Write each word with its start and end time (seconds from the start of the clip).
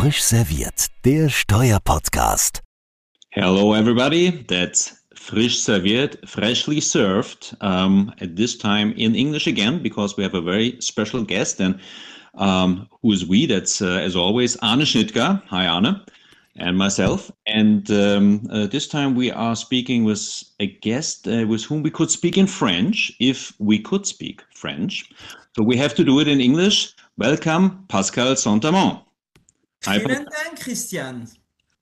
Frisch 0.00 0.22
serviert, 0.22 0.86
der 1.04 1.28
Steuerpodcast. 1.28 2.62
Hello, 3.32 3.74
everybody. 3.74 4.30
That's 4.48 4.96
frisch 5.14 5.60
serviert, 5.60 6.26
freshly 6.26 6.80
served. 6.80 7.54
Um, 7.60 8.10
at 8.18 8.34
this 8.34 8.56
time 8.56 8.94
in 8.96 9.14
English 9.14 9.46
again, 9.46 9.82
because 9.82 10.16
we 10.16 10.22
have 10.22 10.32
a 10.32 10.40
very 10.40 10.78
special 10.80 11.22
guest. 11.22 11.60
And 11.60 11.78
um, 12.36 12.88
who's 13.02 13.26
we? 13.26 13.44
That's, 13.44 13.82
uh, 13.82 14.00
as 14.02 14.16
always, 14.16 14.56
Arne 14.62 14.86
Schnitger. 14.86 15.42
Hi, 15.48 15.66
Arne. 15.66 16.00
And 16.56 16.78
myself. 16.78 17.30
And 17.46 17.90
um, 17.90 18.46
uh, 18.50 18.68
this 18.68 18.88
time 18.88 19.14
we 19.14 19.30
are 19.30 19.54
speaking 19.54 20.04
with 20.04 20.42
a 20.60 20.66
guest 20.80 21.28
uh, 21.28 21.44
with 21.46 21.64
whom 21.64 21.82
we 21.82 21.90
could 21.90 22.10
speak 22.10 22.38
in 22.38 22.46
French 22.46 23.12
if 23.20 23.52
we 23.58 23.78
could 23.78 24.06
speak 24.06 24.40
French. 24.54 25.10
So 25.54 25.62
we 25.62 25.76
have 25.76 25.94
to 25.96 26.04
do 26.04 26.20
it 26.20 26.26
in 26.26 26.40
English. 26.40 26.94
Welcome, 27.18 27.84
Pascal 27.88 28.34
Saint-Amans. 28.34 29.02
Vielen 29.82 30.26
Dank, 30.26 30.60
Christian. 30.60 31.26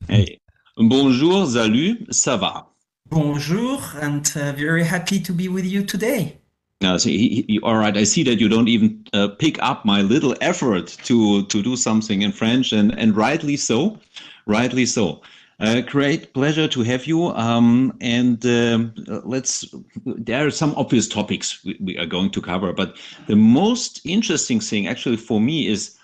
Hey. 0.07 0.41
Bonjour, 0.77 1.47
salut, 1.47 2.07
ça 2.11 2.37
va? 2.39 2.69
Bonjour, 3.11 3.83
and 4.01 4.23
uh, 4.37 4.53
very 4.53 4.85
happy 4.85 5.19
to 5.19 5.33
be 5.33 5.49
with 5.49 5.65
you 5.65 5.83
today. 5.83 6.39
Uh, 6.85 6.97
so 6.97 7.09
he, 7.09 7.45
he, 7.49 7.59
all 7.61 7.77
right, 7.77 7.97
I 7.97 8.05
see 8.05 8.23
that 8.23 8.39
you 8.39 8.49
don't 8.49 8.69
even 8.69 9.05
uh, 9.13 9.29
pick 9.29 9.61
up 9.61 9.85
my 9.85 10.03
little 10.03 10.37
effort 10.41 10.97
to 11.05 11.43
to 11.47 11.63
do 11.63 11.75
something 11.75 12.23
in 12.23 12.31
French, 12.31 12.73
and 12.73 12.97
and 12.97 13.17
rightly 13.17 13.57
so, 13.57 13.99
rightly 14.47 14.87
so. 14.87 15.21
Uh, 15.59 15.81
great 15.81 16.33
pleasure 16.35 16.69
to 16.69 16.83
have 16.83 17.07
you. 17.07 17.35
Um, 17.35 17.93
and 18.01 18.47
um, 18.47 18.95
let's. 19.25 19.75
There 20.07 20.47
are 20.47 20.53
some 20.53 20.73
obvious 20.77 21.09
topics 21.09 21.65
we, 21.65 21.77
we, 21.81 21.99
are 21.99 22.07
going 22.07 22.31
to 22.31 22.41
cover, 22.41 22.73
but 22.73 22.97
the 23.27 23.35
most 23.35 24.01
interesting 24.05 24.61
thing, 24.61 24.87
actually, 24.87 25.17
for 25.17 25.41
me, 25.41 25.67
is 25.67 25.97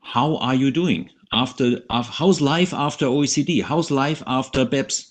how 0.00 0.36
are 0.38 0.54
you 0.54 0.70
doing 0.70 1.10
after? 1.32 1.80
how's 1.90 2.40
life 2.40 2.72
after 2.72 3.06
OECD? 3.06 3.62
How's 3.62 3.90
life 3.90 4.22
after 4.26 4.64
BEPS? 4.64 5.10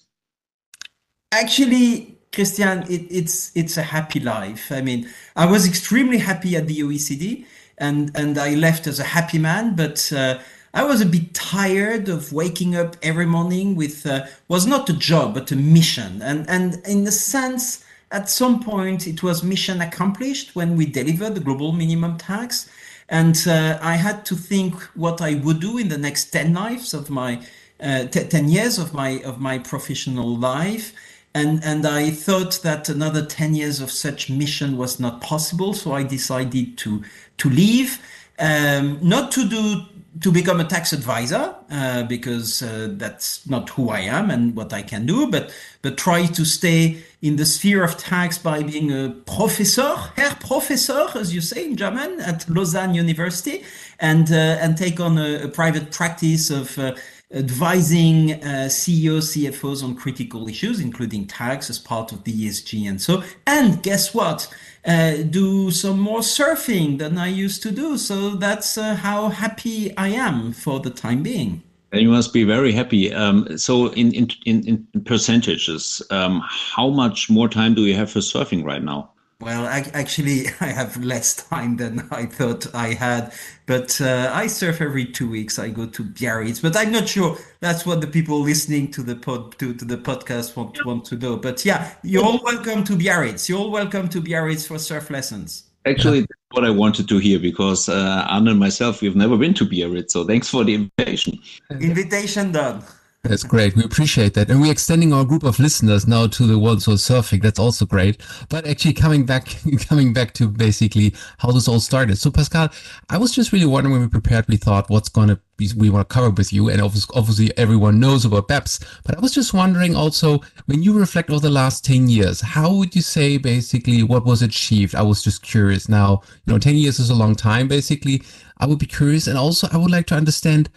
Actually, 1.32 2.18
Christian, 2.34 2.84
it, 2.90 3.08
it's 3.10 3.52
it's 3.56 3.78
a 3.78 3.84
happy 3.84 4.20
life. 4.20 4.72
I 4.72 4.82
mean, 4.82 5.10
I 5.36 5.46
was 5.46 5.68
extremely 5.68 6.18
happy 6.18 6.56
at 6.56 6.68
the 6.68 6.80
OECD, 6.80 7.46
and 7.78 8.12
and 8.16 8.38
I 8.38 8.56
left 8.56 8.88
as 8.88 9.00
a 9.00 9.04
happy 9.04 9.40
man, 9.40 9.76
but. 9.76 10.12
Uh, 10.12 10.40
I 10.74 10.86
was 10.86 11.02
a 11.02 11.06
bit 11.06 11.34
tired 11.34 12.08
of 12.08 12.32
waking 12.32 12.78
up 12.78 12.96
every 13.04 13.26
morning 13.26 13.76
with 13.76 14.06
uh, 14.06 14.26
was 14.48 14.66
not 14.66 14.90
a 14.90 14.94
job 14.94 15.34
but 15.34 15.52
a 15.52 15.56
mission, 15.58 16.22
and 16.22 16.50
and 16.50 16.82
in 16.88 17.06
a 17.06 17.12
sense, 17.12 17.84
at 18.10 18.30
some 18.30 18.64
point 18.64 19.06
it 19.06 19.22
was 19.22 19.44
mission 19.44 19.82
accomplished 19.82 20.56
when 20.56 20.78
we 20.78 20.86
delivered 20.86 21.36
the 21.36 21.42
global 21.42 21.74
minimum 21.74 22.18
tax, 22.18 22.70
and 23.12 23.46
uh, 23.46 23.78
I 23.82 23.96
had 23.98 24.26
to 24.26 24.36
think 24.36 24.82
what 24.96 25.22
I 25.22 25.36
would 25.36 25.60
do 25.60 25.78
in 25.78 25.90
the 25.90 25.98
next 25.98 26.32
ten 26.32 26.54
lives 26.54 26.94
of 26.96 27.10
my 27.10 27.46
uh, 27.80 28.06
t- 28.06 28.24
ten 28.24 28.50
years 28.50 28.80
of 28.80 28.94
my 28.94 29.22
of 29.24 29.40
my 29.40 29.60
professional 29.60 30.36
life. 30.36 30.94
And, 31.34 31.64
and 31.64 31.86
I 31.86 32.12
thought 32.12 32.60
that 32.64 32.90
another 32.90 33.26
10 33.26 33.56
years 33.56 33.80
of 33.80 33.90
such 33.90 34.30
mission 34.30 34.76
was 34.76 35.00
not 35.00 35.22
possible, 35.22 35.74
so 35.74 35.94
I 35.94 36.04
decided 36.04 36.78
to 36.80 37.04
to 37.38 37.50
leave, 37.50 38.02
um, 38.38 39.00
not 39.02 39.32
to 39.32 39.48
do 39.48 39.86
to 40.20 40.32
become 40.32 40.60
a 40.60 40.66
tax 40.66 40.92
advisor 40.92 41.56
uh, 41.72 42.04
because 42.04 42.62
uh, 42.62 42.90
that's 42.92 43.48
not 43.48 43.70
who 43.70 43.90
I 43.90 44.02
am 44.02 44.30
and 44.30 44.56
what 44.56 44.74
I 44.74 44.82
can 44.82 45.06
do, 45.06 45.28
but 45.28 45.54
but 45.82 45.98
try 45.98 46.26
to 46.26 46.46
stay 46.46 47.02
in 47.22 47.36
the 47.36 47.46
sphere 47.46 47.84
of 47.84 47.98
tax 47.98 48.38
by 48.38 48.64
being 48.64 48.92
a 48.92 49.10
professor, 49.10 49.96
Herr 50.16 50.36
Professor, 50.36 51.08
as 51.16 51.34
you 51.34 51.42
say 51.42 51.66
in 51.66 51.76
German, 51.76 52.20
at 52.22 52.50
Lausanne 52.50 52.96
University, 52.96 53.64
and 54.00 54.32
uh, 54.32 54.64
and 54.64 54.76
take 54.78 55.00
on 55.00 55.18
a, 55.18 55.44
a 55.44 55.48
private 55.48 55.92
practice 55.92 56.50
of 56.50 56.78
uh, 56.80 56.96
advising 57.34 58.44
uh, 58.44 58.68
CEOs, 58.68 59.34
CFOs 59.34 59.84
on 59.84 59.96
critical 59.96 60.48
issues, 60.50 60.80
including 60.80 61.28
tax 61.28 61.70
as 61.70 61.80
part 61.80 62.12
of 62.12 62.24
the 62.24 62.34
ESG 62.34 62.90
and 62.90 63.00
so. 63.00 63.24
And 63.46 63.82
guess 63.84 64.14
what? 64.14 64.54
Uh, 64.84 65.18
do 65.30 65.70
some 65.70 66.00
more 66.00 66.22
surfing 66.22 66.98
than 66.98 67.18
I 67.18 67.28
used 67.28 67.62
to 67.64 67.72
do. 67.72 67.98
So 67.98 68.32
that's 68.32 68.78
uh, 68.78 68.96
how 68.96 69.30
happy 69.30 69.96
I 69.96 70.08
am 70.08 70.54
for 70.54 70.80
the 70.80 70.90
time 70.90 71.22
being. 71.22 71.64
You 71.94 72.10
must 72.10 72.32
be 72.32 72.46
very 72.46 72.72
happy. 72.72 73.14
Um, 73.14 73.58
so, 73.58 73.88
in 73.88 74.14
in 74.14 74.30
in, 74.46 74.88
in 74.94 75.04
percentages, 75.04 76.02
um, 76.10 76.42
how 76.46 76.90
much 76.90 77.30
more 77.30 77.50
time 77.50 77.74
do 77.74 77.86
you 77.86 77.96
have 77.96 78.10
for 78.10 78.20
surfing 78.20 78.64
right 78.64 78.82
now? 78.82 79.12
Well, 79.42 79.66
I, 79.66 79.80
actually, 79.94 80.46
I 80.62 80.68
have 80.68 81.04
less 81.04 81.36
time 81.36 81.78
than 81.78 82.08
I 82.12 82.28
thought 82.28 82.74
I 82.76 82.94
had, 82.94 83.34
but 83.66 84.00
uh, 84.00 84.32
I 84.34 84.48
surf 84.48 84.80
every 84.80 85.06
two 85.06 85.30
weeks. 85.30 85.58
I 85.60 85.70
go 85.70 85.88
to 85.88 86.04
Biarritz, 86.04 86.62
but 86.62 86.78
I'm 86.78 86.92
not 86.92 87.10
sure 87.10 87.38
that's 87.60 87.86
what 87.86 88.02
the 88.02 88.08
people 88.08 88.40
listening 88.40 88.92
to 88.92 89.02
the 89.02 89.16
pod 89.16 89.58
to, 89.60 89.74
to 89.74 89.84
the 89.84 89.98
podcast 89.98 90.56
want 90.56 90.86
want 90.86 91.06
to 91.06 91.16
know. 91.18 91.38
But 91.38 91.66
yeah, 91.66 91.94
you're 92.04 92.24
all 92.24 92.40
welcome 92.44 92.84
to 92.86 92.94
Biarritz. 92.94 93.50
You're 93.50 93.60
all 93.60 93.72
welcome 93.72 94.08
to 94.10 94.22
Biarritz 94.22 94.68
for 94.68 94.78
surf 94.78 95.10
lessons. 95.10 95.71
Actually, 95.86 96.22
that's 96.22 96.32
what 96.52 96.66
I 96.66 96.70
wanted 96.70 97.10
to 97.10 97.18
hear 97.18 97.40
because 97.40 97.90
uh, 97.90 98.26
Arne 98.30 98.50
and 98.50 98.60
myself, 98.60 99.02
we've 99.02 99.16
never 99.16 99.38
been 99.38 99.54
to 99.56 99.66
Biarritz, 99.66 100.14
so 100.14 100.26
thanks 100.26 100.48
for 100.48 100.64
the 100.64 100.76
invitation. 100.76 101.40
Invitation 101.72 102.52
done. 102.52 102.84
That's 103.24 103.44
great. 103.44 103.76
We 103.76 103.84
appreciate 103.84 104.34
that. 104.34 104.50
And 104.50 104.60
we're 104.60 104.72
extending 104.72 105.14
our 105.14 105.24
group 105.24 105.44
of 105.44 105.60
listeners 105.60 106.08
now 106.08 106.26
to 106.26 106.48
the 106.48 106.58
world 106.58 106.82
so 106.82 106.94
surfing. 106.94 107.44
That's 107.44 107.60
also 107.60 107.86
great. 107.86 108.20
But 108.50 108.66
actually 108.66 108.94
coming 108.94 109.28
back, 109.28 109.56
coming 109.88 110.12
back 110.12 110.34
to 110.34 110.48
basically 110.48 111.14
how 111.38 111.52
this 111.52 111.68
all 111.68 111.80
started. 111.80 112.18
So 112.18 112.32
Pascal, 112.32 112.70
I 113.12 113.20
was 113.20 113.32
just 113.32 113.52
really 113.54 113.68
wondering 113.68 113.94
when 113.94 114.02
we 114.02 114.08
prepared, 114.08 114.48
we 114.48 114.58
thought 114.58 114.90
what's 114.90 115.08
going 115.08 115.28
to 115.28 115.40
be, 115.56 115.70
we 115.78 115.92
want 115.92 116.10
to 116.10 116.12
cover 116.12 116.32
with 116.32 116.52
you. 116.52 116.70
And 116.70 116.82
obviously, 116.82 117.14
obviously 117.16 117.56
everyone 117.60 118.00
knows 118.00 118.26
about 118.26 118.48
BEPS, 118.48 118.84
but 119.04 119.16
I 119.16 119.20
was 119.20 119.36
just 119.36 119.54
wondering 119.54 119.96
also 119.96 120.40
when 120.66 120.82
you 120.82 120.98
reflect 120.98 121.30
over 121.30 121.42
the 121.42 121.52
last 121.52 121.86
10 121.86 122.10
years, 122.10 122.42
how 122.42 122.74
would 122.74 122.96
you 122.96 123.04
say 123.04 123.38
basically 123.38 124.02
what 124.02 124.26
was 124.26 124.42
achieved? 124.42 124.96
I 124.96 125.04
was 125.04 125.24
just 125.24 125.44
curious 125.44 125.88
now, 125.88 126.24
you 126.48 126.54
know, 126.54 126.60
10 126.60 126.74
years 126.74 126.98
is 126.98 127.12
a 127.12 127.16
long 127.16 127.36
time, 127.36 127.68
basically. 127.68 128.24
I 128.58 128.66
would 128.66 128.80
be 128.80 128.88
curious. 128.88 129.28
And 129.28 129.38
also 129.38 129.68
I 129.72 129.78
would 129.78 129.92
like 129.92 130.08
to 130.08 130.16
understand 130.16 130.72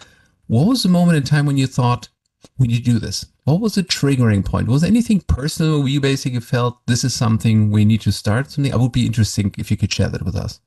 what 0.46 0.66
was 0.66 0.82
the 0.82 0.90
moment 0.90 1.16
in 1.16 1.22
time 1.22 1.46
when 1.46 1.56
you 1.56 1.66
thought, 1.66 2.10
when 2.56 2.70
you 2.70 2.80
do 2.80 2.98
this? 2.98 3.26
What 3.44 3.60
was 3.60 3.74
the 3.74 3.82
triggering 3.82 4.44
point? 4.44 4.68
Was 4.68 4.84
anything 4.84 5.20
personal 5.20 5.80
where 5.80 5.88
you 5.88 6.00
basically 6.00 6.40
felt 6.40 6.78
this 6.86 7.04
is 7.04 7.14
something 7.14 7.70
we 7.70 7.84
need 7.84 8.00
to 8.02 8.12
start 8.12 8.50
something? 8.50 8.72
I 8.72 8.76
would 8.76 8.92
be 8.92 9.06
interesting 9.06 9.54
if 9.58 9.70
you 9.70 9.76
could 9.76 9.92
share 9.92 10.08
that 10.08 10.22
with 10.22 10.36
us. 10.36 10.60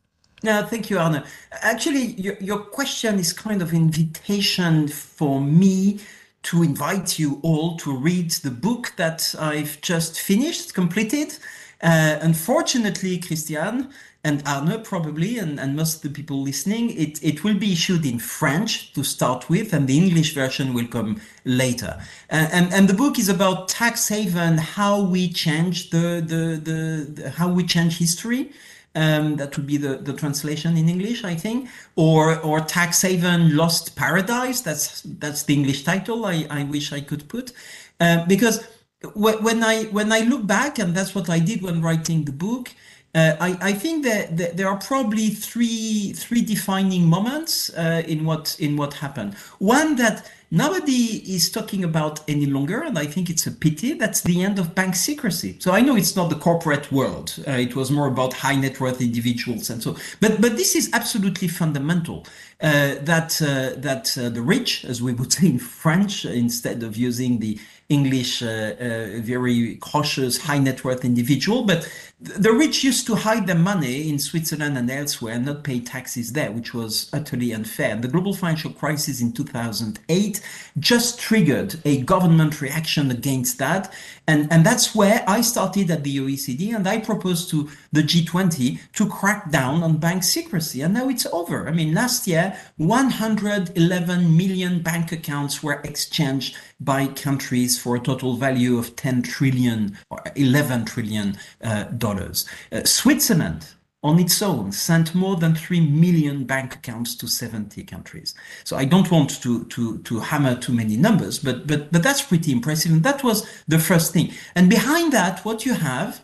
No, 0.44 0.64
thank 0.64 0.90
you, 0.90 1.00
Arne. 1.00 1.24
Actually, 1.52 2.06
your, 2.14 2.36
your 2.40 2.60
question 2.60 3.18
is 3.18 3.34
kind 3.34 3.62
of 3.62 3.74
invitation 3.74 4.88
for 4.88 5.42
me 5.42 6.00
to 6.44 6.64
invite 6.64 7.18
you 7.18 7.40
all 7.42 7.76
to 7.78 7.96
read 7.96 8.32
the 8.32 8.52
book 8.52 8.94
that 8.98 9.34
I've 9.40 9.82
just 9.82 10.20
finished, 10.20 10.74
completed. 10.74 11.38
Uh, 11.82 12.20
unfortunately, 12.22 13.18
Christian, 13.18 13.90
and 14.24 14.44
Arne 14.46 14.82
probably, 14.84 15.38
and, 15.40 15.60
and 15.60 15.76
most 15.76 15.98
of 15.98 16.02
the 16.02 16.10
people 16.10 16.42
listening, 16.42 16.90
it, 16.90 17.24
it 17.24 17.44
will 17.44 17.58
be 17.58 17.72
issued 17.72 18.06
in 18.06 18.20
French 18.20 18.92
to 18.94 19.04
start 19.04 19.50
with, 19.50 19.74
and 19.74 19.88
the 19.88 19.98
English 19.98 20.34
version 20.34 20.74
will 20.74 20.88
come 20.88 21.22
later. 21.46 22.02
And, 22.30 22.52
and, 22.52 22.74
and 22.74 22.90
the 22.90 22.94
book 22.94 23.18
is 23.20 23.30
about 23.30 23.70
tax 23.70 24.10
haven, 24.10 24.58
how 24.58 25.02
we 25.02 25.32
change 25.32 25.92
the, 25.92 26.22
the, 26.26 26.60
the, 26.62 27.22
the 27.22 27.30
how 27.30 27.50
we 27.50 27.64
change 27.66 28.00
history. 28.00 28.52
Um, 28.96 29.36
that 29.36 29.56
would 29.56 29.68
be 29.68 29.78
the, 29.78 29.98
the 29.98 30.14
translation 30.14 30.76
in 30.76 30.90
English, 30.90 31.24
I 31.24 31.36
think, 31.36 31.70
or 31.96 32.40
or 32.40 32.62
tax 32.62 33.04
haven 33.04 33.56
lost 33.56 33.96
paradise. 33.96 34.62
That's 34.62 35.04
that's 35.04 35.44
the 35.44 35.54
English 35.54 35.84
title. 35.84 36.26
I, 36.26 36.48
I 36.50 36.64
wish 36.64 36.92
I 36.92 37.02
could 37.02 37.30
put, 37.30 37.52
uh, 38.00 38.26
because 38.26 38.66
when 39.14 39.64
I 39.64 39.84
when 39.92 40.12
I 40.12 40.22
look 40.22 40.48
back, 40.48 40.80
and 40.80 40.96
that's 40.96 41.14
what 41.14 41.30
I 41.30 41.38
did 41.38 41.62
when 41.62 41.82
writing 41.82 42.26
the 42.26 42.32
book. 42.32 42.72
Uh, 43.16 43.36
I, 43.40 43.74
think 43.74 44.04
that, 44.04 44.38
that, 44.38 44.58
there 44.58 44.68
are 44.68 44.78
probably 44.78 45.30
three 45.30 46.14
three 46.14 46.42
defining 46.42 47.06
moments 47.08 47.72
uh, 47.76 48.04
in 48.06 48.26
what 48.26 48.56
in 48.60 48.76
what 48.78 48.94
happened. 48.96 49.34
One 49.58 49.96
that 49.96 50.30
nobody 50.52 51.36
is 51.36 51.52
talking 51.52 51.84
about 51.84 52.22
any 52.28 52.46
longer, 52.46 52.82
and 52.82 52.98
I 52.98 53.06
think 53.06 53.30
it's 53.30 53.48
a 53.48 53.52
pity. 53.52 53.94
That's 53.94 54.22
the 54.22 54.44
end 54.44 54.60
of 54.60 54.76
bank 54.76 54.96
secrecy. 54.96 55.58
So 55.60 55.72
I 55.72 55.82
know 55.82 55.96
it's 55.96 56.16
not 56.16 56.30
the 56.30 56.36
corporate 56.36 56.92
world; 56.92 57.38
uh, 57.48 57.52
it 57.52 57.76
was 57.76 57.92
more 57.92 58.08
about 58.08 58.34
high 58.34 58.56
net 58.56 58.80
worth 58.80 59.02
individuals 59.02 59.70
and 59.70 59.82
so. 59.82 59.96
But 60.20 60.42
but 60.42 60.58
this 60.58 60.76
is 60.76 60.90
absolutely 60.94 61.48
fundamental. 61.48 62.26
Uh, 62.60 62.96
that 63.02 63.40
uh, 63.42 63.80
that 63.80 64.18
uh, 64.18 64.30
the 64.30 64.42
rich, 64.42 64.84
as 64.86 65.02
we 65.02 65.14
would 65.14 65.32
say 65.38 65.48
in 65.48 65.60
French, 65.60 66.26
instead 66.26 66.84
of 66.84 66.98
using 66.98 67.40
the 67.40 67.60
English, 67.90 68.44
uh, 68.44 68.76
uh, 68.80 69.22
very 69.22 69.78
cautious, 69.78 70.38
high 70.38 70.58
net 70.58 70.84
worth 70.84 71.06
individual. 71.06 71.64
But 71.64 71.90
the 72.20 72.52
rich 72.52 72.84
used 72.84 73.08
to 73.08 73.16
hide 73.16 73.48
their 73.48 73.56
money 73.56 74.10
in 74.10 74.20
Switzerland 74.20 74.78
and 74.78 74.92
elsewhere 74.92 75.36
and 75.36 75.46
not 75.46 75.64
pay 75.64 75.80
taxes 75.80 76.34
there, 76.34 76.52
which 76.52 76.74
was 76.74 77.10
utterly 77.14 77.54
unfair. 77.54 77.96
The 77.96 78.10
global 78.10 78.34
financial 78.34 78.72
crisis 78.72 79.22
in 79.22 79.32
2008 79.32 80.37
just 80.80 81.20
triggered 81.20 81.80
a 81.86 82.02
government 82.02 82.62
reaction 82.62 83.12
against 83.12 83.58
that. 83.60 83.94
And, 84.28 84.52
and 84.52 84.66
that's 84.66 84.94
where 84.94 85.24
I 85.28 85.42
started 85.42 85.90
at 85.90 86.04
the 86.04 86.18
OECD 86.18 86.76
and 86.76 86.88
I 86.88 87.00
proposed 87.00 87.50
to 87.52 87.70
the 87.92 88.02
G20 88.02 88.80
to 88.94 89.08
crack 89.08 89.52
down 89.52 89.84
on 89.84 89.98
bank 89.98 90.24
secrecy. 90.24 90.82
And 90.82 90.94
now 90.94 91.10
it's 91.10 91.26
over. 91.28 91.68
I 91.68 91.72
mean, 91.72 91.94
last 91.94 92.28
year, 92.28 92.58
111 92.78 94.38
million 94.38 94.82
bank 94.82 95.12
accounts 95.12 95.64
were 95.64 95.82
exchanged 95.84 96.58
by 96.80 97.08
countries 97.08 97.80
for 97.80 97.96
a 97.96 98.00
total 98.00 98.36
value 98.36 98.78
of 98.78 98.96
10 98.96 99.24
trillion 99.24 99.98
or 100.10 100.22
11 100.36 100.86
trillion 100.86 101.38
uh, 101.64 101.86
dollars. 101.86 102.48
Uh, 102.72 102.84
Switzerland 102.84 103.68
on 104.04 104.20
its 104.20 104.42
own 104.42 104.72
sent 104.72 105.16
more 105.16 105.36
than 105.36 105.56
3 105.56 105.82
million 105.82 106.46
bank 106.46 106.76
accounts 106.76 107.16
to 107.16 107.28
70 107.28 107.84
countries. 107.84 108.36
So 108.64 108.78
I 108.78 108.86
don't 108.86 109.10
want 109.12 109.42
to, 109.42 109.66
to, 109.66 109.98
to 110.00 110.20
hammer 110.20 110.56
too 110.56 110.74
many 110.74 110.98
numbers, 110.98 111.40
but, 111.40 111.66
but, 111.66 111.92
but 111.92 112.04
that's 112.04 112.22
pretty 112.22 112.52
impressive. 112.52 112.92
And 112.92 113.04
that 113.04 113.24
was 113.24 113.48
the 113.68 113.80
first 113.80 114.14
thing. 114.14 114.32
And 114.56 114.70
behind 114.70 115.14
that, 115.14 115.44
what 115.44 115.66
you 115.66 115.74
have 115.74 116.22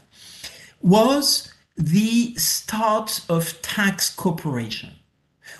was 0.81 1.51
the 1.75 2.35
start 2.35 3.21
of 3.27 3.59
tax 3.61 4.13
cooperation. 4.13 4.91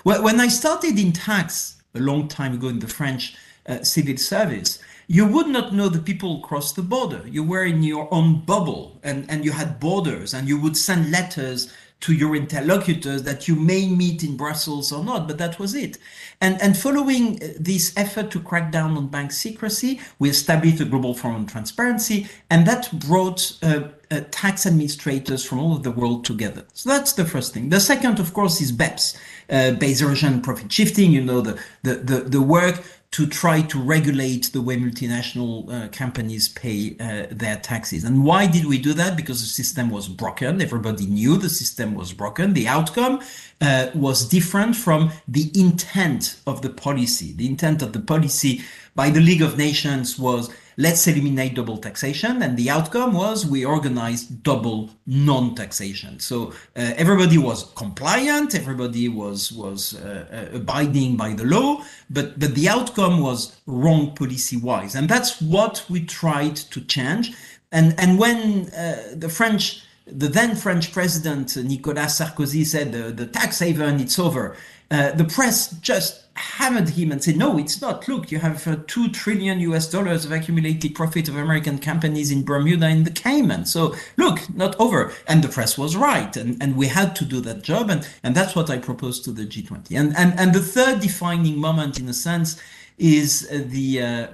When 0.04 0.40
I 0.40 0.50
started 0.50 1.00
in 1.00 1.14
tax 1.14 1.82
a 1.96 2.00
long 2.00 2.28
time 2.28 2.54
ago 2.54 2.68
in 2.68 2.80
the 2.80 2.88
French 2.88 3.36
uh, 3.68 3.84
civil 3.84 4.18
service, 4.18 4.80
you 5.08 5.26
would 5.26 5.48
not 5.48 5.74
know 5.74 5.90
the 5.90 6.00
people 6.00 6.40
across 6.40 6.74
the 6.74 6.82
border. 6.82 7.24
You 7.28 7.44
were 7.44 7.66
in 7.66 7.84
your 7.84 8.14
own 8.14 8.44
bubble 8.46 9.00
and, 9.04 9.30
and 9.30 9.44
you 9.44 9.52
had 9.52 9.80
borders 9.80 10.34
and 10.34 10.48
you 10.48 10.60
would 10.60 10.78
send 10.78 11.12
letters 11.12 11.74
to 12.04 12.12
your 12.12 12.36
interlocutors 12.36 13.24
that 13.24 13.48
you 13.48 13.56
may 13.56 13.88
meet 13.88 14.26
in 14.26 14.36
Brussels 14.36 14.92
or 14.92 15.06
not, 15.06 15.26
but 15.26 15.38
that 15.38 15.58
was 15.58 15.74
it. 15.74 15.98
And, 16.42 16.62
and 16.62 16.78
following 16.78 17.42
uh, 17.42 17.54
this 17.58 17.94
effort 17.96 18.30
to 18.32 18.42
crack 18.42 18.74
down 18.74 18.98
on 18.98 19.08
bank 19.08 19.32
secrecy, 19.32 20.02
we 20.20 20.30
established 20.30 20.82
a 20.82 20.86
global 20.86 21.14
forum 21.14 21.38
on 21.38 21.46
transparency, 21.46 22.28
and 22.50 22.68
that 22.68 22.92
brought 23.00 23.58
uh, 23.64 23.88
uh, 24.12 24.20
tax 24.32 24.66
administrators 24.66 25.46
from 25.46 25.60
all 25.60 25.72
over 25.76 25.82
the 25.82 25.92
world 25.92 26.26
together. 26.26 26.66
So 26.74 26.90
that's 26.90 27.14
the 27.14 27.24
first 27.24 27.54
thing. 27.54 27.70
The 27.70 27.80
second, 27.80 28.20
of 28.20 28.34
course, 28.34 28.60
is 28.60 28.74
BEPS, 28.74 29.18
uh, 29.50 29.72
base 29.72 30.02
erosion 30.02 30.42
profit 30.42 30.70
shifting. 30.70 31.10
You 31.14 31.24
know, 31.24 31.40
the, 31.40 31.58
the, 31.84 31.96
the, 31.96 32.18
the 32.36 32.42
work 32.42 32.84
to 33.14 33.28
try 33.28 33.62
to 33.62 33.80
regulate 33.80 34.52
the 34.54 34.62
way 34.62 34.76
multinational 34.76 35.72
uh, 35.72 35.88
companies 35.90 36.50
pay 36.50 36.96
uh, 37.00 37.28
their 37.30 37.58
taxes. 37.58 38.04
And 38.04 38.26
why 38.26 38.48
did 38.48 38.66
we 38.66 38.80
do 38.80 38.92
that? 38.94 39.16
Because 39.16 39.40
the 39.42 39.48
system 39.48 39.92
was 39.92 40.10
broken. 40.10 40.60
Everybody 40.60 41.06
knew 41.06 41.38
the 41.38 41.48
system 41.48 41.94
was 41.94 42.12
broken. 42.12 42.54
The 42.54 42.68
outcome 42.68 43.22
uh, 43.62 43.92
was 43.94 44.28
different 44.28 44.76
from 44.76 45.12
the 45.28 45.52
intent 45.54 46.40
of 46.48 46.64
the 46.64 46.72
policy. 46.72 47.34
The 47.34 47.46
intent 47.46 47.84
of 47.84 47.94
the 47.94 48.00
policy 48.00 48.64
by 48.96 49.10
the 49.10 49.22
League 49.22 49.42
of 49.42 49.58
Nations 49.58 50.20
was 50.20 50.50
let's 50.78 51.08
eliminate 51.08 51.56
double 51.56 51.78
taxation. 51.78 52.42
And 52.42 52.58
the 52.58 52.70
outcome 52.70 53.14
was 53.14 53.46
we 53.46 53.66
organized 53.66 54.44
double 54.44 54.90
non-taxation. 55.06 56.20
So 56.20 56.48
uh, 56.76 56.94
everybody 56.98 57.38
was 57.38 57.72
compliant, 57.76 58.56
everybody 58.56 59.10
was 59.10 59.52
was 59.52 59.96
uh, 59.96 60.50
uh, 60.52 60.58
abiding 60.58 61.18
by 61.18 61.34
the 61.34 61.46
law, 61.46 61.84
but 62.10 62.40
but 62.40 62.56
the 62.56 62.70
outcome 62.70 63.20
was 63.20 63.56
wrong 63.66 64.16
policy-wise, 64.16 64.96
and 64.96 65.08
that's 65.08 65.42
what 65.42 65.86
we 65.90 66.06
tried 66.06 66.56
to 66.56 66.82
change. 66.82 67.34
And 67.72 67.96
and 67.98 68.20
when 68.20 68.70
uh, 68.70 69.16
the 69.16 69.30
French 69.30 69.84
the 70.06 70.28
then 70.28 70.56
French 70.56 70.92
president 70.92 71.56
Nicolas 71.56 72.20
Sarkozy 72.20 72.66
said 72.66 72.92
the, 72.92 73.12
the 73.12 73.26
tax 73.26 73.60
haven 73.60 74.02
it's 74.02 74.20
over, 74.20 74.58
uh, 74.92 75.12
the 75.12 75.24
press 75.24 75.72
just 75.80 76.23
hammered 76.36 76.90
him 76.90 77.12
and 77.12 77.24
said, 77.24 77.38
no, 77.38 77.58
it's 77.58 77.82
not. 77.82 78.08
Look, 78.08 78.32
you 78.32 78.40
have 78.40 78.68
uh, 78.68 78.78
2 78.88 79.10
trillion 79.10 79.60
US 79.60 79.90
dollars 79.90 80.26
of 80.26 80.32
accumulated 80.32 80.96
profit 80.96 81.28
of 81.28 81.36
American 81.36 81.78
companies 81.78 82.32
in 82.32 82.44
Bermuda 82.44 82.88
and 82.88 83.06
the 83.06 83.12
Cayman. 83.12 83.66
So 83.66 83.96
look, 84.18 84.54
not 84.54 84.80
over. 84.80 85.14
And 85.28 85.44
the 85.44 85.50
press 85.50 85.78
was 85.78 85.96
right. 85.96 86.36
And, 86.36 86.62
and 86.62 86.76
we 86.76 86.88
had 86.88 87.16
to 87.18 87.26
do 87.26 87.40
that 87.42 87.62
job. 87.62 87.90
And, 87.90 88.08
and 88.24 88.36
that's 88.36 88.56
what 88.56 88.70
I 88.70 88.78
proposed 88.80 89.24
to 89.26 89.32
the 89.32 89.46
G20. 89.46 89.98
And, 90.00 90.16
and, 90.18 90.40
and 90.40 90.54
the 90.54 90.62
third 90.62 91.02
defining 91.02 91.58
moment, 91.58 92.00
in 92.00 92.10
a 92.10 92.14
sense, 92.14 92.60
is 92.98 93.48
uh, 93.52 93.64
the, 93.68 94.02
uh, 94.02 94.28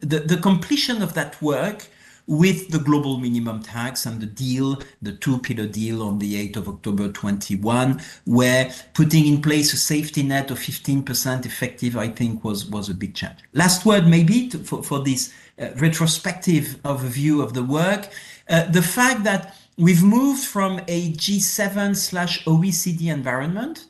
the, 0.00 0.20
the 0.20 0.38
completion 0.38 1.02
of 1.02 1.14
that 1.14 1.40
work 1.40 1.86
with 2.28 2.68
the 2.68 2.78
global 2.78 3.18
minimum 3.18 3.62
tax 3.62 4.04
and 4.06 4.20
the 4.20 4.26
deal, 4.26 4.80
the 5.00 5.12
two 5.12 5.38
pillar 5.38 5.66
deal 5.66 6.02
on 6.02 6.18
the 6.18 6.48
8th 6.48 6.56
of 6.58 6.68
October 6.68 7.08
21, 7.08 8.00
where 8.26 8.70
putting 8.92 9.26
in 9.26 9.40
place 9.40 9.72
a 9.72 9.78
safety 9.78 10.22
net 10.22 10.50
of 10.50 10.58
15% 10.58 11.46
effective, 11.46 11.96
I 11.96 12.08
think 12.08 12.44
was, 12.44 12.66
was 12.66 12.90
a 12.90 12.94
big 12.94 13.14
change. 13.14 13.38
Last 13.54 13.86
word, 13.86 14.06
maybe 14.06 14.48
to, 14.50 14.58
for, 14.58 14.82
for 14.82 15.02
this 15.02 15.32
uh, 15.58 15.70
retrospective 15.76 16.76
overview 16.84 17.42
of 17.42 17.54
the 17.54 17.64
work, 17.64 18.10
uh, 18.50 18.66
the 18.66 18.82
fact 18.82 19.24
that 19.24 19.56
we've 19.78 20.02
moved 20.02 20.44
from 20.44 20.80
a 20.86 21.12
G7 21.12 21.96
slash 21.96 22.44
OECD 22.44 23.10
environment 23.10 23.86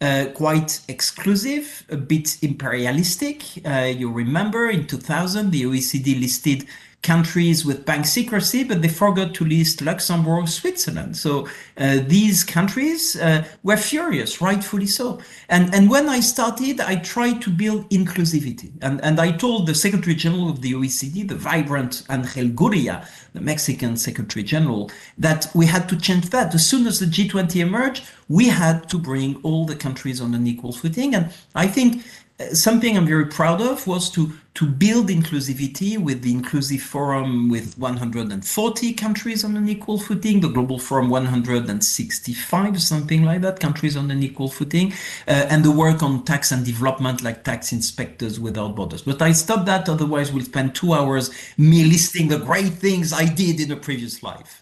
uh, 0.00 0.26
quite 0.34 0.80
exclusive, 0.88 1.84
a 1.90 1.96
bit 1.96 2.38
imperialistic. 2.40 3.42
Uh, 3.66 3.92
you 3.94 4.10
remember 4.10 4.70
in 4.70 4.86
2000, 4.86 5.50
the 5.50 5.64
OECD 5.64 6.18
listed 6.18 6.66
countries 7.02 7.64
with 7.64 7.86
bank 7.86 8.04
secrecy, 8.04 8.62
but 8.62 8.82
they 8.82 8.88
forgot 8.88 9.32
to 9.34 9.44
list 9.44 9.80
Luxembourg, 9.80 10.48
Switzerland. 10.48 11.16
So 11.16 11.48
uh, 11.78 12.00
these 12.06 12.44
countries 12.44 13.16
uh, 13.16 13.44
were 13.62 13.78
furious, 13.78 14.40
rightfully 14.40 14.86
so. 14.86 15.18
And, 15.48 15.74
and 15.74 15.88
when 15.88 16.08
I 16.08 16.20
started, 16.20 16.80
I 16.80 16.96
tried 16.96 17.40
to 17.42 17.50
build 17.50 17.88
inclusivity. 17.88 18.72
And, 18.82 19.02
and 19.02 19.18
I 19.18 19.32
told 19.32 19.66
the 19.66 19.74
Secretary 19.74 20.14
General 20.14 20.50
of 20.50 20.60
the 20.60 20.74
OECD, 20.74 21.26
the 21.26 21.36
vibrant 21.36 22.02
Angel 22.10 22.48
Gurria, 22.48 23.06
the 23.32 23.40
Mexican 23.40 23.96
Secretary 23.96 24.42
General, 24.42 24.90
that 25.16 25.50
we 25.54 25.66
had 25.66 25.88
to 25.88 25.96
change 25.96 26.28
that. 26.30 26.54
As 26.54 26.66
soon 26.66 26.86
as 26.86 27.00
the 27.00 27.06
G20 27.06 27.56
emerged, 27.56 28.04
we 28.28 28.48
had 28.48 28.88
to 28.90 28.98
bring 28.98 29.40
all 29.42 29.64
the 29.64 29.74
countries 29.74 30.20
on 30.20 30.34
an 30.34 30.46
equal 30.46 30.72
footing. 30.72 31.14
And 31.14 31.32
I 31.54 31.66
think 31.66 32.04
something 32.52 32.96
I'm 32.96 33.06
very 33.06 33.26
proud 33.26 33.60
of 33.60 33.86
was 33.86 34.10
to 34.10 34.32
to 34.54 34.66
build 34.66 35.08
inclusivity 35.08 35.96
with 35.96 36.22
the 36.22 36.32
inclusive 36.32 36.82
forum 36.82 37.48
with 37.48 37.78
140 37.78 38.92
countries 38.94 39.44
on 39.44 39.56
an 39.56 39.68
equal 39.68 39.96
footing, 39.96 40.40
the 40.40 40.48
global 40.48 40.78
forum 40.78 41.08
165, 41.08 42.82
something 42.82 43.22
like 43.24 43.42
that, 43.42 43.60
countries 43.60 43.96
on 43.96 44.10
an 44.10 44.22
equal 44.22 44.48
footing, 44.48 44.92
uh, 45.28 45.46
and 45.48 45.64
the 45.64 45.70
work 45.70 46.02
on 46.02 46.24
tax 46.24 46.50
and 46.50 46.66
development 46.66 47.22
like 47.22 47.44
tax 47.44 47.72
inspectors 47.72 48.40
without 48.40 48.74
borders. 48.74 49.02
But 49.02 49.22
I 49.22 49.32
stop 49.32 49.66
that, 49.66 49.88
otherwise 49.88 50.32
we'll 50.32 50.44
spend 50.44 50.74
two 50.74 50.94
hours 50.94 51.30
me 51.56 51.84
listing 51.84 52.26
the 52.26 52.38
great 52.38 52.72
things 52.72 53.12
I 53.12 53.26
did 53.26 53.60
in 53.60 53.70
a 53.70 53.76
previous 53.76 54.22
life 54.22 54.59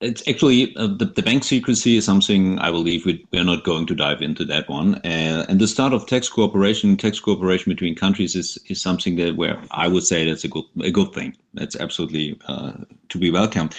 it's 0.00 0.26
actually 0.28 0.76
uh, 0.76 0.88
the, 0.88 1.06
the 1.06 1.22
bank 1.22 1.42
secrecy 1.42 1.96
is 1.96 2.04
something 2.04 2.58
I 2.58 2.70
believe 2.70 3.06
we, 3.06 3.24
we're 3.32 3.44
not 3.44 3.64
going 3.64 3.86
to 3.86 3.94
dive 3.94 4.20
into 4.20 4.44
that 4.44 4.68
one. 4.68 4.96
Uh, 4.96 5.46
and 5.48 5.58
the 5.58 5.66
start 5.66 5.94
of 5.94 6.06
tax 6.06 6.28
cooperation, 6.28 6.96
tax 6.96 7.18
cooperation 7.18 7.72
between 7.72 7.94
countries 7.94 8.36
is, 8.36 8.58
is 8.68 8.80
something 8.80 9.16
that 9.16 9.36
where 9.36 9.58
I 9.70 9.88
would 9.88 10.04
say 10.04 10.28
that's 10.28 10.44
a 10.44 10.48
good 10.48 10.64
a 10.82 10.90
good 10.90 11.12
thing. 11.14 11.36
That's 11.54 11.76
absolutely 11.76 12.38
uh, 12.46 12.72
to 13.08 13.18
be 13.18 13.30
welcomed. 13.30 13.74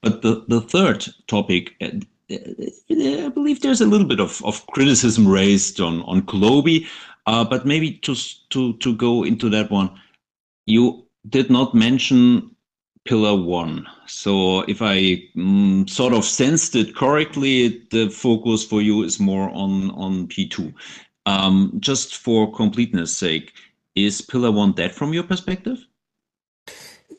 But 0.00 0.22
the, 0.22 0.44
the 0.48 0.62
third 0.62 1.06
topic, 1.26 1.74
uh, 1.82 1.90
uh, 2.30 3.26
I 3.26 3.28
believe 3.28 3.60
there's 3.60 3.82
a 3.82 3.86
little 3.86 4.06
bit 4.06 4.20
of, 4.20 4.42
of 4.44 4.66
criticism 4.68 5.28
raised 5.28 5.80
on 5.80 6.00
on 6.02 6.22
GloBE, 6.22 6.86
uh, 7.26 7.44
but 7.44 7.66
maybe 7.66 7.98
just 8.02 8.48
to 8.50 8.72
to 8.78 8.96
go 8.96 9.22
into 9.22 9.50
that 9.50 9.70
one, 9.70 9.90
you 10.64 11.04
did 11.28 11.50
not 11.50 11.74
mention 11.74 12.54
pillar 13.08 13.34
one. 13.34 13.86
So 14.06 14.60
if 14.68 14.82
I 14.82 15.24
mm, 15.34 15.88
sort 15.88 16.12
of 16.12 16.24
sensed 16.24 16.76
it 16.76 16.94
correctly, 16.94 17.82
the 17.90 18.10
focus 18.10 18.64
for 18.64 18.82
you 18.82 19.02
is 19.02 19.18
more 19.18 19.48
on 19.50 19.90
on 19.92 20.28
P2. 20.28 20.74
Um, 21.24 21.72
just 21.80 22.16
for 22.16 22.52
completeness 22.52 23.16
sake, 23.16 23.52
is 23.94 24.20
pillar 24.20 24.52
one 24.52 24.72
dead 24.72 24.94
from 24.94 25.12
your 25.12 25.24
perspective? 25.24 25.78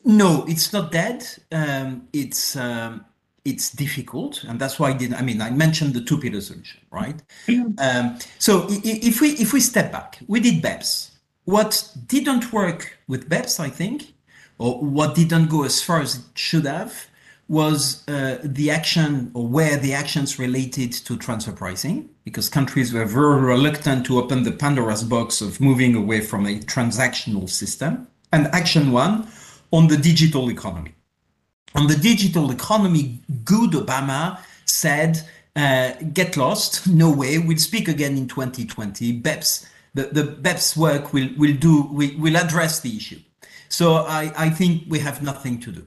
No, 0.04 0.44
it's 0.48 0.72
not 0.72 0.92
dead. 0.92 1.26
Um, 1.52 2.08
it's 2.12 2.56
um, 2.56 3.04
it's 3.44 3.70
difficult, 3.70 4.44
and 4.44 4.60
that's 4.60 4.78
why 4.78 4.90
I 4.90 4.92
didn't. 4.92 5.16
I 5.16 5.22
mean, 5.22 5.40
I 5.42 5.50
mentioned 5.50 5.94
the 5.94 6.02
two 6.02 6.18
pillar 6.18 6.40
solution, 6.40 6.80
right? 6.90 7.20
Yeah. 7.48 7.64
Um, 7.78 8.18
so 8.38 8.66
if 8.68 9.20
we 9.20 9.30
if 9.30 9.52
we 9.52 9.60
step 9.60 9.90
back, 9.90 10.18
we 10.28 10.38
did 10.40 10.62
BEPS. 10.62 11.10
What 11.44 11.72
didn't 12.06 12.52
work 12.52 12.98
with 13.08 13.28
BEPS, 13.28 13.58
I 13.58 13.70
think, 13.70 14.14
or 14.60 14.78
what 14.78 15.14
didn't 15.14 15.48
go 15.48 15.64
as 15.64 15.82
far 15.82 16.02
as 16.02 16.16
it 16.16 16.24
should 16.34 16.66
have 16.66 17.08
was 17.48 18.06
uh, 18.08 18.38
the 18.44 18.70
action 18.70 19.30
or 19.34 19.48
where 19.48 19.76
the 19.78 19.94
actions 19.94 20.38
related 20.38 20.92
to 20.92 21.16
transfer 21.16 21.50
pricing, 21.50 22.10
because 22.24 22.48
countries 22.50 22.92
were 22.92 23.06
very 23.06 23.40
reluctant 23.40 24.04
to 24.06 24.18
open 24.18 24.42
the 24.44 24.52
Pandora's 24.52 25.02
box 25.02 25.40
of 25.40 25.60
moving 25.60 25.96
away 25.96 26.20
from 26.20 26.46
a 26.46 26.60
transactional 26.60 27.48
system. 27.48 28.06
And 28.32 28.46
action 28.48 28.92
one 28.92 29.26
on 29.72 29.88
the 29.88 29.96
digital 29.96 30.50
economy. 30.50 30.94
On 31.74 31.86
the 31.86 31.96
digital 31.96 32.50
economy, 32.50 33.20
good 33.44 33.70
Obama 33.70 34.38
said, 34.66 35.26
uh, 35.56 35.92
get 36.12 36.36
lost, 36.36 36.86
no 36.86 37.10
way, 37.10 37.38
we'll 37.38 37.56
speak 37.56 37.88
again 37.88 38.16
in 38.16 38.28
2020. 38.28 39.20
BEPS 39.22 39.66
the, 39.94 40.04
the 40.04 40.22
BEPS 40.22 40.76
work 40.76 41.12
will, 41.12 41.30
will 41.36 41.54
do, 41.54 41.82
will, 41.82 42.10
will 42.18 42.36
address 42.36 42.80
the 42.80 42.96
issue. 42.96 43.18
So 43.70 43.94
I, 43.94 44.32
I 44.36 44.50
think 44.50 44.84
we 44.88 44.98
have 44.98 45.22
nothing 45.22 45.58
to 45.60 45.72
do. 45.72 45.86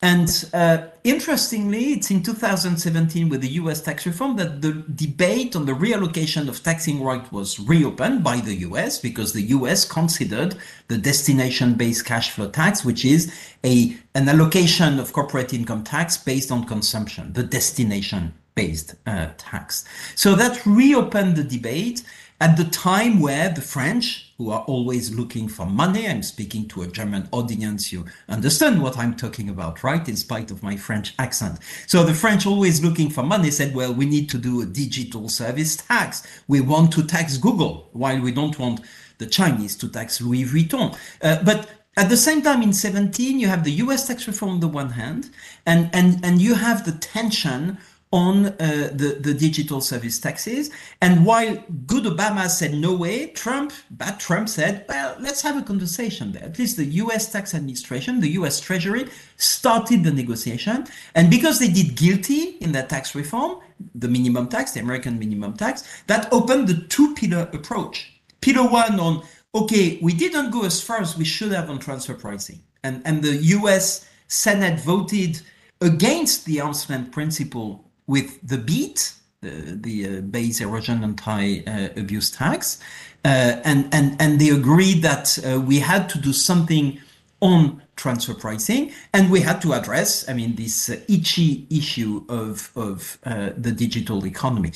And 0.00 0.48
uh, 0.54 0.86
interestingly, 1.02 1.92
it's 1.94 2.10
in 2.12 2.22
2017 2.22 3.28
with 3.28 3.40
the 3.40 3.48
US 3.62 3.82
tax 3.82 4.06
reform 4.06 4.36
that 4.36 4.62
the 4.62 4.84
debate 4.94 5.56
on 5.56 5.66
the 5.66 5.72
reallocation 5.72 6.48
of 6.48 6.62
taxing 6.62 7.02
right 7.02 7.30
was 7.32 7.58
reopened 7.58 8.22
by 8.22 8.36
the 8.36 8.54
US 8.68 9.00
because 9.00 9.32
the 9.32 9.42
US 9.56 9.84
considered 9.84 10.54
the 10.86 10.98
destination 10.98 11.74
based 11.74 12.04
cash 12.04 12.30
flow 12.30 12.48
tax, 12.48 12.84
which 12.84 13.04
is 13.04 13.34
a, 13.64 13.96
an 14.14 14.28
allocation 14.28 15.00
of 15.00 15.12
corporate 15.12 15.52
income 15.52 15.82
tax 15.82 16.16
based 16.16 16.52
on 16.52 16.64
consumption, 16.64 17.32
the 17.32 17.42
destination 17.42 18.34
based 18.54 18.94
uh, 19.06 19.30
tax. 19.36 19.84
So 20.14 20.36
that 20.36 20.64
reopened 20.64 21.34
the 21.34 21.44
debate 21.44 22.04
at 22.40 22.56
the 22.56 22.64
time 22.64 23.18
where 23.18 23.48
the 23.48 23.60
French, 23.60 24.32
who 24.38 24.50
are 24.50 24.62
always 24.62 25.12
looking 25.12 25.48
for 25.48 25.66
money, 25.66 26.08
I'm 26.08 26.22
speaking 26.22 26.68
to 26.68 26.82
a 26.82 26.86
German 26.86 27.28
audience, 27.32 27.92
you 27.92 28.04
understand 28.28 28.80
what 28.80 28.96
I'm 28.96 29.16
talking 29.16 29.48
about, 29.48 29.82
right? 29.82 30.08
In 30.08 30.16
spite 30.16 30.52
of 30.52 30.62
my 30.62 30.76
French 30.76 31.14
accent. 31.18 31.58
So 31.88 32.04
the 32.04 32.14
French, 32.14 32.46
always 32.46 32.84
looking 32.84 33.10
for 33.10 33.24
money, 33.24 33.50
said, 33.50 33.74
well, 33.74 33.92
we 33.92 34.06
need 34.06 34.30
to 34.30 34.38
do 34.38 34.62
a 34.62 34.66
digital 34.66 35.28
service 35.28 35.76
tax. 35.76 36.22
We 36.46 36.60
want 36.60 36.92
to 36.92 37.02
tax 37.02 37.36
Google, 37.38 37.88
while 37.92 38.20
we 38.20 38.30
don't 38.30 38.58
want 38.58 38.82
the 39.18 39.26
Chinese 39.26 39.76
to 39.76 39.88
tax 39.88 40.20
Louis 40.20 40.44
Vuitton. 40.44 40.96
Uh, 41.20 41.42
but 41.42 41.68
at 41.96 42.08
the 42.08 42.16
same 42.16 42.42
time, 42.42 42.62
in 42.62 42.72
17, 42.72 43.40
you 43.40 43.48
have 43.48 43.64
the 43.64 43.72
US 43.72 44.06
tax 44.06 44.28
reform 44.28 44.52
on 44.52 44.60
the 44.60 44.68
one 44.68 44.90
hand, 44.90 45.30
and, 45.66 45.90
and, 45.92 46.24
and 46.24 46.40
you 46.40 46.54
have 46.54 46.84
the 46.84 46.92
tension 46.92 47.78
on 48.12 48.46
uh, 48.46 48.90
the, 48.92 49.18
the 49.20 49.34
digital 49.34 49.80
service 49.80 50.18
taxes. 50.18 50.70
And 51.02 51.26
while 51.26 51.56
good 51.86 52.04
Obama 52.04 52.48
said 52.48 52.74
no 52.74 52.94
way, 52.94 53.28
Trump, 53.28 53.72
bad 53.90 54.18
Trump 54.18 54.48
said, 54.48 54.86
well, 54.88 55.16
let's 55.20 55.42
have 55.42 55.58
a 55.58 55.62
conversation 55.62 56.32
there. 56.32 56.44
At 56.44 56.58
least 56.58 56.78
the 56.78 56.86
US 56.86 57.30
tax 57.30 57.54
administration, 57.54 58.20
the 58.20 58.30
US 58.30 58.60
Treasury 58.60 59.08
started 59.36 60.04
the 60.04 60.10
negotiation. 60.10 60.86
And 61.14 61.30
because 61.30 61.58
they 61.58 61.68
did 61.68 61.96
GILTI 61.96 62.58
in 62.60 62.72
that 62.72 62.88
tax 62.88 63.14
reform, 63.14 63.60
the 63.94 64.08
minimum 64.08 64.48
tax, 64.48 64.72
the 64.72 64.80
American 64.80 65.18
minimum 65.18 65.54
tax, 65.54 66.02
that 66.06 66.32
opened 66.32 66.68
the 66.68 66.86
two 66.88 67.14
pillar 67.14 67.48
approach. 67.52 68.20
Pillar 68.40 68.68
one 68.68 68.98
on, 68.98 69.22
okay, 69.54 69.98
we 70.00 70.14
didn't 70.14 70.50
go 70.50 70.64
as 70.64 70.80
far 70.80 71.00
as 71.00 71.16
we 71.16 71.24
should 71.24 71.52
have 71.52 71.68
on 71.68 71.78
transfer 71.78 72.14
pricing. 72.14 72.62
And, 72.84 73.02
and 73.04 73.22
the 73.22 73.36
US 73.36 74.08
Senate 74.28 74.80
voted 74.80 75.42
against 75.80 76.44
the 76.46 76.60
arm's 76.60 76.88
length 76.88 77.12
principle 77.12 77.87
with 78.08 78.40
the 78.42 78.58
BEAT, 78.58 79.12
the, 79.42 79.78
the 79.80 80.18
uh, 80.18 80.20
base 80.22 80.60
erosion 80.60 81.04
anti-abuse 81.04 82.34
uh, 82.34 82.36
tax, 82.36 82.80
uh, 83.24 83.60
and 83.64 83.88
and 83.92 84.16
and 84.20 84.40
they 84.40 84.48
agreed 84.48 85.02
that 85.02 85.38
we 85.64 85.78
had 85.78 86.08
to 86.08 86.18
do 86.18 86.32
something 86.32 86.98
on 87.40 87.80
transfer 87.94 88.34
pricing, 88.34 88.90
and 89.12 89.30
we 89.30 89.40
had 89.40 89.60
to 89.62 89.72
address, 89.72 90.28
I 90.28 90.32
mean, 90.32 90.56
this 90.56 90.88
itchy 90.88 91.66
issue 91.70 92.24
of 92.28 92.72
of 92.74 93.18
the 93.22 93.72
digital 93.72 94.26
economy. 94.26 94.72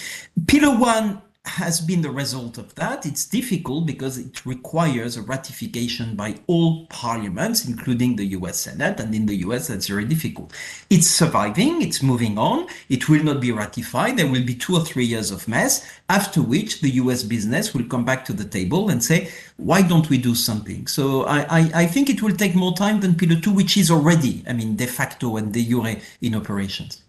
Pillar 0.46 0.78
one 0.78 1.22
has 1.44 1.80
been 1.80 2.02
the 2.02 2.10
result 2.10 2.56
of 2.56 2.72
that. 2.76 3.04
It's 3.04 3.26
difficult 3.26 3.84
because 3.84 4.16
it 4.16 4.46
requires 4.46 5.16
a 5.16 5.22
ratification 5.22 6.14
by 6.14 6.36
all 6.46 6.86
parliaments, 6.86 7.66
including 7.66 8.14
the 8.14 8.26
US 8.38 8.60
Senate, 8.60 9.00
and 9.00 9.12
in 9.12 9.26
the 9.26 9.34
US 9.46 9.66
that's 9.66 9.88
very 9.88 10.04
difficult. 10.04 10.52
It's 10.88 11.08
surviving, 11.08 11.82
it's 11.82 12.00
moving 12.02 12.38
on, 12.38 12.68
it 12.88 13.08
will 13.08 13.24
not 13.24 13.40
be 13.40 13.50
ratified, 13.50 14.16
there 14.16 14.30
will 14.30 14.44
be 14.44 14.54
two 14.54 14.76
or 14.76 14.84
three 14.84 15.04
years 15.04 15.32
of 15.32 15.48
mess, 15.48 15.84
after 16.08 16.40
which 16.40 16.80
the 16.80 16.90
US 16.90 17.24
business 17.24 17.74
will 17.74 17.84
come 17.84 18.04
back 18.04 18.24
to 18.26 18.32
the 18.32 18.44
table 18.44 18.88
and 18.88 19.02
say, 19.02 19.28
why 19.56 19.82
don't 19.82 20.08
we 20.08 20.18
do 20.18 20.36
something? 20.36 20.86
So 20.86 21.24
I, 21.24 21.40
I, 21.58 21.70
I 21.74 21.86
think 21.86 22.08
it 22.08 22.22
will 22.22 22.36
take 22.36 22.54
more 22.54 22.74
time 22.74 23.00
than 23.00 23.16
Pillar 23.16 23.40
2, 23.40 23.52
which 23.52 23.76
is 23.76 23.90
already, 23.90 24.44
I 24.48 24.52
mean, 24.52 24.76
de 24.76 24.86
facto 24.86 25.36
and 25.36 25.52
de 25.52 25.64
jure 25.64 25.96
in 26.20 26.36
operations. 26.36 27.02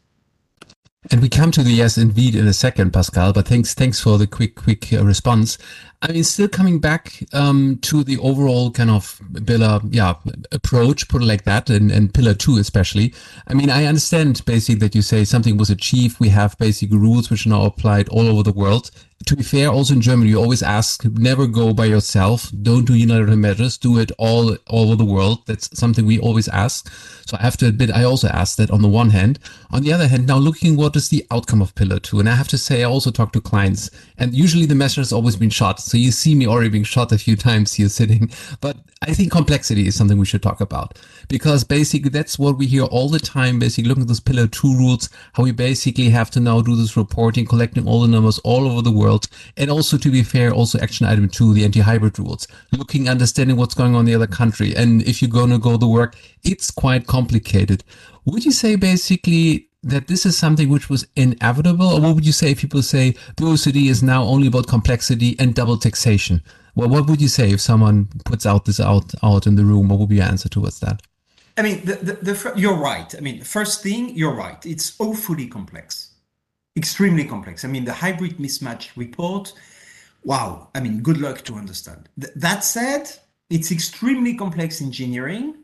And 1.11 1.21
we 1.21 1.29
come 1.29 1.51
to 1.51 1.63
the 1.63 1.71
yes, 1.71 1.97
indeed, 1.97 2.35
in 2.35 2.47
a 2.47 2.53
second, 2.53 2.91
Pascal. 2.91 3.33
But 3.33 3.47
thanks, 3.47 3.73
thanks 3.73 3.99
for 3.99 4.17
the 4.17 4.27
quick, 4.27 4.55
quick 4.55 4.93
uh, 4.93 5.03
response. 5.03 5.57
I 6.03 6.11
mean, 6.11 6.25
still 6.25 6.49
coming 6.49 6.79
back 6.79 7.23
um, 7.31 7.79
to 7.83 8.03
the 8.03 8.17
overall 8.17 8.71
kind 8.71 8.89
of 8.89 9.21
pillar, 9.45 9.79
yeah, 9.89 10.15
approach, 10.51 11.07
put 11.07 11.21
it 11.21 11.25
like 11.25 11.45
that, 11.45 11.69
and, 11.69 11.91
and 11.91 12.13
pillar 12.13 12.33
two 12.33 12.57
especially. 12.57 13.13
I 13.47 13.53
mean, 13.53 13.69
I 13.69 13.85
understand 13.85 14.43
basically 14.45 14.79
that 14.79 14.95
you 14.95 15.01
say 15.01 15.23
something 15.23 15.55
was 15.55 15.69
achieved. 15.69 16.19
We 16.19 16.27
have 16.29 16.57
basic 16.57 16.91
rules 16.91 17.29
which 17.29 17.45
are 17.45 17.49
now 17.49 17.63
applied 17.63 18.09
all 18.09 18.27
over 18.27 18.43
the 18.43 18.51
world. 18.51 18.91
To 19.27 19.37
be 19.37 19.43
fair, 19.43 19.69
also 19.69 19.93
in 19.93 20.01
Germany, 20.01 20.31
you 20.31 20.37
always 20.37 20.61
ask, 20.61 21.05
never 21.05 21.47
go 21.47 21.73
by 21.73 21.85
yourself. 21.85 22.51
Don't 22.61 22.83
do 22.83 22.93
unilateral 22.93 23.37
measures. 23.37 23.77
Do 23.77 23.97
it 23.97 24.11
all, 24.17 24.57
all 24.67 24.87
over 24.87 24.97
the 24.97 25.05
world. 25.05 25.47
That's 25.47 25.69
something 25.79 26.05
we 26.05 26.19
always 26.19 26.49
ask. 26.49 26.91
So 27.25 27.37
I 27.39 27.43
have 27.43 27.55
to 27.57 27.67
admit, 27.67 27.91
I 27.91 28.03
also 28.03 28.27
ask 28.27 28.57
that 28.57 28.69
on 28.69 28.81
the 28.81 28.89
one 28.89 29.11
hand. 29.11 29.39
On 29.71 29.81
the 29.81 29.93
other 29.93 30.09
hand, 30.09 30.27
now 30.27 30.37
looking 30.37 30.75
what 30.75 30.97
is 30.97 31.07
the 31.07 31.25
outcome 31.31 31.61
of 31.61 31.73
pillar 31.75 31.99
two. 31.99 32.19
And 32.19 32.27
I 32.27 32.35
have 32.35 32.49
to 32.49 32.57
say, 32.57 32.81
I 32.81 32.87
also 32.87 33.11
talk 33.11 33.31
to 33.31 33.39
clients 33.39 33.89
and 34.17 34.33
usually 34.33 34.65
the 34.65 34.75
measure 34.75 34.99
has 34.99 35.13
always 35.13 35.37
been 35.37 35.49
shot. 35.49 35.79
So 35.93 35.99
you 35.99 36.09
see 36.09 36.33
me 36.33 36.47
already 36.47 36.69
being 36.69 36.83
shot 36.83 37.11
a 37.11 37.19
few 37.19 37.35
times 37.35 37.75
here 37.75 37.87
sitting, 37.87 38.31
but 38.61 38.77
I 39.03 39.13
think 39.13 39.31
complexity 39.31 39.85
is 39.85 39.95
something 39.95 40.17
we 40.17 40.25
should 40.25 40.41
talk 40.41 40.59
about 40.59 40.97
because 41.27 41.63
basically 41.63 42.09
that's 42.09 42.39
what 42.39 42.57
we 42.57 42.65
hear 42.65 42.85
all 42.85 43.09
the 43.09 43.19
time. 43.19 43.59
Basically 43.59 43.87
looking 43.87 44.01
at 44.01 44.07
those 44.07 44.19
pillar 44.19 44.47
two 44.47 44.75
rules, 44.75 45.11
how 45.33 45.43
we 45.43 45.51
basically 45.51 46.09
have 46.09 46.31
to 46.31 46.39
now 46.39 46.61
do 46.61 46.75
this 46.75 46.97
reporting, 46.97 47.45
collecting 47.45 47.87
all 47.87 48.01
the 48.01 48.07
numbers 48.07 48.39
all 48.39 48.67
over 48.67 48.81
the 48.81 48.89
world. 48.89 49.27
And 49.55 49.69
also 49.69 49.99
to 49.99 50.09
be 50.09 50.23
fair, 50.23 50.51
also 50.51 50.79
action 50.79 51.05
item 51.05 51.29
two, 51.29 51.53
the 51.53 51.63
anti-hybrid 51.63 52.17
rules, 52.17 52.47
looking, 52.71 53.07
understanding 53.07 53.55
what's 53.55 53.75
going 53.75 53.93
on 53.93 53.99
in 53.99 54.05
the 54.07 54.15
other 54.15 54.25
country. 54.25 54.75
And 54.75 55.03
if 55.03 55.21
you're 55.21 55.29
going 55.29 55.51
to 55.51 55.59
go 55.59 55.77
to 55.77 55.85
work, 55.85 56.15
it's 56.43 56.71
quite 56.71 57.05
complicated. 57.05 57.83
Would 58.25 58.45
you 58.45 58.51
say 58.51 58.77
basically 58.77 59.69
that 59.83 60.07
this 60.07 60.25
is 60.25 60.37
something 60.37 60.69
which 60.69 60.89
was 60.89 61.05
inevitable? 61.15 61.87
Or 61.87 62.01
what 62.01 62.15
would 62.15 62.25
you 62.25 62.31
say 62.31 62.51
if 62.51 62.59
people 62.59 62.81
say 62.81 63.13
OECD 63.37 63.89
is 63.89 64.01
now 64.01 64.23
only 64.23 64.47
about 64.47 64.67
complexity 64.67 65.35
and 65.39 65.53
double 65.53 65.77
taxation? 65.77 66.41
Well, 66.75 66.89
what 66.89 67.07
would 67.07 67.21
you 67.21 67.27
say 67.27 67.51
if 67.51 67.61
someone 67.61 68.09
puts 68.25 68.45
out 68.45 68.65
this 68.65 68.79
out 68.79 69.13
out 69.21 69.45
in 69.45 69.55
the 69.55 69.65
room? 69.65 69.89
What 69.89 69.99
would 69.99 70.09
be 70.09 70.15
your 70.15 70.25
answer 70.25 70.49
towards 70.49 70.79
that? 70.79 71.01
I 71.57 71.61
mean, 71.61 71.85
the, 71.85 71.95
the, 71.95 72.13
the, 72.13 72.53
you're 72.55 72.75
right. 72.75 73.13
I 73.15 73.19
mean, 73.19 73.43
first 73.43 73.83
thing, 73.83 74.15
you're 74.15 74.33
right. 74.33 74.65
It's 74.65 74.99
awfully 74.99 75.47
complex, 75.47 76.13
extremely 76.75 77.25
complex. 77.25 77.63
I 77.63 77.67
mean, 77.67 77.85
the 77.85 77.93
hybrid 77.93 78.37
mismatch 78.37 78.89
report, 78.95 79.53
wow. 80.23 80.69
I 80.73 80.79
mean, 80.79 81.01
good 81.01 81.19
luck 81.19 81.43
to 81.45 81.55
understand. 81.55 82.09
Th- 82.19 82.33
that 82.35 82.63
said, 82.63 83.11
it's 83.51 83.71
extremely 83.71 84.33
complex 84.33 84.81
engineering. 84.81 85.55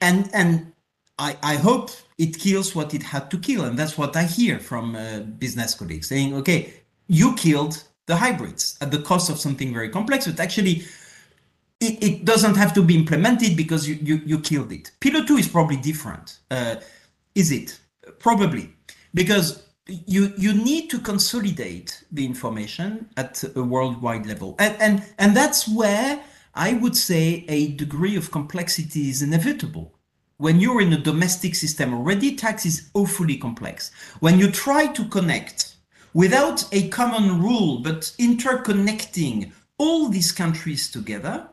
And, 0.00 0.28
and 0.34 0.72
I, 1.18 1.36
I 1.44 1.56
hope 1.56 1.90
it 2.18 2.38
kills 2.38 2.74
what 2.74 2.94
it 2.94 3.02
had 3.02 3.30
to 3.30 3.38
kill. 3.38 3.64
And 3.64 3.78
that's 3.78 3.98
what 3.98 4.16
I 4.16 4.24
hear 4.24 4.58
from 4.58 4.94
uh, 4.94 5.20
business 5.20 5.74
colleagues 5.74 6.08
saying, 6.08 6.34
okay, 6.34 6.72
you 7.08 7.34
killed 7.34 7.82
the 8.06 8.16
hybrids 8.16 8.76
at 8.80 8.90
the 8.90 9.02
cost 9.02 9.30
of 9.30 9.38
something 9.38 9.72
very 9.72 9.88
complex, 9.88 10.26
but 10.26 10.38
actually 10.38 10.84
it, 11.80 12.02
it 12.02 12.24
doesn't 12.24 12.56
have 12.56 12.72
to 12.74 12.82
be 12.82 12.96
implemented 12.96 13.56
because 13.56 13.88
you, 13.88 13.98
you, 14.00 14.20
you 14.24 14.38
killed 14.40 14.72
it. 14.72 14.90
Pillar 15.00 15.24
2 15.24 15.36
is 15.36 15.48
probably 15.48 15.76
different. 15.76 16.38
Uh, 16.50 16.76
is 17.34 17.50
it? 17.50 17.78
Probably. 18.18 18.72
Because 19.12 19.62
you 19.86 20.32
you 20.38 20.54
need 20.54 20.88
to 20.88 20.98
consolidate 20.98 22.04
the 22.10 22.24
information 22.24 23.06
at 23.18 23.44
a 23.54 23.62
worldwide 23.62 24.24
level. 24.24 24.54
And, 24.58 24.76
and, 24.80 25.04
and 25.18 25.36
that's 25.36 25.68
where 25.68 26.22
I 26.54 26.74
would 26.74 26.96
say 26.96 27.44
a 27.48 27.72
degree 27.72 28.16
of 28.16 28.30
complexity 28.30 29.10
is 29.10 29.20
inevitable 29.20 29.94
when 30.38 30.60
you're 30.60 30.80
in 30.80 30.92
a 30.92 30.98
domestic 30.98 31.54
system 31.54 31.94
already, 31.94 32.36
tax 32.36 32.66
is 32.66 32.90
awfully 32.94 33.36
complex. 33.36 33.90
When 34.20 34.38
you 34.38 34.50
try 34.50 34.86
to 34.88 35.04
connect 35.06 35.76
without 36.12 36.66
a 36.72 36.88
common 36.88 37.42
rule, 37.42 37.78
but 37.78 38.12
interconnecting 38.18 39.52
all 39.78 40.08
these 40.08 40.32
countries 40.32 40.90
together, 40.90 41.48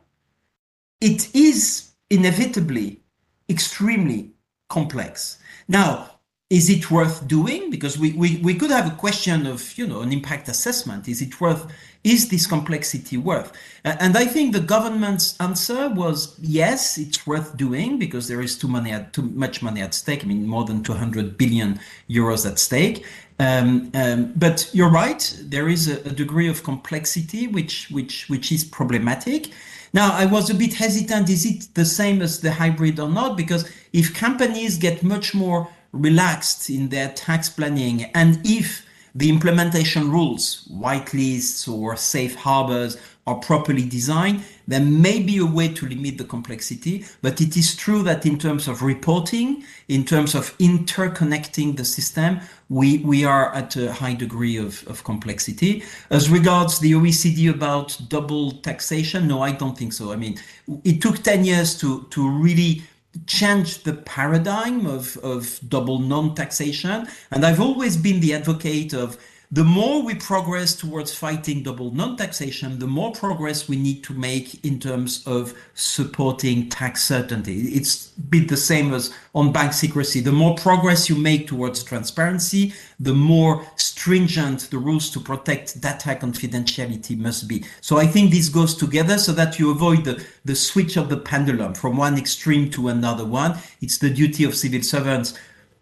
it 0.99 1.33
is 1.35 1.91
inevitably 2.09 3.01
extremely 3.49 4.31
complex. 4.69 5.37
Now, 5.67 6.10
is 6.51 6.69
it 6.69 6.91
worth 6.91 7.25
doing? 7.29 7.69
Because 7.69 7.97
we, 7.97 8.11
we, 8.11 8.35
we 8.43 8.53
could 8.53 8.71
have 8.71 8.85
a 8.85 8.95
question 8.97 9.47
of, 9.47 9.77
you 9.77 9.87
know, 9.87 10.01
an 10.01 10.11
impact 10.11 10.49
assessment. 10.49 11.07
Is 11.07 11.21
it 11.21 11.39
worth, 11.39 11.71
is 12.03 12.27
this 12.27 12.45
complexity 12.45 13.15
worth? 13.15 13.53
And 13.85 14.17
I 14.17 14.25
think 14.25 14.51
the 14.51 14.59
government's 14.59 15.39
answer 15.39 15.87
was 15.87 16.37
yes, 16.41 16.97
it's 16.97 17.25
worth 17.25 17.55
doing 17.55 17.97
because 17.97 18.27
there 18.27 18.41
is 18.41 18.57
too, 18.57 18.67
money 18.67 18.91
at, 18.91 19.13
too 19.13 19.21
much 19.21 19.63
money 19.63 19.81
at 19.81 19.93
stake. 19.93 20.25
I 20.25 20.27
mean, 20.27 20.45
more 20.45 20.65
than 20.65 20.83
200 20.83 21.37
billion 21.37 21.79
euros 22.09 22.45
at 22.45 22.59
stake. 22.59 23.05
Um, 23.39 23.89
um, 23.93 24.33
but 24.35 24.69
you're 24.73 24.91
right, 24.91 25.33
there 25.43 25.69
is 25.69 25.87
a, 25.87 25.99
a, 26.01 26.11
degree 26.11 26.47
of 26.47 26.63
complexity 26.63 27.47
which, 27.47 27.87
which, 27.89 28.29
which 28.29 28.51
is 28.51 28.63
problematic. 28.63 29.47
Now, 29.93 30.13
I 30.13 30.25
was 30.25 30.51
a 30.51 30.53
bit 30.53 30.73
hesitant, 30.73 31.27
is 31.29 31.45
it 31.45 31.73
the 31.73 31.85
same 31.85 32.21
as 32.21 32.41
the 32.41 32.51
hybrid 32.51 32.99
or 32.99 33.09
not? 33.09 33.37
Because 33.37 33.67
if 33.93 34.13
companies 34.13 34.77
get 34.77 35.01
much 35.01 35.33
more 35.33 35.67
relaxed 35.91 36.69
in 36.69 36.89
their 36.89 37.09
tax 37.09 37.49
planning 37.49 38.03
and 38.15 38.39
if 38.45 38.85
the 39.13 39.29
implementation 39.29 40.09
rules, 40.09 40.65
white 40.69 41.13
lists 41.13 41.67
or 41.67 41.97
safe 41.97 42.35
harbors 42.35 42.97
are 43.27 43.35
properly 43.35 43.87
designed, 43.87 44.43
there 44.67 44.79
may 44.79 45.21
be 45.21 45.37
a 45.37 45.45
way 45.45 45.67
to 45.67 45.85
limit 45.85 46.17
the 46.17 46.23
complexity, 46.23 47.05
but 47.21 47.39
it 47.41 47.55
is 47.57 47.75
true 47.75 48.03
that 48.03 48.25
in 48.25 48.39
terms 48.39 48.67
of 48.67 48.81
reporting, 48.81 49.63
in 49.89 50.05
terms 50.05 50.33
of 50.33 50.57
interconnecting 50.57 51.75
the 51.75 51.85
system, 51.85 52.39
we, 52.69 52.99
we 52.99 53.25
are 53.25 53.53
at 53.53 53.75
a 53.75 53.91
high 53.91 54.13
degree 54.13 54.57
of, 54.57 54.87
of 54.87 55.03
complexity. 55.03 55.83
As 56.09 56.29
regards 56.29 56.79
the 56.79 56.93
OECD 56.93 57.49
about 57.49 57.99
double 58.07 58.51
taxation, 58.51 59.27
no, 59.27 59.41
I 59.41 59.51
don't 59.51 59.77
think 59.77 59.93
so. 59.93 60.13
I 60.13 60.15
mean, 60.15 60.39
it 60.83 61.01
took 61.01 61.21
10 61.21 61.43
years 61.43 61.77
to, 61.81 62.07
to 62.11 62.29
really 62.29 62.81
change 63.27 63.83
the 63.83 63.93
paradigm 63.93 64.85
of, 64.85 65.17
of 65.17 65.59
double 65.67 65.99
non-taxation. 65.99 67.07
And 67.31 67.45
I've 67.45 67.59
always 67.59 67.97
been 67.97 68.19
the 68.19 68.33
advocate 68.33 68.93
of 68.93 69.17
the 69.53 69.63
more 69.65 70.01
we 70.01 70.15
progress 70.15 70.75
towards 70.75 71.13
fighting 71.13 71.61
double 71.61 71.91
non-taxation, 71.91 72.79
the 72.79 72.87
more 72.87 73.11
progress 73.11 73.67
we 73.67 73.75
need 73.75 74.01
to 74.05 74.13
make 74.13 74.63
in 74.63 74.79
terms 74.79 75.27
of 75.27 75.53
supporting 75.73 76.69
tax 76.69 77.03
certainty. 77.03 77.59
It's 77.73 78.07
been 78.07 78.47
the 78.47 78.55
same 78.55 78.93
as 78.93 79.13
on 79.35 79.51
bank 79.51 79.73
secrecy. 79.73 80.21
The 80.21 80.31
more 80.31 80.55
progress 80.55 81.09
you 81.09 81.17
make 81.17 81.47
towards 81.47 81.83
transparency, 81.83 82.73
the 82.97 83.13
more 83.13 83.65
stringent 83.75 84.69
the 84.69 84.77
rules 84.77 85.09
to 85.09 85.19
protect 85.19 85.81
data 85.81 86.17
confidentiality 86.21 87.17
must 87.17 87.49
be. 87.49 87.65
So 87.81 87.97
I 87.97 88.07
think 88.07 88.31
this 88.31 88.47
goes 88.47 88.73
together 88.73 89.17
so 89.17 89.33
that 89.33 89.59
you 89.59 89.71
avoid 89.71 90.05
the, 90.05 90.25
the 90.45 90.55
switch 90.55 90.95
of 90.95 91.09
the 91.09 91.17
pendulum 91.17 91.73
from 91.73 91.97
one 91.97 92.17
extreme 92.17 92.69
to 92.71 92.87
another 92.87 93.25
one. 93.25 93.57
It's 93.81 93.97
the 93.97 94.09
duty 94.09 94.45
of 94.45 94.55
civil 94.55 94.81
servants 94.81 95.33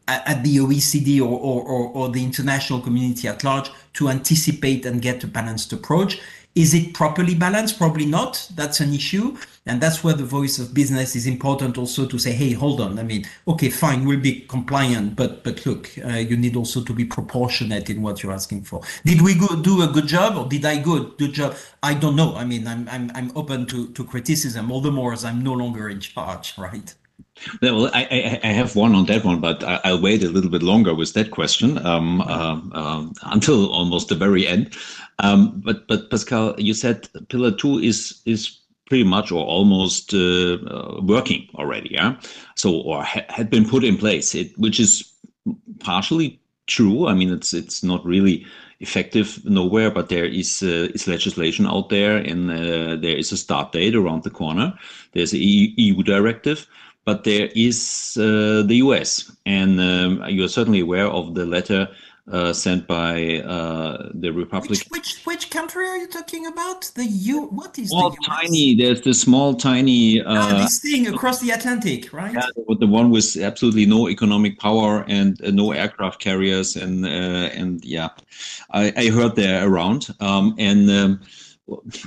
at 0.10 0.44
the 0.44 0.58
OECD 0.58 1.20
or, 1.20 1.39
or, 1.39 1.62
or, 1.63 1.88
or, 1.89 2.10
the 2.10 2.24
international 2.24 2.82
community 2.82 3.28
at 3.28 3.44
large 3.44 3.70
to 3.94 4.10
anticipate 4.10 4.86
and 4.86 5.01
get 5.01 5.24
a 5.24 5.28
balanced 5.28 5.72
approach. 5.74 6.20
Is 6.56 6.74
it 6.74 6.94
properly 6.94 7.36
balanced? 7.36 7.78
Probably 7.78 8.06
not. 8.06 8.50
That's 8.56 8.80
an 8.80 8.94
issue. 8.94 9.38
And 9.68 9.80
that's 9.80 10.04
where 10.04 10.16
the 10.16 10.25
voice 10.25 10.58
of 10.58 10.74
business 10.74 11.16
is 11.16 11.28
important 11.28 11.78
also 11.78 12.08
to 12.08 12.18
say, 12.18 12.32
hey, 12.32 12.54
hold 12.54 12.82
on. 12.82 12.98
I 12.98 13.04
mean, 13.04 13.25
okay, 13.48 13.70
fine, 13.70 14.04
we'll 14.04 14.20
be 14.20 14.42
compliant, 14.42 15.16
but 15.16 15.44
but 15.44 15.63
look, 15.66 15.92
uh, 16.04 16.18
you 16.30 16.36
need 16.36 16.56
also 16.56 16.84
to 16.84 16.94
be 16.94 17.06
proportionate 17.06 17.89
in 17.89 18.01
what 18.01 18.24
you're 18.24 18.34
asking 18.34 18.63
for. 18.63 18.82
Did 19.06 19.22
we 19.22 19.36
go, 19.36 19.62
do 19.62 19.84
a 19.84 19.88
good 19.88 20.08
job 20.08 20.38
or 20.38 20.50
did 20.50 20.66
I 20.66 20.82
go 20.82 21.04
good 21.04 21.34
job? 21.34 21.56
I 21.84 21.94
don't 21.94 22.16
know. 22.16 22.36
I 22.36 22.46
mean, 22.46 22.66
I'm, 22.68 22.89
I'm, 22.89 23.12
I'm 23.13 23.32
open 23.38 23.68
to, 23.68 23.89
to 23.89 24.04
criticism, 24.04 24.72
all 24.72 24.82
the 24.82 24.92
more 24.92 25.13
as 25.13 25.24
I'm 25.24 25.44
no 25.44 25.54
longer 25.54 25.88
in 25.88 26.00
charge, 26.00 26.58
right? 26.58 26.94
Well, 27.62 27.89
I, 27.93 28.39
I, 28.43 28.48
have 28.48 28.75
one 28.75 28.96
on 28.96 29.05
that 29.05 29.24
one, 29.24 29.39
but 29.39 29.63
I, 29.63 29.93
will 29.93 30.01
wait 30.01 30.24
a 30.24 30.29
little 30.29 30.50
bit 30.50 30.63
longer 30.63 30.93
with 30.93 31.13
that 31.13 31.31
question 31.31 31.84
um, 31.86 32.22
uh, 32.22 32.60
uh, 32.74 33.05
until 33.24 33.72
almost 33.72 34.10
the 34.10 34.15
very 34.15 34.48
end. 34.48 34.75
Um, 35.19 35.62
but 35.63 35.88
but 35.88 36.10
Pascal, 36.10 36.55
you 36.60 36.74
said 36.74 37.08
Pillar 37.29 37.51
Two 37.51 37.79
is 37.79 38.22
is 38.25 38.60
pretty 38.88 39.03
much 39.03 39.31
or 39.31 39.46
almost 39.46 40.13
uh, 40.13 40.58
uh 40.65 41.00
working 41.01 41.48
already, 41.55 41.89
yeah. 41.91 42.19
So 42.55 42.81
or 42.81 43.03
ha 43.03 43.22
had 43.29 43.50
been 43.50 43.67
put 43.67 43.84
in 43.84 43.98
place, 43.98 44.36
it, 44.36 44.58
which 44.58 44.79
is 44.79 45.12
partially 45.79 46.39
true. 46.67 47.08
I 47.08 47.13
mean, 47.13 47.31
it's 47.34 47.53
it's 47.53 47.84
not 47.84 48.05
really 48.05 48.46
effective 48.79 49.43
nowhere, 49.46 49.91
but 49.91 50.10
there 50.10 50.25
is 50.25 50.63
uh, 50.63 50.89
is 50.93 51.08
legislation 51.08 51.67
out 51.67 51.89
there, 51.89 52.17
and 52.17 52.50
uh, 52.50 52.96
there 52.96 53.17
is 53.17 53.31
a 53.31 53.38
start 53.38 53.72
date 53.72 53.96
around 53.96 54.24
the 54.24 54.29
corner. 54.29 54.74
There's 55.13 55.34
an 55.34 55.41
EU 55.41 56.03
directive 56.03 56.67
but 57.10 57.24
there 57.24 57.50
is 57.56 58.18
uh, 58.20 58.62
the 58.70 58.75
US. 58.86 59.32
And 59.46 59.80
um, 59.82 60.24
you're 60.30 60.48
certainly 60.48 60.82
aware 60.82 61.08
of 61.08 61.34
the 61.34 61.46
letter 61.46 61.88
uh, 62.32 62.54
sent 62.54 62.86
by 62.86 63.39
uh, 63.39 64.10
the 64.13 64.30
Republic. 64.32 64.70
Which, 64.70 64.88
which, 64.92 65.25
which 65.25 65.50
country 65.50 65.88
are 65.88 65.98
you 65.98 66.08
talking 66.08 66.46
about? 66.46 66.82
The 66.94 67.06
U. 67.06 67.48
What 67.48 67.80
is 67.80 67.89
small, 67.89 68.12
the 68.12 68.18
tiny? 68.28 68.75
There's 68.75 69.01
the 69.01 69.16
small 69.16 69.56
tiny. 69.56 70.22
Uh, 70.22 70.36
ah, 70.38 70.58
this 70.62 70.80
thing 70.82 71.08
across 71.08 71.42
the 71.42 71.50
Atlantic, 71.50 72.13
right? 72.13 72.36
Yeah, 72.36 72.50
the 72.80 72.86
one 72.86 73.10
with 73.10 73.36
absolutely 73.38 73.88
no 73.88 74.08
economic 74.08 74.60
power 74.60 75.04
and 75.08 75.42
uh, 75.44 75.50
no 75.50 75.72
aircraft 75.72 76.20
carriers, 76.22 76.75
and 76.75 77.04
uh, 77.06 77.60
and 77.60 77.84
yeah, 77.84 78.10
I, 78.70 78.94
I 78.96 79.10
heard 79.10 79.36
they're 79.36 79.68
around. 79.68 80.13
Um, 80.20 80.54
and 80.60 80.88
um, 80.92 81.22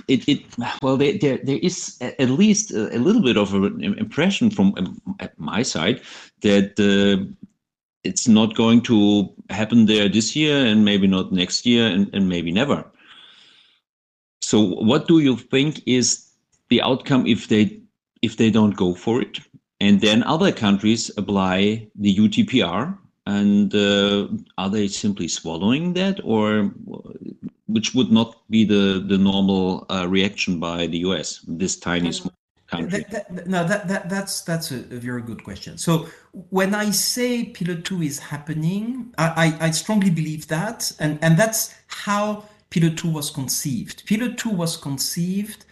it, 0.09 0.28
it 0.28 0.45
well 0.83 0.97
there, 0.97 1.19
there 1.19 1.38
there 1.42 1.59
is 1.62 1.96
at 2.01 2.31
least 2.31 2.70
a, 2.72 2.96
a 2.96 2.98
little 2.98 3.22
bit 3.22 3.37
of 3.37 3.55
an 3.55 3.83
impression 3.98 4.51
from 4.51 4.75
um, 4.77 5.01
at 5.20 5.38
my 5.38 5.62
side 5.62 6.01
that 6.42 6.79
uh, 6.79 7.25
it's 8.05 8.27
not 8.27 8.55
going 8.55 8.81
to 8.83 9.33
happen 9.51 9.87
there 9.87 10.09
this 10.09 10.35
year 10.35 10.66
and 10.66 10.85
maybe 10.85 11.07
not 11.07 11.33
next 11.33 11.66
year 11.66 11.87
and, 11.87 12.11
and 12.14 12.29
maybe 12.29 12.51
never. 12.51 12.85
So 14.40 14.61
what 14.61 15.07
do 15.07 15.20
you 15.20 15.37
think 15.37 15.83
is 15.87 16.29
the 16.68 16.83
outcome 16.83 17.27
if 17.27 17.48
they 17.48 17.81
if 18.22 18.37
they 18.37 18.51
don't 18.51 18.77
go 18.77 18.94
for 18.94 19.22
it? 19.22 19.38
And 19.81 20.01
then 20.01 20.22
other 20.25 20.53
countries 20.53 21.11
apply 21.16 21.88
the 21.96 22.14
UTPR 22.16 22.96
and 23.27 23.75
uh, 23.75 24.29
are 24.59 24.70
they 24.70 24.88
simply 24.88 25.29
swallowing 25.29 25.94
that 25.94 26.20
or 26.25 26.72
which 27.72 27.94
would 27.94 28.11
not 28.11 28.37
be 28.50 28.64
the 28.64 29.04
the 29.06 29.18
normal 29.18 29.87
uh, 29.90 30.06
reaction 30.08 30.61
by 30.61 30.87
the 30.87 30.98
US, 30.98 31.44
this 31.46 31.76
tiny 31.76 32.12
small 32.12 32.35
country? 32.66 33.04
That, 33.11 33.35
that, 33.35 33.46
no, 33.46 33.66
that, 33.66 33.88
that 33.88 34.08
that's 34.08 34.42
that's 34.42 34.70
a, 34.70 34.76
a, 34.76 34.98
very 34.98 35.22
good 35.22 35.44
question. 35.44 35.78
So 35.78 36.08
when 36.50 36.74
I 36.74 36.90
say 36.90 37.44
Pillar 37.44 37.76
Two 37.76 38.02
is 38.02 38.18
happening, 38.18 39.12
I, 39.18 39.56
I, 39.61 39.66
I 39.66 39.70
strongly 39.70 40.11
believe 40.11 40.48
that, 40.48 40.92
and 40.98 41.18
and 41.22 41.38
that's 41.38 41.74
how 41.88 42.44
Pillar 42.70 42.90
Two 42.90 43.11
was 43.11 43.30
conceived. 43.30 44.06
Pillar 44.06 44.32
Two 44.32 44.50
was 44.50 44.76
conceived 44.76 45.64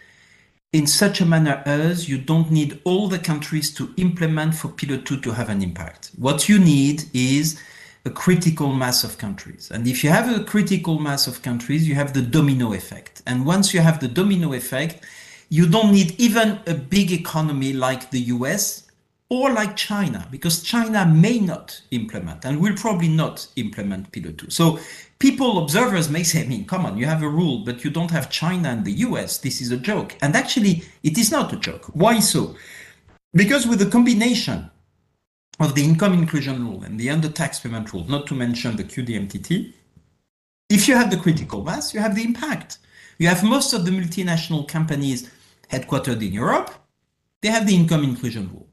in 0.73 0.87
such 0.87 1.19
a 1.19 1.25
manner 1.25 1.61
as 1.65 2.07
you 2.07 2.17
don't 2.17 2.49
need 2.49 2.79
all 2.85 3.09
the 3.09 3.19
countries 3.19 3.73
to 3.73 3.93
implement 3.97 4.55
for 4.55 4.69
Pillar 4.69 4.97
Two 4.97 5.19
to 5.21 5.31
have 5.31 5.49
an 5.49 5.61
impact. 5.61 6.11
What 6.17 6.47
you 6.47 6.59
need 6.59 7.03
is 7.13 7.59
a 8.05 8.09
critical 8.09 8.73
mass 8.73 9.03
of 9.03 9.17
countries. 9.17 9.69
And 9.71 9.87
if 9.87 10.03
you 10.03 10.09
have 10.09 10.33
a 10.33 10.43
critical 10.43 10.99
mass 10.99 11.27
of 11.27 11.41
countries, 11.41 11.87
you 11.87 11.95
have 11.95 12.13
the 12.13 12.21
domino 12.21 12.73
effect. 12.73 13.21
And 13.27 13.45
once 13.45 13.73
you 13.73 13.79
have 13.79 13.99
the 13.99 14.07
domino 14.07 14.53
effect, 14.53 15.05
you 15.49 15.67
don't 15.67 15.91
need 15.91 16.19
even 16.19 16.59
a 16.65 16.73
big 16.73 17.11
economy 17.11 17.73
like 17.73 18.09
the 18.09 18.21
US 18.35 18.87
or 19.29 19.51
like 19.51 19.77
China, 19.77 20.27
because 20.29 20.61
China 20.61 21.05
may 21.05 21.39
not 21.39 21.81
implement 21.91 22.43
and 22.43 22.59
will 22.59 22.75
probably 22.75 23.07
not 23.07 23.47
implement 23.55 24.11
Pillar 24.11 24.33
2. 24.33 24.49
So 24.49 24.77
people, 25.19 25.63
observers 25.63 26.09
may 26.09 26.23
say, 26.23 26.43
I 26.43 26.47
mean, 26.47 26.65
come 26.65 26.85
on, 26.85 26.97
you 26.97 27.05
have 27.05 27.23
a 27.23 27.29
rule, 27.29 27.63
but 27.63 27.83
you 27.83 27.91
don't 27.91 28.11
have 28.11 28.29
China 28.29 28.69
and 28.69 28.83
the 28.83 28.91
US. 29.07 29.37
This 29.37 29.61
is 29.61 29.71
a 29.71 29.77
joke. 29.77 30.17
And 30.21 30.35
actually, 30.35 30.83
it 31.03 31.17
is 31.17 31.31
not 31.31 31.53
a 31.53 31.55
joke. 31.55 31.85
Why 31.93 32.19
so? 32.19 32.55
Because 33.33 33.65
with 33.65 33.79
the 33.79 33.89
combination 33.89 34.69
of 35.61 35.75
the 35.75 35.83
income 35.83 36.13
inclusion 36.13 36.67
rule 36.67 36.83
and 36.83 36.99
the 36.99 37.09
under-tax 37.09 37.59
payment 37.59 37.93
rule, 37.93 38.05
not 38.07 38.27
to 38.27 38.33
mention 38.33 38.75
the 38.75 38.83
QDMTT, 38.83 39.73
if 40.69 40.87
you 40.87 40.95
have 40.95 41.11
the 41.11 41.17
critical 41.17 41.63
mass, 41.63 41.93
you 41.93 41.99
have 41.99 42.15
the 42.15 42.23
impact. 42.23 42.77
You 43.17 43.27
have 43.27 43.43
most 43.43 43.73
of 43.73 43.85
the 43.85 43.91
multinational 43.91 44.67
companies 44.67 45.29
headquartered 45.69 46.25
in 46.25 46.33
Europe, 46.33 46.73
they 47.41 47.49
have 47.49 47.67
the 47.67 47.75
income 47.75 48.03
inclusion 48.03 48.49
rule. 48.53 48.67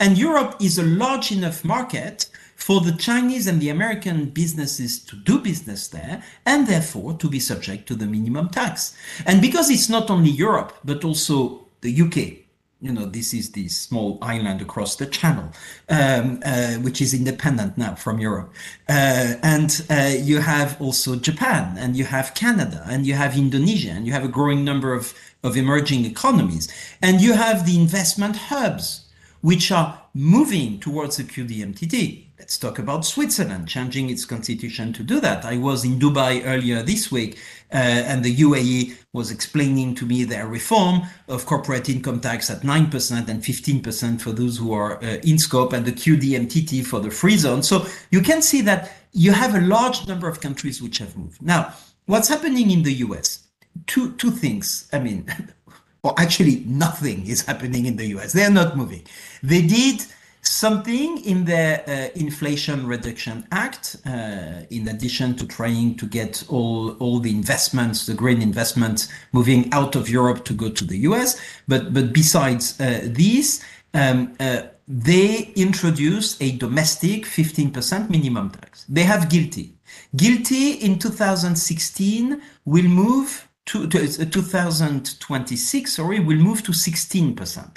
And 0.00 0.18
Europe 0.18 0.56
is 0.60 0.78
a 0.78 0.82
large 0.82 1.32
enough 1.32 1.64
market 1.64 2.28
for 2.56 2.80
the 2.80 2.92
Chinese 2.92 3.46
and 3.46 3.60
the 3.60 3.70
American 3.70 4.26
businesses 4.26 5.00
to 5.04 5.16
do 5.16 5.38
business 5.38 5.88
there 5.88 6.22
and 6.46 6.66
therefore 6.66 7.14
to 7.14 7.28
be 7.28 7.40
subject 7.40 7.88
to 7.88 7.94
the 7.94 8.06
minimum 8.06 8.48
tax. 8.48 8.96
And 9.26 9.40
because 9.40 9.70
it's 9.70 9.88
not 9.88 10.10
only 10.10 10.30
Europe, 10.30 10.78
but 10.84 11.04
also 11.04 11.66
the 11.80 12.00
UK, 12.02 12.41
you 12.82 12.92
know, 12.92 13.06
this 13.06 13.32
is 13.32 13.52
the 13.52 13.68
small 13.68 14.18
island 14.20 14.60
across 14.60 14.96
the 14.96 15.06
channel, 15.06 15.52
um, 15.88 16.40
uh, 16.44 16.74
which 16.74 17.00
is 17.00 17.14
independent 17.14 17.78
now 17.78 17.94
from 17.94 18.18
Europe. 18.18 18.52
Uh, 18.88 19.34
and 19.42 19.86
uh, 19.88 20.10
you 20.18 20.40
have 20.40 20.80
also 20.80 21.14
Japan, 21.14 21.78
and 21.78 21.96
you 21.96 22.04
have 22.04 22.34
Canada, 22.34 22.84
and 22.90 23.06
you 23.06 23.14
have 23.14 23.38
Indonesia, 23.38 23.90
and 23.90 24.04
you 24.04 24.12
have 24.12 24.24
a 24.24 24.28
growing 24.28 24.64
number 24.64 24.92
of, 24.92 25.14
of 25.44 25.56
emerging 25.56 26.04
economies. 26.04 26.68
And 27.00 27.20
you 27.20 27.34
have 27.34 27.66
the 27.66 27.78
investment 27.78 28.36
hubs, 28.36 29.06
which 29.42 29.70
are 29.70 30.02
moving 30.12 30.80
towards 30.80 31.18
the 31.18 31.24
QDMTT. 31.24 32.31
Let's 32.42 32.58
talk 32.58 32.80
about 32.80 33.04
Switzerland 33.04 33.68
changing 33.68 34.10
its 34.10 34.24
constitution 34.24 34.92
to 34.94 35.04
do 35.04 35.20
that. 35.20 35.44
I 35.44 35.58
was 35.58 35.84
in 35.84 36.00
Dubai 36.00 36.42
earlier 36.44 36.82
this 36.82 37.12
week, 37.12 37.38
uh, 37.72 37.76
and 37.76 38.24
the 38.24 38.34
UAE 38.34 38.96
was 39.12 39.30
explaining 39.30 39.94
to 39.94 40.04
me 40.04 40.24
their 40.24 40.48
reform 40.48 41.02
of 41.28 41.46
corporate 41.46 41.88
income 41.88 42.18
tax 42.18 42.50
at 42.50 42.62
9% 42.62 43.28
and 43.28 43.40
15% 43.44 44.20
for 44.20 44.32
those 44.32 44.58
who 44.58 44.72
are 44.72 44.96
uh, 45.04 45.18
in 45.22 45.38
scope, 45.38 45.72
and 45.72 45.86
the 45.86 45.92
QDMTT 45.92 46.84
for 46.84 46.98
the 46.98 47.12
free 47.12 47.36
zone. 47.36 47.62
So 47.62 47.86
you 48.10 48.20
can 48.20 48.42
see 48.42 48.60
that 48.62 48.90
you 49.12 49.30
have 49.30 49.54
a 49.54 49.60
large 49.60 50.08
number 50.08 50.28
of 50.28 50.40
countries 50.40 50.82
which 50.82 50.98
have 50.98 51.16
moved. 51.16 51.40
Now, 51.40 51.72
what's 52.06 52.28
happening 52.28 52.72
in 52.72 52.82
the 52.82 52.94
US? 53.06 53.46
Two, 53.86 54.14
two 54.14 54.32
things. 54.32 54.88
I 54.92 54.98
mean, 54.98 55.32
or 56.02 56.12
actually 56.18 56.64
nothing 56.66 57.24
is 57.24 57.46
happening 57.46 57.86
in 57.86 57.94
the 57.94 58.06
US. 58.16 58.32
They're 58.32 58.50
not 58.50 58.76
moving. 58.76 59.06
They 59.44 59.62
did 59.62 60.04
something 60.42 61.24
in 61.24 61.44
the 61.44 61.82
uh, 61.86 62.18
Inflation 62.18 62.86
Reduction 62.86 63.46
Act, 63.52 63.96
uh, 64.04 64.66
in 64.70 64.88
addition 64.88 65.36
to 65.36 65.46
trying 65.46 65.96
to 65.96 66.06
get 66.06 66.44
all, 66.48 66.90
all 66.98 67.20
the 67.20 67.30
investments, 67.30 68.06
the 68.06 68.14
green 68.14 68.42
investments 68.42 69.08
moving 69.32 69.72
out 69.72 69.94
of 69.94 70.10
Europe 70.10 70.44
to 70.44 70.52
go 70.52 70.68
to 70.68 70.84
the 70.84 70.98
US. 70.98 71.40
But, 71.68 71.94
but 71.94 72.12
besides 72.12 72.80
uh, 72.80 73.02
these, 73.04 73.64
um, 73.94 74.34
uh, 74.40 74.62
they 74.88 75.52
introduced 75.54 76.42
a 76.42 76.52
domestic 76.52 77.24
15% 77.24 78.10
minimum 78.10 78.50
tax. 78.50 78.84
They 78.88 79.04
have 79.04 79.28
GILTI. 79.28 79.72
GILTI 80.16 80.82
in 80.82 80.98
2016 80.98 82.42
will 82.64 82.84
move 82.84 83.48
to, 83.66 83.86
to 83.86 83.98
uh, 83.98 84.24
2026, 84.24 85.92
sorry, 85.92 86.18
will 86.18 86.36
move 86.36 86.64
to 86.64 86.72
16%. 86.72 87.76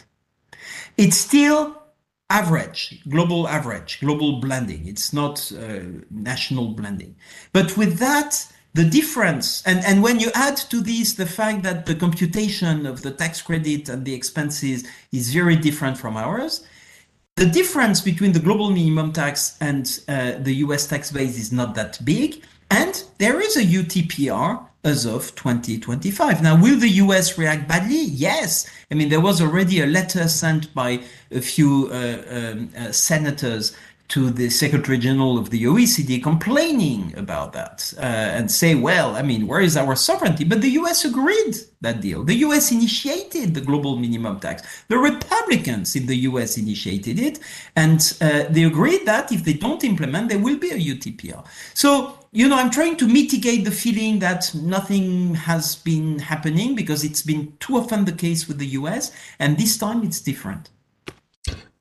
It's 0.97 1.17
still 1.17 1.84
average, 2.29 3.01
global 3.07 3.47
average, 3.47 3.99
global 3.99 4.39
blending. 4.39 4.88
It's 4.88 5.13
not 5.13 5.51
uh, 5.51 5.79
national 6.09 6.69
blending. 6.69 7.15
But 7.53 7.77
with 7.77 7.99
that, 7.99 8.47
the 8.73 8.83
difference, 8.83 9.63
and, 9.65 9.79
and 9.85 10.03
when 10.03 10.19
you 10.19 10.31
add 10.35 10.57
to 10.57 10.81
this 10.81 11.13
the 11.13 11.25
fact 11.25 11.63
that 11.63 11.85
the 11.85 11.95
computation 11.95 12.85
of 12.85 13.03
the 13.03 13.11
tax 13.11 13.41
credit 13.41 13.88
and 13.89 14.03
the 14.03 14.13
expenses 14.13 14.85
is 15.11 15.33
very 15.33 15.55
different 15.55 15.97
from 15.97 16.17
ours, 16.17 16.65
the 17.35 17.45
difference 17.45 18.01
between 18.01 18.31
the 18.31 18.39
global 18.39 18.69
minimum 18.69 19.13
tax 19.13 19.57
and 19.61 19.99
uh, 20.07 20.33
the 20.39 20.55
US 20.55 20.88
tax 20.88 21.11
base 21.11 21.38
is 21.38 21.51
not 21.51 21.75
that 21.75 22.03
big. 22.03 22.43
And 22.71 23.03
there 23.17 23.39
is 23.39 23.55
a 23.55 23.63
UTPR 23.63 24.65
as 24.85 25.05
of 25.05 25.35
2025. 25.35 26.43
Now, 26.43 26.61
will 26.61 26.79
the 26.79 26.89
US 26.89 27.37
react 27.37 27.67
badly? 27.67 28.03
Yes. 28.03 28.69
I 28.91 28.93
mean, 28.93 29.09
there 29.09 29.19
was 29.19 29.41
already 29.41 29.81
a 29.81 29.87
letter 29.87 30.27
sent 30.27 30.73
by 30.73 31.01
a 31.31 31.41
few 31.41 31.89
uh, 31.91 32.21
um, 32.29 32.69
uh, 32.77 32.91
senators 32.91 33.75
to 34.07 34.29
the 34.29 34.49
Secretary 34.49 34.97
General 34.97 35.37
of 35.37 35.49
the 35.49 35.63
OECD 35.63 36.21
complaining 36.21 37.13
about 37.17 37.53
that 37.53 37.93
uh, 37.97 38.01
and 38.01 38.51
say, 38.51 38.75
well, 38.75 39.15
I 39.15 39.21
mean, 39.21 39.47
where 39.47 39.61
is 39.61 39.75
our 39.75 39.95
sovereignty? 39.95 40.43
But 40.43 40.61
the 40.61 40.69
US 40.81 41.05
agreed 41.05 41.55
that 41.81 42.01
deal. 42.01 42.23
The 42.23 42.35
US 42.35 42.71
initiated 42.71 43.55
the 43.55 43.61
global 43.61 43.97
minimum 43.97 44.39
tax. 44.39 44.61
The 44.89 44.97
Republicans 44.97 45.95
in 45.95 46.05
the 46.05 46.15
US 46.29 46.57
initiated 46.57 47.19
it, 47.19 47.39
and 47.75 47.99
uh, 48.21 48.43
they 48.49 48.63
agreed 48.63 49.05
that 49.05 49.31
if 49.31 49.43
they 49.43 49.53
don't 49.53 49.83
implement, 49.83 50.29
there 50.29 50.39
will 50.39 50.57
be 50.57 50.69
a 50.69 50.77
UTPR. 50.77 51.45
So 51.73 52.19
you 52.31 52.49
know, 52.49 52.57
I'm 52.57 52.69
trying 52.69 52.97
to 52.97 53.07
mitigate 53.07 53.63
the 53.63 53.71
feeling 53.71 54.19
that 54.19 54.53
nothing 54.53 55.35
has 55.35 55.77
been 55.77 56.19
happening 56.19 56.75
because 56.75 57.05
it's 57.05 57.21
been 57.21 57.53
too 57.61 57.77
often 57.77 58.03
the 58.03 58.11
case 58.11 58.45
with 58.45 58.57
the 58.57 58.67
US, 58.79 59.11
and 59.39 59.57
this 59.57 59.77
time 59.77 60.03
it's 60.03 60.19
different. 60.19 60.69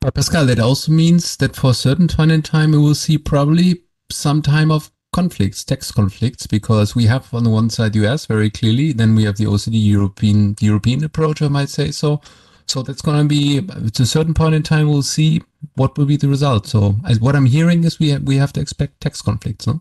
But 0.04 0.12
Pascal, 0.12 0.44
that 0.44 0.58
also 0.58 0.92
means 0.92 1.38
that 1.38 1.56
for 1.56 1.70
a 1.70 1.74
certain 1.74 2.08
point 2.08 2.30
in 2.30 2.42
time, 2.42 2.72
we 2.72 2.76
will 2.76 2.94
see 2.94 3.16
probably 3.16 3.84
some 4.12 4.42
time 4.42 4.70
of 4.70 4.90
conflicts, 5.14 5.64
tax 5.64 5.90
conflicts, 5.90 6.46
because 6.46 6.94
we 6.94 7.06
have 7.06 7.32
on 7.32 7.44
the 7.44 7.48
one 7.48 7.70
side 7.70 7.96
US 7.96 8.26
very 8.26 8.50
clearly, 8.50 8.92
then 8.92 9.14
we 9.14 9.24
have 9.24 9.38
the 9.38 9.46
OECD 9.46 9.82
European 9.82 10.56
European 10.60 11.04
approach, 11.04 11.40
I 11.40 11.48
might 11.48 11.70
say 11.70 11.90
so. 11.90 12.20
So 12.66 12.82
that's 12.82 13.00
going 13.00 13.22
to 13.22 13.26
be 13.26 13.56
at 13.56 13.98
a 13.98 14.04
certain 14.04 14.34
point 14.34 14.54
in 14.54 14.62
time, 14.62 14.88
we'll 14.88 15.00
see 15.00 15.40
what 15.76 15.96
will 15.96 16.04
be 16.04 16.18
the 16.18 16.28
result. 16.28 16.66
So 16.66 16.96
as 17.08 17.18
what 17.18 17.34
I'm 17.34 17.46
hearing 17.46 17.84
is 17.84 17.98
we 17.98 18.10
have, 18.10 18.24
we 18.24 18.36
have 18.36 18.52
to 18.54 18.60
expect 18.60 19.00
tax 19.00 19.22
conflicts, 19.22 19.66
no? 19.66 19.80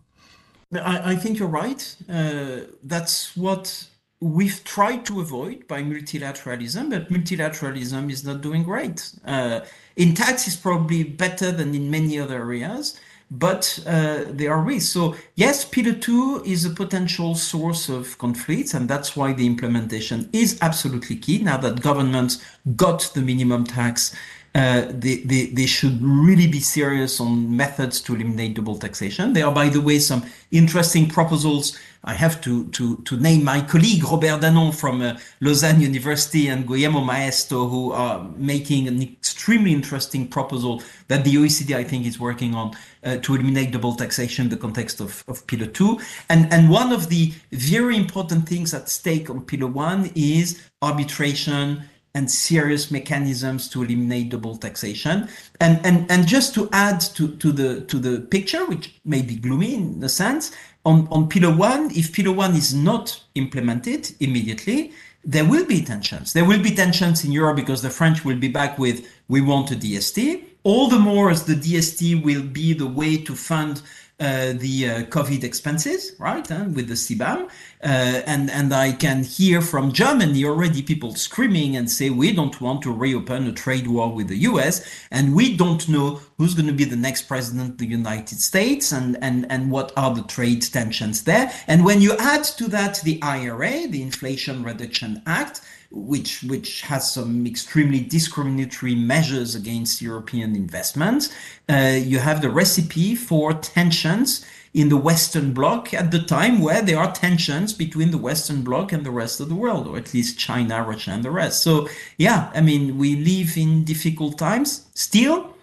I, 0.73 1.12
I 1.12 1.15
think 1.17 1.38
you're 1.38 1.49
right. 1.49 1.97
Uh, 2.09 2.62
that's 2.81 3.36
what 3.36 3.89
we've 4.23 4.63
tried 4.63 5.05
to 5.05 5.19
avoid 5.19 5.67
by 5.67 5.83
multilateralism, 5.83 6.89
but 6.89 7.09
multilateralism 7.09 8.09
is 8.09 8.23
not 8.23 8.41
doing 8.41 8.63
great. 8.63 9.12
Uh, 9.25 9.59
in 9.97 10.13
tax, 10.13 10.47
is 10.47 10.55
probably 10.55 11.03
better 11.03 11.51
than 11.51 11.75
in 11.75 11.91
many 11.91 12.17
other 12.17 12.38
areas, 12.38 12.99
but 13.29 13.79
uh, 13.86 14.23
there 14.29 14.53
are 14.53 14.62
risks. 14.62 14.91
So 14.91 15.15
yes, 15.36 15.65
Pillar 15.65 15.93
2 15.93 16.43
is 16.45 16.65
a 16.65 16.69
potential 16.69 17.36
source 17.36 17.89
of 17.89 18.17
conflicts, 18.17 18.73
and 18.73 18.88
that's 18.88 19.15
why 19.15 19.33
the 19.33 19.45
implementation 19.45 20.29
is 20.31 20.57
absolutely 20.62 21.17
key. 21.17 21.39
Now 21.39 21.57
that 21.57 21.81
governments 21.81 22.41
got 22.75 23.12
the 23.13 23.21
minimum 23.21 23.65
tax 23.65 24.15
they, 24.54 25.18
they, 25.26 25.48
they 25.48 25.66
should 25.66 26.00
really 26.02 26.48
be 26.48 26.60
serious 26.60 27.20
on 27.20 27.56
methods 27.56 28.00
to 28.02 28.16
eliminate 28.16 28.54
double 28.54 28.78
taxation. 28.78 29.34
There 29.34 29.46
are, 29.46 29.54
by 29.54 29.70
the 29.70 29.82
way, 29.82 30.00
some 30.00 30.26
interesting 30.52 31.10
proposals. 31.10 31.78
I 32.04 32.13
have 32.13 32.42
to, 32.42 32.68
to, 32.68 32.98
to 32.98 33.18
name 33.18 33.46
my 33.46 33.62
colleague 33.62 34.04
Robert 34.04 34.42
Danon 34.42 34.76
from 34.76 35.02
uh, 35.02 35.18
Lausanne 35.39 35.80
University 35.80 36.50
and 36.50 36.68
Guglielmo 36.68 37.00
Maisto, 37.00 37.68
who 37.68 37.94
are 37.94 38.30
making 38.36 38.88
an 38.89 39.02
extremely 39.02 39.72
interesting 39.72 40.28
proposal 40.28 40.84
that 41.08 41.24
the 41.24 41.36
OECD, 41.36 41.76
I 41.76 41.84
think, 41.84 42.06
is 42.06 42.20
working 42.20 42.54
on 42.54 42.74
uh, 43.04 43.18
to 43.18 43.36
eliminate 43.36 43.72
double 43.72 43.96
taxation 43.96 44.46
in 44.46 44.50
the 44.50 44.58
context 44.58 45.00
of, 45.00 45.24
of 45.28 45.48
Pillar 45.48 45.68
2. 45.68 45.98
And, 46.30 46.52
and 46.52 46.70
one 46.70 46.92
of 46.92 47.10
the 47.10 47.34
very 47.52 47.96
important 47.96 48.48
things 48.48 48.74
at 48.74 48.89
stake 48.89 49.30
on 49.30 49.42
Pillar 49.46 49.68
1 49.68 50.12
is 50.13 50.62
arbitration 50.82 51.84
and 52.15 52.30
serious 52.30 52.91
mechanisms 52.91 53.67
to 53.69 53.84
eliminate 53.84 54.30
double 54.30 54.56
taxation. 54.56 55.28
And, 55.60 55.84
and, 55.86 56.10
and 56.12 56.28
just 56.28 56.54
to 56.56 56.69
add 56.71 57.02
to, 57.15 57.36
to, 57.38 57.52
the, 57.52 57.82
to 57.82 57.97
the 57.97 58.21
picture, 58.21 58.65
which 58.65 58.99
may 59.04 59.23
be 59.23 59.36
gloomy 59.36 59.76
in 59.76 60.04
a 60.04 60.10
sense, 60.10 60.52
on, 60.86 61.08
on 61.10 61.28
Pillar 61.28 61.56
1, 61.56 61.91
if 61.91 62.13
Pillar 62.13 62.36
1 62.36 62.56
is 62.56 62.73
not 62.73 63.23
implemented 63.36 64.12
immediately, 64.19 64.91
there 65.26 65.45
will 65.45 65.65
be 65.65 65.82
tensions. 65.82 66.34
There 66.34 66.45
will 66.45 66.62
be 66.62 66.76
tensions 66.76 67.23
in 67.23 67.32
Europe 67.32 67.56
because 67.56 67.82
the 67.82 67.89
French 67.89 68.26
will 68.26 68.38
be 68.38 68.49
back 68.49 68.78
with, 68.78 69.08
we 69.28 69.41
want 69.41 69.71
a 69.71 69.76
DST. 69.76 70.43
All 70.63 70.89
the 70.89 70.99
more 70.99 71.32
as 71.32 71.45
the 71.45 71.56
DST 71.56 72.23
will 72.23 72.43
be 72.43 72.73
the 72.73 72.88
way 72.88 73.17
to 73.17 73.36
fund 73.36 73.82
the 74.19 74.89
uh, 74.89 75.04
COVID 75.10 75.43
expenses, 75.43 76.13
right, 76.19 76.49
uh, 76.52 76.65
with 76.73 76.88
the 76.88 76.93
CBAM. 76.93 77.49
and, 77.82 78.49
and 78.49 78.73
I 78.73 78.93
can 78.93 79.23
hear 79.23 79.62
from 79.62 79.91
Germany 79.91 80.45
already 80.45 80.82
people 80.82 81.15
screaming 81.15 81.76
and 81.76 81.89
say, 81.89 82.10
we 82.10 82.32
don't 82.32 82.60
want 82.62 82.82
to 82.84 82.91
reopen 82.91 83.47
a 83.47 83.52
trade 83.52 83.88
war 83.88 84.13
with 84.13 84.28
the 84.28 84.38
US, 84.38 84.86
and 85.12 85.36
we 85.36 85.58
don't 85.58 85.88
know 85.89 86.21
who's 86.38 86.54
going 86.54 86.67
to 86.67 86.73
be 86.73 86.86
the 86.86 86.95
next 86.95 87.23
president 87.23 87.71
of 87.71 87.78
the 87.78 87.88
United 87.88 88.39
States 88.39 88.91
and, 88.91 89.17
and, 89.21 89.45
and 89.52 89.71
what 89.71 89.91
are 89.97 90.13
the 90.13 90.23
trade 90.23 90.62
tensions 90.62 91.23
there. 91.23 91.52
And 91.67 91.84
when 91.84 92.02
you 92.02 92.15
add 92.17 92.43
to 92.43 92.67
that 92.69 93.02
the 93.02 93.21
IRA, 93.21 93.88
the 93.88 94.02
Inflation 94.02 94.63
Reduction 94.63 95.21
Act, 95.26 95.62
which 95.93 96.41
which 96.43 96.82
has 96.82 97.12
some 97.13 97.45
extremely 97.45 97.99
discriminatory 97.99 98.95
measures 98.95 99.53
against 99.53 100.01
European 100.01 100.56
investments. 100.56 101.32
Uh, 101.69 101.99
you 102.01 102.19
have 102.19 102.41
the 102.41 102.49
recipe 102.49 103.15
for 103.15 103.53
tensions 103.53 104.43
in 104.73 104.89
the 104.89 104.97
Western 104.97 105.53
Bloc 105.53 105.93
at 105.93 106.10
the 106.10 106.19
time 106.19 106.60
where 106.60 106.82
there 106.82 106.97
are 106.97 107.12
tensions 107.12 107.73
between 107.73 108.10
the 108.10 108.17
Western 108.17 108.63
Bloc 108.63 108.91
and 108.91 109.06
the 109.06 109.12
rest 109.12 109.39
of 109.39 109.49
the 109.49 109.56
world, 109.56 109.88
or 109.88 109.97
at 109.97 110.13
least 110.15 110.39
China, 110.39 110.84
Russia, 110.84 111.12
and 111.12 111.23
the 111.23 111.29
rest. 111.29 111.62
So 111.62 111.88
yeah, 112.17 112.51
I 112.56 112.62
mean, 112.62 112.97
we 112.97 113.15
live 113.15 113.56
in 113.56 113.84
difficult 113.84 114.39
times. 114.39 114.88
Still, 114.95 115.56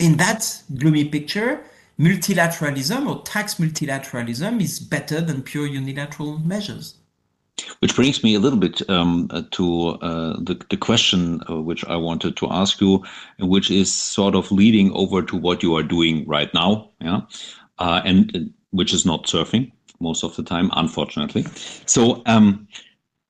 in 0.00 0.16
that 0.16 0.62
gloomy 0.76 1.04
picture, 1.04 1.62
multilateralism 1.98 3.08
or 3.08 3.22
tax 3.22 3.54
multilateralism 3.54 4.60
is 4.60 4.80
better 4.80 5.20
than 5.20 5.42
pure 5.42 5.66
unilateral 5.66 6.38
measures. 6.38 6.96
Which 7.78 7.94
brings 7.94 8.22
me 8.24 8.34
a 8.34 8.40
little 8.40 8.58
bit 8.58 8.88
um, 8.90 9.28
uh, 9.30 9.42
to 9.52 9.90
uh, 10.00 10.40
the, 10.40 10.60
the 10.70 10.76
question 10.76 11.40
uh, 11.48 11.60
which 11.60 11.84
I 11.84 11.96
wanted 11.96 12.36
to 12.38 12.50
ask 12.50 12.80
you, 12.80 13.04
which 13.38 13.70
is 13.70 13.94
sort 13.94 14.34
of 14.34 14.50
leading 14.50 14.92
over 14.92 15.22
to 15.22 15.36
what 15.36 15.62
you 15.62 15.76
are 15.76 15.82
doing 15.82 16.26
right 16.26 16.52
now, 16.52 16.90
yeah, 17.00 17.20
uh, 17.78 18.00
and 18.04 18.36
uh, 18.36 18.40
which 18.70 18.92
is 18.92 19.06
not 19.06 19.26
surfing 19.26 19.70
most 20.00 20.24
of 20.24 20.34
the 20.36 20.42
time, 20.42 20.70
unfortunately. 20.74 21.44
So, 21.86 22.22
um, 22.26 22.66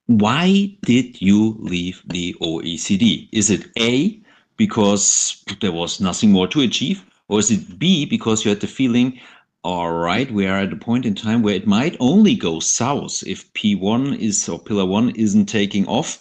why 0.06 0.76
did 0.82 1.20
you 1.20 1.56
leave 1.58 2.02
the 2.06 2.34
OECD? 2.40 3.28
Is 3.32 3.50
it 3.50 3.66
A 3.78 4.20
because 4.56 5.42
there 5.60 5.72
was 5.72 6.00
nothing 6.00 6.32
more 6.32 6.46
to 6.48 6.60
achieve, 6.60 7.04
or 7.28 7.38
is 7.38 7.50
it 7.50 7.78
B 7.78 8.04
because 8.06 8.44
you 8.44 8.50
had 8.50 8.60
the 8.60 8.66
feeling 8.66 9.18
all 9.64 9.92
right, 9.92 10.30
we 10.30 10.46
are 10.46 10.58
at 10.58 10.74
a 10.74 10.76
point 10.76 11.06
in 11.06 11.14
time 11.14 11.42
where 11.42 11.54
it 11.54 11.66
might 11.66 11.96
only 11.98 12.34
go 12.34 12.60
south 12.60 13.22
if 13.26 13.50
P1 13.54 14.18
is 14.18 14.46
or 14.46 14.58
pillar 14.58 14.84
one 14.84 15.10
isn't 15.16 15.46
taking 15.46 15.86
off. 15.86 16.20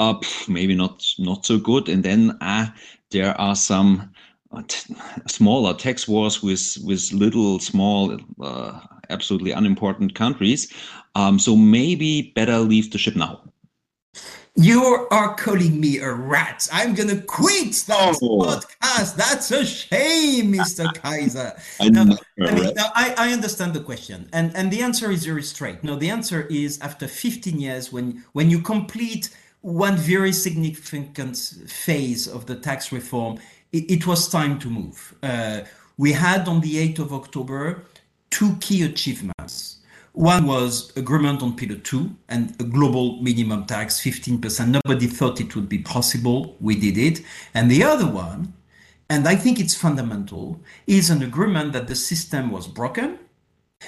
Uh, 0.00 0.14
maybe 0.48 0.74
not 0.74 1.04
not 1.18 1.46
so 1.46 1.56
good. 1.56 1.88
And 1.88 2.02
then 2.02 2.36
uh, 2.40 2.66
there 3.10 3.40
are 3.40 3.54
some 3.54 4.10
uh, 4.50 4.62
smaller 5.28 5.74
tax 5.74 6.08
wars 6.08 6.42
with 6.42 6.78
with 6.82 7.12
little 7.12 7.60
small 7.60 8.18
uh, 8.42 8.80
absolutely 9.08 9.52
unimportant 9.52 10.16
countries. 10.16 10.72
Um, 11.14 11.38
so 11.38 11.54
maybe 11.54 12.32
better 12.34 12.58
leave 12.58 12.90
the 12.90 12.98
ship 12.98 13.14
now. 13.14 13.40
You 14.56 15.06
are 15.10 15.34
calling 15.36 15.80
me 15.80 15.98
a 15.98 16.12
rat. 16.12 16.68
I'm 16.72 16.94
gonna 16.94 17.20
quit 17.22 17.72
that 17.86 18.18
oh. 18.22 18.38
podcast. 18.40 19.16
That's 19.16 19.50
a 19.50 19.64
shame, 19.64 20.52
Mr. 20.52 20.92
Kaiser. 21.02 21.52
I, 21.80 21.88
now, 21.88 22.02
I, 22.40 22.54
mean, 22.54 22.74
now, 22.74 22.90
I, 22.94 23.14
I 23.16 23.32
understand 23.32 23.74
the 23.74 23.80
question, 23.80 24.28
and 24.32 24.54
and 24.54 24.70
the 24.70 24.82
answer 24.82 25.10
is 25.10 25.24
very 25.24 25.42
straight. 25.42 25.82
No, 25.84 25.96
the 25.96 26.10
answer 26.10 26.42
is 26.50 26.80
after 26.80 27.06
15 27.06 27.60
years, 27.60 27.92
when 27.92 28.24
when 28.32 28.50
you 28.50 28.60
complete 28.60 29.30
one 29.62 29.96
very 29.96 30.32
significant 30.32 31.36
phase 31.66 32.26
of 32.26 32.46
the 32.46 32.56
tax 32.56 32.92
reform, 32.92 33.38
it, 33.72 33.90
it 33.90 34.06
was 34.06 34.28
time 34.28 34.58
to 34.58 34.68
move. 34.68 35.14
Uh, 35.22 35.60
we 35.98 36.12
had 36.12 36.48
on 36.48 36.60
the 36.62 36.76
8th 36.88 36.98
of 37.00 37.12
October 37.12 37.84
two 38.30 38.56
key 38.60 38.82
achievements. 38.84 39.79
One 40.12 40.46
was 40.46 40.92
agreement 40.96 41.40
on 41.40 41.54
Pillar 41.56 41.76
2 41.76 42.10
and 42.28 42.54
a 42.60 42.64
global 42.64 43.22
minimum 43.22 43.66
tax, 43.66 44.00
15%. 44.00 44.80
Nobody 44.84 45.06
thought 45.06 45.40
it 45.40 45.54
would 45.54 45.68
be 45.68 45.78
possible. 45.78 46.56
We 46.60 46.74
did 46.74 46.98
it. 46.98 47.24
And 47.54 47.70
the 47.70 47.84
other 47.84 48.06
one, 48.06 48.52
and 49.08 49.28
I 49.28 49.36
think 49.36 49.60
it's 49.60 49.74
fundamental, 49.74 50.60
is 50.86 51.10
an 51.10 51.22
agreement 51.22 51.72
that 51.74 51.86
the 51.86 51.94
system 51.94 52.50
was 52.50 52.66
broken 52.66 53.20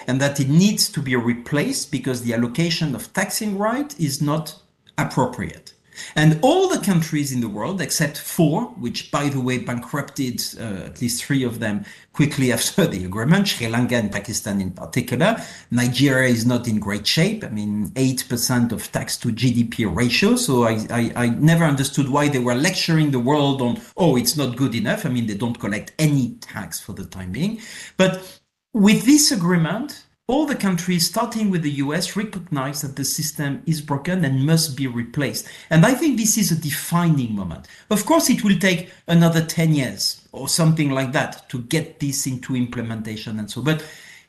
and 0.06 0.20
that 0.20 0.38
it 0.38 0.48
needs 0.48 0.88
to 0.90 1.02
be 1.02 1.16
replaced 1.16 1.90
because 1.90 2.22
the 2.22 2.34
allocation 2.34 2.94
of 2.94 3.12
taxing 3.12 3.58
right 3.58 3.98
is 3.98 4.22
not 4.22 4.62
appropriate. 4.96 5.74
And 6.14 6.38
all 6.42 6.68
the 6.68 6.78
countries 6.78 7.32
in 7.32 7.40
the 7.40 7.48
world, 7.48 7.80
except 7.80 8.18
four, 8.18 8.64
which 8.78 9.10
by 9.10 9.28
the 9.28 9.40
way 9.40 9.58
bankrupted 9.58 10.42
uh, 10.58 10.86
at 10.86 11.00
least 11.00 11.24
three 11.24 11.44
of 11.44 11.58
them 11.58 11.84
quickly 12.12 12.52
after 12.58 12.86
the 12.86 13.04
agreement, 13.04 13.48
Sri 13.48 13.68
Lanka 13.68 13.96
and 13.96 14.10
Pakistan 14.10 14.60
in 14.60 14.70
particular. 14.70 15.36
Nigeria 15.70 16.28
is 16.28 16.46
not 16.46 16.68
in 16.68 16.78
great 16.78 17.06
shape. 17.06 17.44
I 17.44 17.48
mean, 17.48 17.90
8% 17.90 18.72
of 18.72 18.90
tax 18.92 19.16
to 19.18 19.28
GDP 19.28 19.94
ratio. 19.94 20.36
So 20.36 20.64
I, 20.64 20.86
I, 20.90 21.12
I 21.16 21.28
never 21.30 21.64
understood 21.64 22.08
why 22.08 22.28
they 22.28 22.38
were 22.38 22.54
lecturing 22.54 23.10
the 23.10 23.20
world 23.20 23.62
on, 23.62 23.80
oh, 23.96 24.16
it's 24.16 24.36
not 24.36 24.56
good 24.56 24.74
enough. 24.74 25.06
I 25.06 25.08
mean, 25.08 25.26
they 25.26 25.36
don't 25.36 25.58
collect 25.58 25.92
any 25.98 26.36
tax 26.40 26.80
for 26.80 26.92
the 26.92 27.04
time 27.04 27.32
being. 27.32 27.60
But 27.96 28.40
with 28.72 29.04
this 29.04 29.30
agreement, 29.30 30.06
all 30.28 30.46
the 30.46 30.54
countries, 30.54 31.08
starting 31.08 31.50
with 31.50 31.62
the 31.62 31.70
US, 31.72 32.16
recognize 32.16 32.80
that 32.82 32.96
the 32.96 33.04
system 33.04 33.62
is 33.66 33.80
broken 33.80 34.24
and 34.24 34.46
must 34.46 34.76
be 34.76 34.86
replaced. 34.86 35.48
And 35.68 35.84
I 35.84 35.94
think 35.94 36.16
this 36.16 36.38
is 36.38 36.52
a 36.52 36.60
defining 36.60 37.34
moment. 37.34 37.66
Of 37.90 38.06
course, 38.06 38.30
it 38.30 38.44
will 38.44 38.58
take 38.58 38.90
another 39.08 39.44
10 39.44 39.74
years 39.74 40.26
or 40.32 40.48
something 40.48 40.90
like 40.90 41.12
that 41.12 41.48
to 41.50 41.58
get 41.62 41.98
this 41.98 42.26
into 42.26 42.54
implementation 42.54 43.38
and 43.38 43.50
so. 43.50 43.62
But 43.62 43.84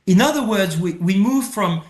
in 0.07 0.19
other 0.19 0.45
words, 0.45 0.77
we, 0.77 0.93
we 0.93 1.15
move 1.15 1.45
from 1.45 1.83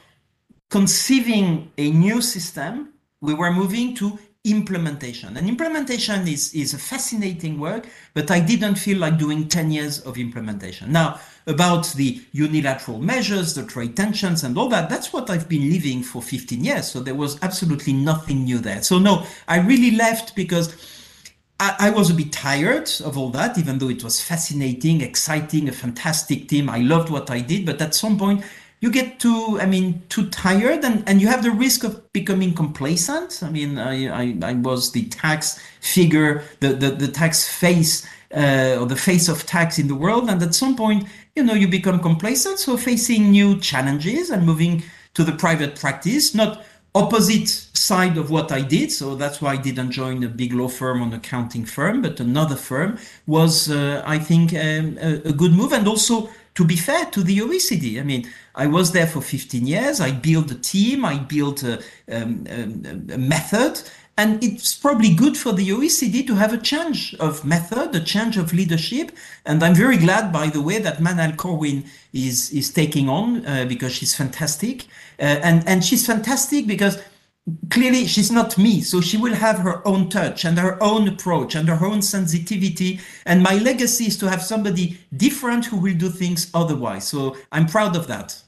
conceiving 0.70 1.72
a 1.78 1.90
new 1.92 2.22
system, 2.22 2.90
we 3.22 3.34
were 3.34 3.52
moving 3.52 3.96
to 3.96 4.20
implementation. 4.46 5.38
And 5.38 5.48
implementation 5.48 6.28
is, 6.28 6.54
is 6.54 6.74
a 6.74 6.78
fascinating 6.78 7.60
work, 7.60 7.88
but 8.14 8.30
I 8.30 8.42
didn't 8.42 8.76
feel 8.76 8.98
like 8.98 9.18
doing 9.18 9.48
10 9.48 9.72
years 9.72 10.02
of 10.02 10.18
implementation. 10.18 10.92
Now, 10.92 11.20
about 11.48 11.88
the 11.94 12.22
unilateral 12.32 13.00
measures, 13.00 13.54
the 13.54 13.66
trade 13.66 13.96
tensions, 13.96 14.44
and 14.44 14.58
all 14.58 14.70
that. 14.70 14.90
That's 14.90 15.14
what 15.14 15.30
I've 15.30 15.48
been 15.48 15.70
living 15.70 16.04
for 16.04 16.22
15 16.22 16.64
years. 16.64 16.88
So 16.88 17.00
there 17.00 17.16
was 17.16 17.38
absolutely 17.42 17.94
nothing 17.94 18.44
new 18.44 18.60
there. 18.60 18.82
So, 18.82 19.00
no, 19.00 19.26
I 19.48 19.60
really 19.60 19.92
left 19.92 20.36
because 20.36 20.76
I, 21.60 21.76
I 21.80 21.90
was 21.92 22.10
a 22.10 22.14
bit 22.14 22.32
tired 22.32 22.90
of 23.04 23.18
all 23.18 23.30
that, 23.30 23.58
even 23.58 23.78
though 23.78 23.90
it 23.90 24.04
was 24.04 24.22
fascinating, 24.22 25.02
exciting, 25.02 25.70
a 25.70 25.72
fantastic 25.72 26.48
team. 26.48 26.70
I 26.70 26.80
loved 26.80 27.10
what 27.10 27.30
I 27.30 27.40
did. 27.40 27.66
But 27.66 27.82
at 27.82 27.96
some 27.96 28.18
point, 28.18 28.44
you 28.84 28.92
get 28.92 29.18
too 29.18 29.58
i 29.62 29.66
mean 29.66 30.04
too 30.10 30.30
tired 30.30 30.84
and, 30.84 31.08
and 31.08 31.22
you 31.22 31.28
have 31.28 31.42
the 31.42 31.52
risk 31.66 31.86
of 31.86 31.94
becoming 32.12 32.54
complacent. 32.54 33.42
I 33.42 33.50
mean 33.50 33.80
i 33.80 33.96
i, 34.24 34.26
I 34.52 34.54
was 34.56 34.92
the 34.92 35.06
tax 35.06 35.58
figure 35.80 36.44
the, 36.60 36.70
the, 36.82 36.90
the 37.04 37.08
tax 37.08 37.48
face 37.48 38.06
uh, 38.36 38.78
or 38.80 38.86
the 38.86 39.02
face 39.08 39.30
of 39.30 39.46
tax 39.46 39.80
in 39.80 39.88
the 39.88 39.96
world. 39.96 40.30
And 40.30 40.44
at 40.44 40.54
some 40.54 40.76
point 40.76 41.08
you 41.36 41.44
know 41.44 41.54
you 41.54 41.68
become 41.70 42.00
complacent. 42.10 42.60
So 42.60 42.76
facing 42.76 43.32
new 43.32 43.50
challenges 43.60 44.30
and 44.30 44.46
moving 44.46 44.84
to 45.14 45.24
the 45.24 45.36
private 45.44 45.80
practice 45.80 46.36
not 46.36 46.66
opposite 46.94 47.48
side 47.92 48.18
of 48.18 48.30
what 48.36 48.52
i 48.52 48.62
did. 48.76 48.92
So 48.92 49.16
that's 49.16 49.42
why 49.42 49.54
i 49.54 49.60
didn't 49.68 49.92
join 49.92 50.18
a 50.26 50.32
big 50.42 50.52
law 50.60 50.68
firm 50.68 51.02
or 51.02 51.06
an 51.06 51.14
accounting 51.14 51.64
firm 51.64 52.02
but 52.02 52.20
another 52.20 52.58
firm 52.58 52.98
was 53.28 53.72
uh, 53.72 54.04
i 54.06 54.18
think 54.20 54.54
um, 54.54 54.98
a, 55.10 55.12
a 55.32 55.34
good 55.42 55.54
move. 55.54 55.72
And 55.72 55.88
also 55.88 56.30
to 56.56 56.64
be 56.66 56.76
fair 56.76 57.06
to 57.06 57.24
the 57.24 57.40
oecd 57.40 58.00
i 58.00 58.04
mean 58.04 58.30
i 58.56 58.68
was 58.68 58.92
there 58.92 59.08
for 59.08 59.22
15 59.22 59.66
years 59.66 60.00
i 60.00 60.12
built 60.12 60.52
a 60.52 60.56
team 60.56 61.06
i 61.06 61.18
built 61.18 61.64
a, 61.64 61.82
um, 62.12 62.46
a 62.48 63.18
method 63.18 63.82
and 64.16 64.44
it's 64.44 64.76
probably 64.76 65.14
good 65.14 65.36
for 65.36 65.54
the 65.54 65.70
OECD 65.70 66.26
to 66.28 66.36
have 66.36 66.54
a 66.54 66.58
change 66.58 67.16
of 67.16 67.44
method, 67.44 67.96
a 67.96 68.00
change 68.00 68.38
of 68.38 68.54
leadership. 68.54 69.12
And 69.44 69.64
I'm 69.64 69.74
very 69.74 69.98
glad, 69.98 70.32
by 70.32 70.48
the 70.48 70.62
way, 70.62 70.78
that 70.78 70.98
Manal 71.00 71.36
Corwin 71.36 71.86
is, 72.14 72.52
is 72.52 72.72
taking 72.72 73.10
on 73.10 73.44
uh, 73.46 73.66
because 73.68 73.92
she's 73.92 74.14
fantastic. 74.14 74.86
Uh, 75.20 75.42
and, 75.42 75.68
and 75.68 75.84
she's 75.84 76.06
fantastic 76.06 76.68
because 76.68 77.02
clearly 77.70 78.08
she's 78.08 78.32
not 78.32 78.58
me. 78.58 78.82
So 78.82 79.02
she 79.02 79.18
will 79.18 79.34
have 79.34 79.60
her 79.60 79.86
own 79.88 80.10
touch 80.10 80.46
and 80.46 80.58
her 80.58 80.82
own 80.82 81.08
approach 81.08 81.56
and 81.56 81.68
her 81.68 81.86
own 81.86 82.02
sensitivity. 82.02 83.00
And 83.26 83.44
my 83.44 83.56
legacy 83.56 84.06
is 84.06 84.18
to 84.20 84.30
have 84.30 84.42
somebody 84.42 84.98
different 85.16 85.66
who 85.66 85.78
will 85.78 85.96
do 85.96 86.10
things 86.10 86.50
otherwise. 86.54 87.08
So 87.08 87.36
I'm 87.52 87.66
proud 87.66 87.96
of 87.96 88.08
that. 88.08 88.42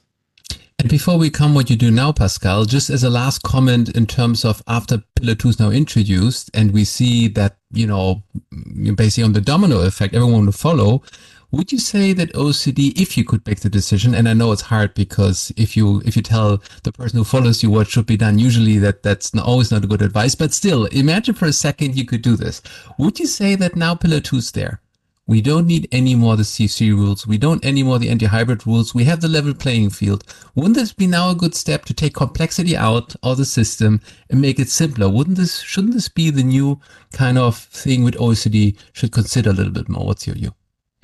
And 0.78 0.90
before 0.90 1.18
we 1.18 1.30
come 1.30 1.56
what 1.56 1.70
you 1.70 1.76
do 1.76 1.90
now, 1.90 2.12
Pascal, 2.12 2.66
just 2.66 2.90
as 2.90 3.04
a 3.04 3.10
last 3.10 3.42
comment 3.44 3.96
in 3.96 4.06
terms 4.06 4.46
of 4.46 4.62
after 4.68 5.02
Pillar 5.16 5.36
2 5.36 5.50
is 5.50 5.60
now 5.60 5.72
introduced 5.72 6.52
and 6.54 6.72
we 6.72 6.84
see 6.84 7.28
that, 7.30 7.58
you 7.72 7.88
know, 7.88 8.22
basically 8.96 9.24
on 9.24 9.34
the 9.34 9.42
domino 9.42 9.80
effect, 9.80 10.14
everyone 10.14 10.46
will 10.46 10.52
follow. 10.52 11.02
Would 11.52 11.72
you 11.72 11.80
say 11.80 12.12
that 12.14 12.34
OECD, 12.34 13.00
if 13.00 13.18
you 13.18 13.24
could 13.24 13.46
make 13.46 13.60
the 13.62 13.70
decision, 13.70 14.16
and 14.16 14.28
I 14.28 14.34
know 14.34 14.52
it's 14.52 14.64
hard 14.64 14.94
because 14.94 15.52
if 15.56 15.78
you 15.78 16.02
if 16.06 16.16
you 16.16 16.22
tell 16.22 16.62
the 16.84 16.92
person 16.92 17.18
who 17.18 17.24
follows 17.24 17.64
you 17.64 17.70
what 17.70 17.88
should 17.88 18.06
be 18.06 18.18
done, 18.18 18.40
usually 18.40 18.78
that 18.80 19.04
that's 19.04 19.34
not, 19.34 19.46
always 19.46 19.72
not 19.72 19.84
a 19.84 19.88
good 19.88 20.02
advice. 20.02 20.36
But 20.36 20.54
still, 20.54 20.86
imagine 20.86 21.36
for 21.36 21.46
a 21.46 21.54
second 21.54 21.96
you 21.96 22.06
could 22.06 22.22
do 22.22 22.36
this. 22.36 22.62
Would 22.98 23.20
you 23.20 23.28
say 23.28 23.56
that 23.56 23.76
now 23.76 23.96
Pillar 23.96 24.20
2 24.20 24.38
is 24.38 24.52
there? 24.52 24.82
We 25.28 25.42
don't 25.42 25.66
need 25.66 25.88
any 25.92 26.14
more 26.14 26.36
the 26.36 26.44
CFC 26.44 26.92
rules. 26.92 27.26
We 27.26 27.40
don't 27.40 27.66
any 27.66 27.82
more 27.82 27.98
the 27.98 28.10
anti-hybrid 28.10 28.68
rules. 28.68 28.94
We 28.94 29.06
have 29.06 29.22
the 29.22 29.28
level 29.28 29.56
playing 29.56 29.90
field. 29.90 30.24
Wouldn't 30.54 30.76
this 30.76 30.94
be 30.94 31.08
now 31.08 31.32
a 31.32 31.36
good 31.36 31.56
step 31.56 31.86
to 31.86 31.96
take 31.96 32.14
complexity 32.14 32.78
out 32.78 33.16
of 33.24 33.38
the 33.38 33.46
system 33.46 34.02
and 34.30 34.40
make 34.40 34.60
it 34.60 34.70
simpler? 34.70 35.10
Wouldn't 35.10 35.38
this, 35.38 35.62
shouldn't 35.62 35.96
this 35.96 36.10
be 36.10 36.30
the 36.30 36.44
new 36.44 36.80
kind 37.12 37.40
of 37.40 37.58
thing 37.58 38.04
with 38.04 38.16
OECD 38.16 38.78
should 38.94 39.12
consider 39.12 39.50
a 39.50 39.54
little 39.54 39.74
bit 39.74 39.90
more? 39.90 40.06
What's 40.06 40.28
your 40.28 40.36
view? 40.36 40.54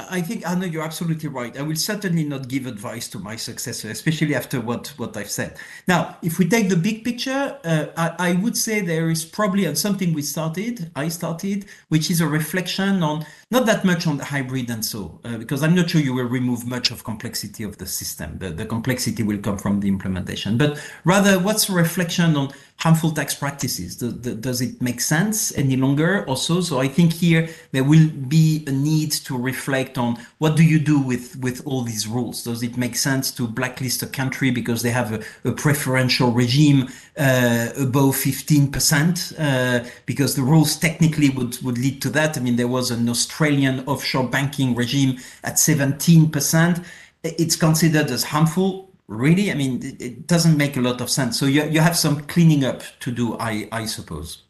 I 0.10 0.22
think 0.22 0.48
Arne, 0.48 0.72
you're 0.72 0.84
absolutely 0.84 1.30
right. 1.30 1.58
I 1.58 1.62
will 1.62 1.76
certainly 1.76 2.24
not 2.24 2.48
give 2.48 2.66
advice 2.66 3.08
to 3.10 3.20
my 3.20 3.36
successor, 3.36 3.90
especially 3.90 4.36
after 4.36 4.60
what 4.60 4.88
what 4.98 5.16
I've 5.18 5.30
said. 5.30 5.58
Now, 5.88 6.18
if 6.22 6.40
we 6.40 6.48
take 6.48 6.70
the 6.70 6.76
big 6.76 7.04
picture, 7.04 7.58
uh, 7.64 7.86
I, 7.98 8.30
I, 8.30 8.34
would 8.34 8.58
say 8.58 8.82
there 8.82 9.10
is 9.10 9.26
probably 9.26 9.68
on 9.68 9.76
something 9.76 10.14
we 10.14 10.22
started, 10.22 10.92
I 10.96 11.10
started, 11.10 11.66
which 11.90 12.10
is 12.10 12.22
a 12.22 12.28
reflection 12.28 13.04
on 13.04 13.26
not 13.52 13.66
that 13.66 13.84
much 13.84 14.08
on 14.08 14.18
the 14.18 14.26
hybrid 14.26 14.70
and 14.70 14.84
so, 14.84 15.20
uh, 15.26 15.38
because 15.38 15.62
I'm 15.62 15.76
not 15.76 15.90
sure 15.90 16.00
you 16.00 16.14
will 16.14 16.26
remove 16.26 16.66
much 16.66 16.92
of 16.92 17.04
complexity 17.04 17.64
of 17.64 17.78
the 17.78 17.86
system. 17.86 18.38
The, 18.40 18.50
the 18.50 18.66
complexity 18.66 19.24
will 19.24 19.40
come 19.40 19.58
from 19.58 19.82
the 19.82 19.88
implementation, 19.88 20.58
but 20.58 20.82
rather 21.04 21.38
what's 21.38 21.70
a 21.70 21.74
reflection 21.74 22.36
on 22.38 22.54
harmful 22.82 23.12
tax 23.12 23.36
practices? 23.36 23.96
Do, 23.96 24.12
do, 24.12 24.34
does 24.34 24.60
it 24.60 24.82
make 24.82 25.02
sense 25.02 25.56
any 25.56 25.76
longer 25.76 26.26
also? 26.26 26.62
So 26.62 26.80
I 26.80 26.88
think 26.88 27.14
here 27.14 27.48
there 27.72 27.84
will 27.84 28.10
be 28.10 28.64
a 28.68 28.72
need 28.72 29.12
to 29.28 29.38
reflect 29.38 29.91
on 29.98 30.18
what 30.38 30.56
do 30.56 30.64
you 30.64 30.80
do 30.80 31.00
with, 31.00 31.36
with 31.38 31.62
all 31.66 31.82
these 31.82 32.08
rules? 32.08 32.44
Does 32.44 32.64
it 32.64 32.78
make 32.78 32.96
sense 32.96 33.32
to 33.32 33.48
blacklist 33.48 34.04
a 34.04 34.08
country 34.08 34.52
because 34.52 34.82
they 34.82 34.92
have 34.92 35.14
a, 35.14 35.50
a 35.50 35.52
preferential 35.52 36.32
regime 36.32 36.90
uh, 37.18 37.70
above 37.78 38.16
15%? 38.16 39.34
Uh, 39.40 39.90
because 40.06 40.36
the 40.36 40.42
rules 40.42 40.78
technically 40.78 41.30
would, 41.30 41.62
would 41.62 41.78
lead 41.78 42.02
to 42.02 42.10
that. 42.10 42.38
I 42.38 42.42
mean, 42.42 42.56
there 42.56 42.68
was 42.68 42.92
an 42.92 43.08
Australian 43.10 43.86
offshore 43.88 44.28
banking 44.28 44.76
regime 44.76 45.18
at 45.44 45.56
17%. 45.56 46.86
It's 47.24 47.56
considered 47.56 48.10
as 48.12 48.24
harmful 48.24 48.92
really, 49.08 49.52
I 49.52 49.56
mean, 49.56 49.84
it, 49.84 50.02
it, 50.02 50.28
doesn't 50.28 50.56
make 50.56 50.78
a 50.78 50.82
lot 50.82 51.02
of 51.02 51.10
sense. 51.10 51.38
So 51.38 51.46
you, 51.46 51.66
you 51.66 51.82
have 51.82 51.98
some 51.98 52.22
cleaning 52.22 52.64
up 52.64 52.82
to 53.02 53.12
do, 53.12 53.38
I, 53.40 53.68
I 53.72 53.86
suppose. 53.86 54.44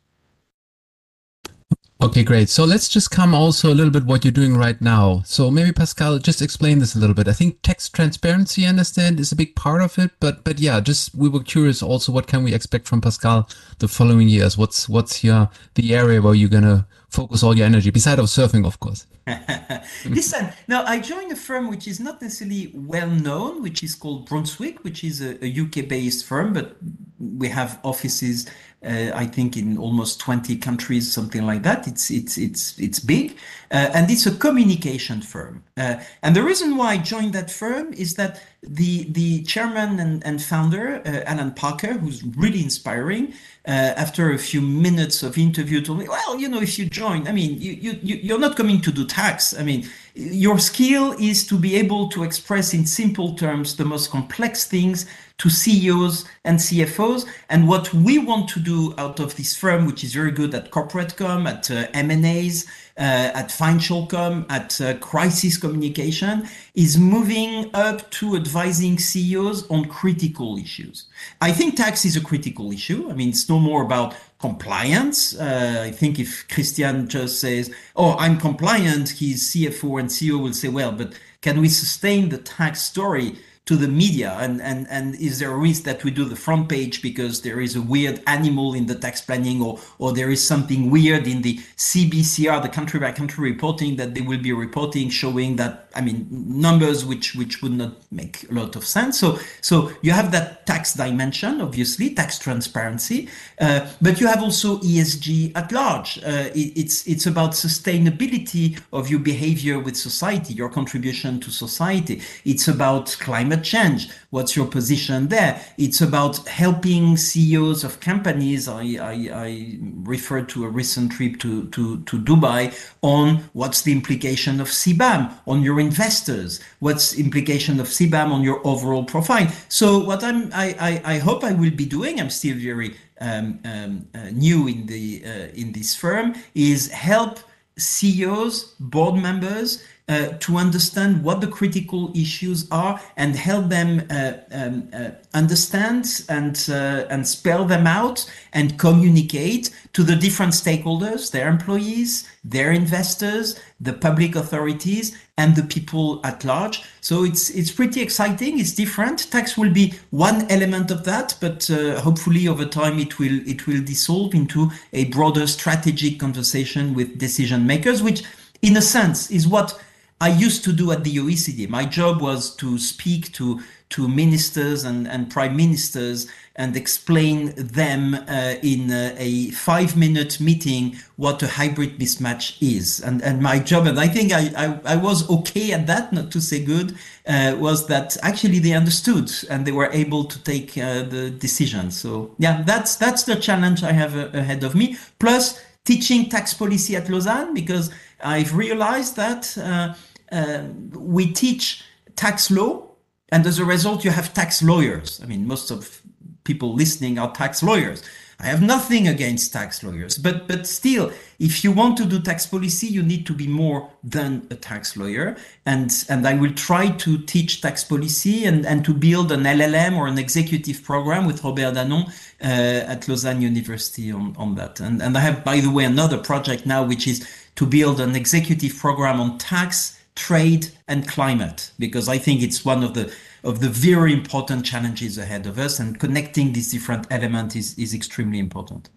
Okay, 2.04 2.24
great. 2.24 2.50
So 2.50 2.66
let's 2.66 2.90
just 2.90 3.12
come 3.12 3.36
also 3.36 3.72
a 3.72 3.76
little 3.76 3.92
bit 3.92 4.06
what 4.06 4.26
you're 4.26 4.32
doing 4.32 4.58
right 4.58 4.82
now. 4.82 5.22
So 5.24 5.52
maybe 5.52 5.72
Pascal, 5.72 6.18
just 6.18 6.42
explain 6.42 6.80
this 6.80 6.96
a 6.96 7.00
little 7.00 7.14
bit. 7.14 7.28
I 7.28 7.34
think 7.34 7.62
tax 7.62 7.90
transparency, 7.90 8.66
I 8.66 8.70
understand, 8.70 9.20
is 9.20 9.32
a 9.32 9.36
big 9.36 9.56
part 9.56 9.84
of 9.84 10.00
it. 10.00 10.10
But 10.20 10.44
but 10.44 10.60
yeah, 10.60 10.80
just 10.80 11.14
we 11.14 11.30
were 11.30 11.44
curious 11.44 11.84
also 11.84 12.12
what 12.12 12.26
can 12.26 12.44
we 12.44 12.56
expect 12.56 12.88
from 12.88 13.02
Pascal 13.02 13.48
the 13.78 13.88
following 13.88 14.30
years? 14.30 14.58
What's 14.58 14.90
what's 14.90 15.24
your 15.24 15.52
the 15.76 15.94
area 15.94 16.20
where 16.24 16.34
you're 16.34 16.50
gonna 16.50 16.88
focus 17.10 17.44
all 17.44 17.56
your 17.56 17.68
energy, 17.68 17.92
besides 17.92 18.20
of 18.20 18.26
surfing, 18.26 18.66
of 18.66 18.80
course? 18.80 19.06
Listen, 20.06 20.50
now 20.68 20.84
I 20.86 21.00
joined 21.00 21.32
a 21.32 21.36
firm 21.36 21.70
which 21.70 21.88
is 21.88 22.00
not 22.00 22.22
necessarily 22.22 22.72
well 22.74 23.10
known, 23.10 23.62
which 23.62 23.84
is 23.84 23.96
called 23.96 24.28
Brunswick, 24.28 24.84
which 24.84 25.04
is 25.04 25.22
a, 25.22 25.44
a 25.46 25.62
UK 25.62 25.88
based 25.88 26.26
firm, 26.26 26.54
but 26.54 26.78
we 27.20 27.48
have 27.50 27.80
offices 27.84 28.50
uh, 28.84 29.12
I 29.14 29.28
think 29.28 29.58
in 29.58 29.78
almost 29.78 30.20
20 30.20 30.58
countries, 30.58 31.12
something 31.12 31.46
like 31.46 31.62
that. 31.64 31.88
It's 31.88 32.10
it's 32.10 32.38
it's 32.38 32.80
it's 32.80 33.00
big, 33.00 33.38
uh, 33.70 33.92
and 33.94 34.10
it's 34.10 34.26
a 34.26 34.32
communication 34.32 35.22
firm. 35.22 35.64
Uh, 35.78 35.98
and 36.24 36.36
the 36.36 36.42
reason 36.42 36.78
why 36.78 36.94
I 36.94 36.98
joined 36.98 37.34
that 37.34 37.52
firm 37.52 37.94
is 37.94 38.16
that 38.16 38.42
the 38.64 39.04
the 39.12 39.44
chairman 39.44 40.00
and, 40.00 40.26
and 40.26 40.42
founder 40.42 41.02
uh, 41.06 41.30
Alan 41.30 41.52
Parker, 41.52 41.94
who's 41.94 42.24
really 42.24 42.64
inspiring, 42.64 43.34
uh, 43.68 43.94
after 43.98 44.32
a 44.32 44.40
few 44.40 44.62
minutes 44.62 45.22
of 45.22 45.38
interview, 45.38 45.82
told 45.82 46.00
me, 46.00 46.08
"Well, 46.08 46.40
you 46.40 46.50
know, 46.50 46.62
if 46.62 46.80
you 46.80 46.86
join, 46.86 47.28
I 47.28 47.34
mean, 47.34 47.62
you 47.62 47.74
you 47.74 48.00
you're 48.02 48.40
not 48.40 48.56
coming 48.56 48.82
to 48.82 48.92
do 48.92 49.06
tax. 49.12 49.54
I 49.58 49.64
mean, 49.64 49.88
your 50.16 50.58
skill 50.60 51.14
is 51.14 51.46
to 51.48 51.58
be 51.58 51.76
able 51.76 52.10
to 52.10 52.24
express 52.24 52.74
in 52.74 52.86
simple 52.86 53.36
terms 53.36 53.76
the 53.76 53.86
most 53.86 54.10
complex 54.10 54.66
things 54.66 55.06
to 55.38 55.50
CEOs 55.50 56.26
and 56.44 56.60
CFOs. 56.60 57.26
And 57.50 57.68
what 57.68 57.94
we 57.94 58.18
want 58.18 58.50
to 58.50 58.60
do 58.60 58.94
out 58.98 59.20
of 59.20 59.36
this 59.36 59.56
firm, 59.56 59.86
which 59.86 60.04
is 60.04 60.14
very 60.14 60.32
good 60.32 60.54
at 60.56 60.72
corporate 60.72 61.16
com, 61.16 61.48
at 61.48 61.70
uh, 61.70 61.88
M&As, 61.94 62.68
at 63.02 63.52
financial 63.52 64.06
com, 64.08 64.46
at 64.50 64.80
uh, 64.80 64.94
crisis 64.96 65.58
communication, 65.58 66.48
is 66.76 66.98
moving 66.98 67.70
up 67.74 68.10
to 68.12 68.36
advising 68.36 68.98
CEOs 68.98 69.70
on 69.70 69.86
critical 69.86 70.58
issues. 70.58 71.06
I 71.42 71.52
think 71.52 71.76
tax 71.76 72.06
is 72.06 72.16
a 72.16 72.22
critical 72.22 72.72
issue. 72.72 73.10
I 73.10 73.14
mean, 73.14 73.30
it's 73.30 73.50
no 73.50 73.60
more 73.60 73.84
about 73.84 74.16
compliance. 74.40 75.36
Uh, 75.38 75.84
I 75.84 75.92
think 75.92 76.20
if 76.20 76.48
Christian 76.48 77.08
just 77.08 77.40
says, 77.40 77.72
"Oh, 77.96 78.16
I'm 78.18 78.38
compliant," 78.38 79.10
his 79.10 79.50
CFO 79.50 80.00
and 80.00 80.10
CEO 80.10 80.38
will 80.38 80.54
say, 80.54 80.70
"Well, 80.70 80.92
but 80.92 81.14
can 81.42 81.60
we 81.60 81.70
sustain 81.70 82.30
the 82.30 82.38
tax 82.38 82.82
story?" 82.82 83.36
To 83.66 83.76
the 83.76 83.88
media? 83.88 84.36
And, 84.40 84.62
and 84.62 84.88
and 84.90 85.16
is 85.16 85.40
there 85.40 85.52
a 85.52 85.58
risk 85.58 85.84
that 85.84 86.04
we 86.04 86.12
do 86.12 86.26
the 86.26 86.36
front 86.36 86.70
page 86.70 87.02
because 87.02 87.42
there 87.42 87.62
is 87.62 87.76
a 87.76 87.82
weird 87.82 88.22
animal 88.28 88.74
in 88.74 88.88
the 88.88 88.96
tax 88.96 89.22
planning 89.22 89.62
or 89.62 89.80
or 90.00 90.14
there 90.14 90.30
is 90.30 90.46
something 90.46 90.90
weird 90.90 91.28
in 91.28 91.42
the 91.42 91.58
CBCR 91.78 92.62
the 92.62 92.70
country 92.70 93.00
by 93.00 93.12
country 93.12 93.52
reporting 93.52 93.96
that 93.98 94.14
they 94.16 94.22
will 94.22 94.42
be 94.42 94.52
reporting 94.52 95.10
showing 95.10 95.58
that 95.58 95.90
I 95.96 96.02
mean 96.02 96.28
numbers 96.32 97.06
which 97.06 97.36
which 97.36 97.62
would 97.62 97.74
not 97.74 97.94
make 98.12 98.50
a 98.50 98.54
lot 98.54 98.76
of 98.76 98.86
sense? 98.86 99.20
So 99.20 99.40
so 99.62 99.92
you 100.02 100.12
have 100.12 100.32
that 100.32 100.66
tax 100.66 100.94
dimension 100.94 101.62
obviously 101.62 102.14
tax 102.14 102.40
transparency 102.40 103.30
uh, 103.60 103.88
but 104.02 104.20
you 104.20 104.28
have 104.28 104.42
also 104.42 104.80
ESG 104.80 105.52
at 105.56 105.72
large. 105.72 106.18
Uh, 106.20 106.50
it, 106.56 106.74
it's 106.76 107.08
it's 107.08 107.28
about 107.28 107.52
sustainability 107.52 108.80
of 108.92 109.10
your 109.10 109.20
behavior 109.20 109.80
with 109.80 109.96
society 109.96 110.54
your 110.54 110.70
contribution 110.70 111.40
to 111.40 111.52
society. 111.52 112.22
It's 112.46 112.68
about 112.68 113.16
climate 113.20 113.51
climate 113.52 113.66
change. 113.66 114.10
What's 114.30 114.56
your 114.56 114.66
position 114.68 115.28
there? 115.28 115.62
It's 115.78 116.02
about 116.02 116.48
helping 116.48 117.18
CEOs 117.18 117.84
of 117.84 118.00
companies. 118.00 118.68
I, 118.68 118.84
I, 119.02 119.16
I 119.34 119.78
referred 120.04 120.48
to 120.50 120.64
a 120.66 120.70
recent 120.70 121.12
trip 121.12 121.40
to, 121.40 121.68
to, 121.70 122.02
to 122.04 122.18
Dubai 122.18 122.72
on 123.02 123.44
what's 123.54 123.82
the 123.82 123.92
implication 123.92 124.62
of 124.62 124.68
CBAM 124.68 125.34
on 125.48 125.62
your 125.64 125.80
investors? 125.80 126.62
What's 126.80 127.18
implication 127.18 127.80
of 127.80 127.88
CBAM 127.88 128.32
on 128.32 128.42
your 128.42 128.66
overall 128.66 129.04
profile? 129.04 129.48
So 129.68 130.00
what 130.00 130.24
I'm, 130.24 130.50
I, 130.54 130.76
I, 130.80 131.16
I 131.16 131.18
hope 131.20 131.44
I 131.44 131.52
will 131.54 131.76
be 131.76 131.86
doing, 131.86 132.20
I'm 132.20 132.30
still 132.30 132.58
very 132.58 132.96
um, 133.20 133.60
um, 133.66 134.08
uh, 134.16 134.30
new 134.32 134.68
in 134.68 134.86
the 134.88 135.24
uh, 135.26 135.62
in 135.62 135.74
this 135.74 135.94
firm, 135.96 136.36
is 136.56 136.90
help 136.90 137.40
CEOs, 137.78 138.76
board 138.80 139.16
members 139.16 139.84
uh, 140.08 140.30
to 140.40 140.58
understand 140.58 141.24
what 141.24 141.42
the 141.42 141.48
critical 141.48 142.12
issues 142.16 142.68
are 142.72 143.00
and 143.18 143.36
help 143.36 143.70
them 143.70 144.06
uh, 144.10 144.34
um, 144.52 144.90
uh, 144.94 145.12
understand 145.34 146.24
and 146.28 146.68
uh, 146.70 147.06
and 147.10 147.28
spell 147.28 147.66
them 147.66 147.88
out 147.88 148.30
and 148.54 148.78
communicate 148.78 149.70
to 149.94 150.04
the 150.04 150.16
different 150.16 150.54
stakeholders, 150.54 151.32
their 151.32 151.50
employees, 151.50 152.28
their 152.44 152.72
investors, 152.72 153.60
the 153.80 153.94
public 153.94 154.36
authorities, 154.36 155.18
and 155.38 155.56
the 155.56 155.64
people 155.64 156.20
at 156.24 156.44
large. 156.44 156.84
So 157.02 157.24
it's 157.24 157.50
it's 157.50 157.72
pretty 157.72 158.02
exciting. 158.02 158.60
It's 158.60 158.74
different. 158.74 159.32
Tax 159.32 159.58
will 159.58 159.72
be 159.72 159.94
one 160.10 160.50
element 160.52 160.92
of 160.92 161.04
that, 161.06 161.36
but 161.40 161.70
uh, 161.70 162.00
hopefully 162.02 162.48
over 162.48 162.66
time 162.66 163.00
it 163.00 163.20
will 163.20 163.40
it 163.48 163.68
will 163.68 163.84
dissolve 163.84 164.34
into 164.34 164.72
a 164.94 165.06
broader 165.06 165.48
strategic 165.48 166.20
conversation 166.20 166.94
with 166.94 167.18
decision 167.18 167.66
makers, 167.66 168.04
which 168.04 168.24
in 168.62 168.78
a 168.78 168.82
sense 168.82 169.32
is 169.32 169.48
what 169.48 169.82
I 170.22 170.30
used 170.30 170.64
to 170.66 170.72
do 170.72 170.92
at 170.92 171.04
the 171.04 171.18
OECD. 171.18 171.68
My 171.68 171.84
job 171.84 172.22
was 172.22 172.56
to 172.58 172.78
speak 172.78 173.34
to 173.34 173.60
to 173.90 174.08
ministers 174.08 174.86
and, 174.86 175.06
and 175.06 175.30
prime 175.30 175.58
ministers 175.58 176.26
and 176.56 176.78
explain 176.78 177.54
them 177.58 178.14
uh, 178.14 178.56
in 178.64 178.90
a, 178.90 179.14
a, 179.18 179.52
five 179.52 179.98
minute 179.98 180.40
meeting 180.40 180.96
what 181.18 181.44
a 181.44 181.48
hybrid 181.48 182.00
mismatch 182.00 182.56
is. 182.62 183.02
And, 183.02 183.22
and 183.22 183.42
my 183.42 183.60
job, 183.60 183.88
and 183.88 184.00
I 184.00 184.08
think 184.08 184.32
I, 184.32 184.52
I, 184.56 184.94
I 184.94 184.96
was 184.96 185.30
okay 185.30 185.74
at 185.74 185.88
that, 185.88 186.14
not 186.14 186.32
to 186.32 186.40
say 186.40 186.64
good, 186.64 186.96
uh, 187.28 187.58
was 187.60 187.88
that 187.88 188.16
actually 188.24 188.60
they 188.60 188.72
understood 188.72 189.30
and 189.50 189.68
they 189.68 189.74
were 189.74 189.92
able 189.92 190.24
to 190.24 190.42
take 190.42 190.78
uh, 190.78 191.04
the 191.04 191.30
decision. 191.30 191.92
So 191.92 192.34
yeah, 192.38 192.62
that's, 192.62 192.96
that's 192.96 193.24
the 193.24 193.36
challenge 193.36 193.84
I 193.84 193.92
have 193.92 194.16
uh, 194.16 194.30
ahead 194.34 194.64
of 194.64 194.74
me. 194.74 194.96
Plus 195.20 195.62
teaching 195.84 196.30
tax 196.30 196.54
policy 196.54 196.96
at 196.96 197.10
Lausanne 197.10 197.54
because 197.54 197.92
I've 198.24 198.56
realized 198.56 199.16
that 199.16 199.58
uh, 199.58 199.96
um, 200.32 200.92
we 200.92 201.32
teach 201.32 201.84
tax 202.16 202.52
law, 202.52 202.88
and 203.30 203.46
as 203.46 203.60
a 203.60 203.66
result, 203.66 204.04
you 204.04 204.12
have 204.12 204.34
tax 204.34 204.62
lawyers. 204.62 205.20
I 205.24 205.26
mean, 205.26 205.48
most 205.48 205.72
of 205.72 206.02
people 206.44 206.74
listening 206.74 207.20
are 207.20 207.32
tax 207.32 207.64
lawyers. 207.64 208.04
I 208.42 208.46
have 208.46 208.62
nothing 208.64 209.08
against 209.08 209.54
tax 209.54 209.84
lawyers, 209.84 210.18
but 210.18 210.48
but 210.48 210.66
still, 210.66 211.12
if 211.38 211.64
you 211.64 211.72
want 211.72 211.96
to 211.98 212.06
do 212.06 212.20
tax 212.20 212.48
policy, 212.48 212.88
you 212.88 213.04
need 213.04 213.28
to 213.28 213.34
be 213.34 213.46
more 213.46 213.92
than 214.04 214.48
a 214.50 214.56
tax 214.56 214.98
lawyer. 214.98 215.38
And 215.68 215.92
and 216.10 216.28
I 216.28 216.34
will 216.34 216.54
try 216.54 216.90
to 216.90 217.20
teach 217.20 217.62
tax 217.62 217.84
policy 217.84 218.46
and, 218.46 218.66
and 218.66 218.84
to 218.86 218.96
build 218.96 219.32
an 219.32 219.44
LLM 219.44 219.96
or 219.96 220.08
an 220.08 220.18
executive 220.18 220.84
program 220.84 221.28
with 221.28 221.44
Robert 221.44 221.76
Danon 221.76 222.08
uh, 222.42 222.92
at 222.94 223.08
Lausanne 223.08 223.44
University 223.44 224.12
on, 224.12 224.36
on 224.38 224.56
that. 224.56 224.80
And 224.80 225.04
and 225.04 225.16
I 225.16 225.22
have, 225.22 225.44
by 225.44 225.60
the 225.60 225.70
way, 225.70 225.86
another 225.86 226.18
project 226.18 226.66
now, 226.66 226.84
which 226.84 227.08
is 227.08 227.28
to 227.58 227.68
build 227.68 228.00
an 228.00 228.16
executive 228.16 228.76
program 228.76 229.22
on 229.22 229.38
tax 229.38 230.01
trade 230.28 230.68
and 230.88 231.08
climate 231.08 231.72
because 231.80 232.08
I 232.08 232.18
think 232.20 232.44
it's 232.44 232.64
one 232.64 232.84
of 232.84 232.94
the 232.94 233.12
of 233.44 233.60
the 233.60 233.70
very 233.70 234.14
important 234.14 234.64
challenges 234.64 235.18
ahead 235.18 235.48
of 235.48 235.58
us 235.58 235.80
and 235.80 236.00
connecting 236.00 236.54
these 236.54 236.72
different 236.72 237.08
elements 237.10 237.56
is, 237.56 237.76
is 237.80 237.96
extremely 237.96 238.38
important. 238.38 238.90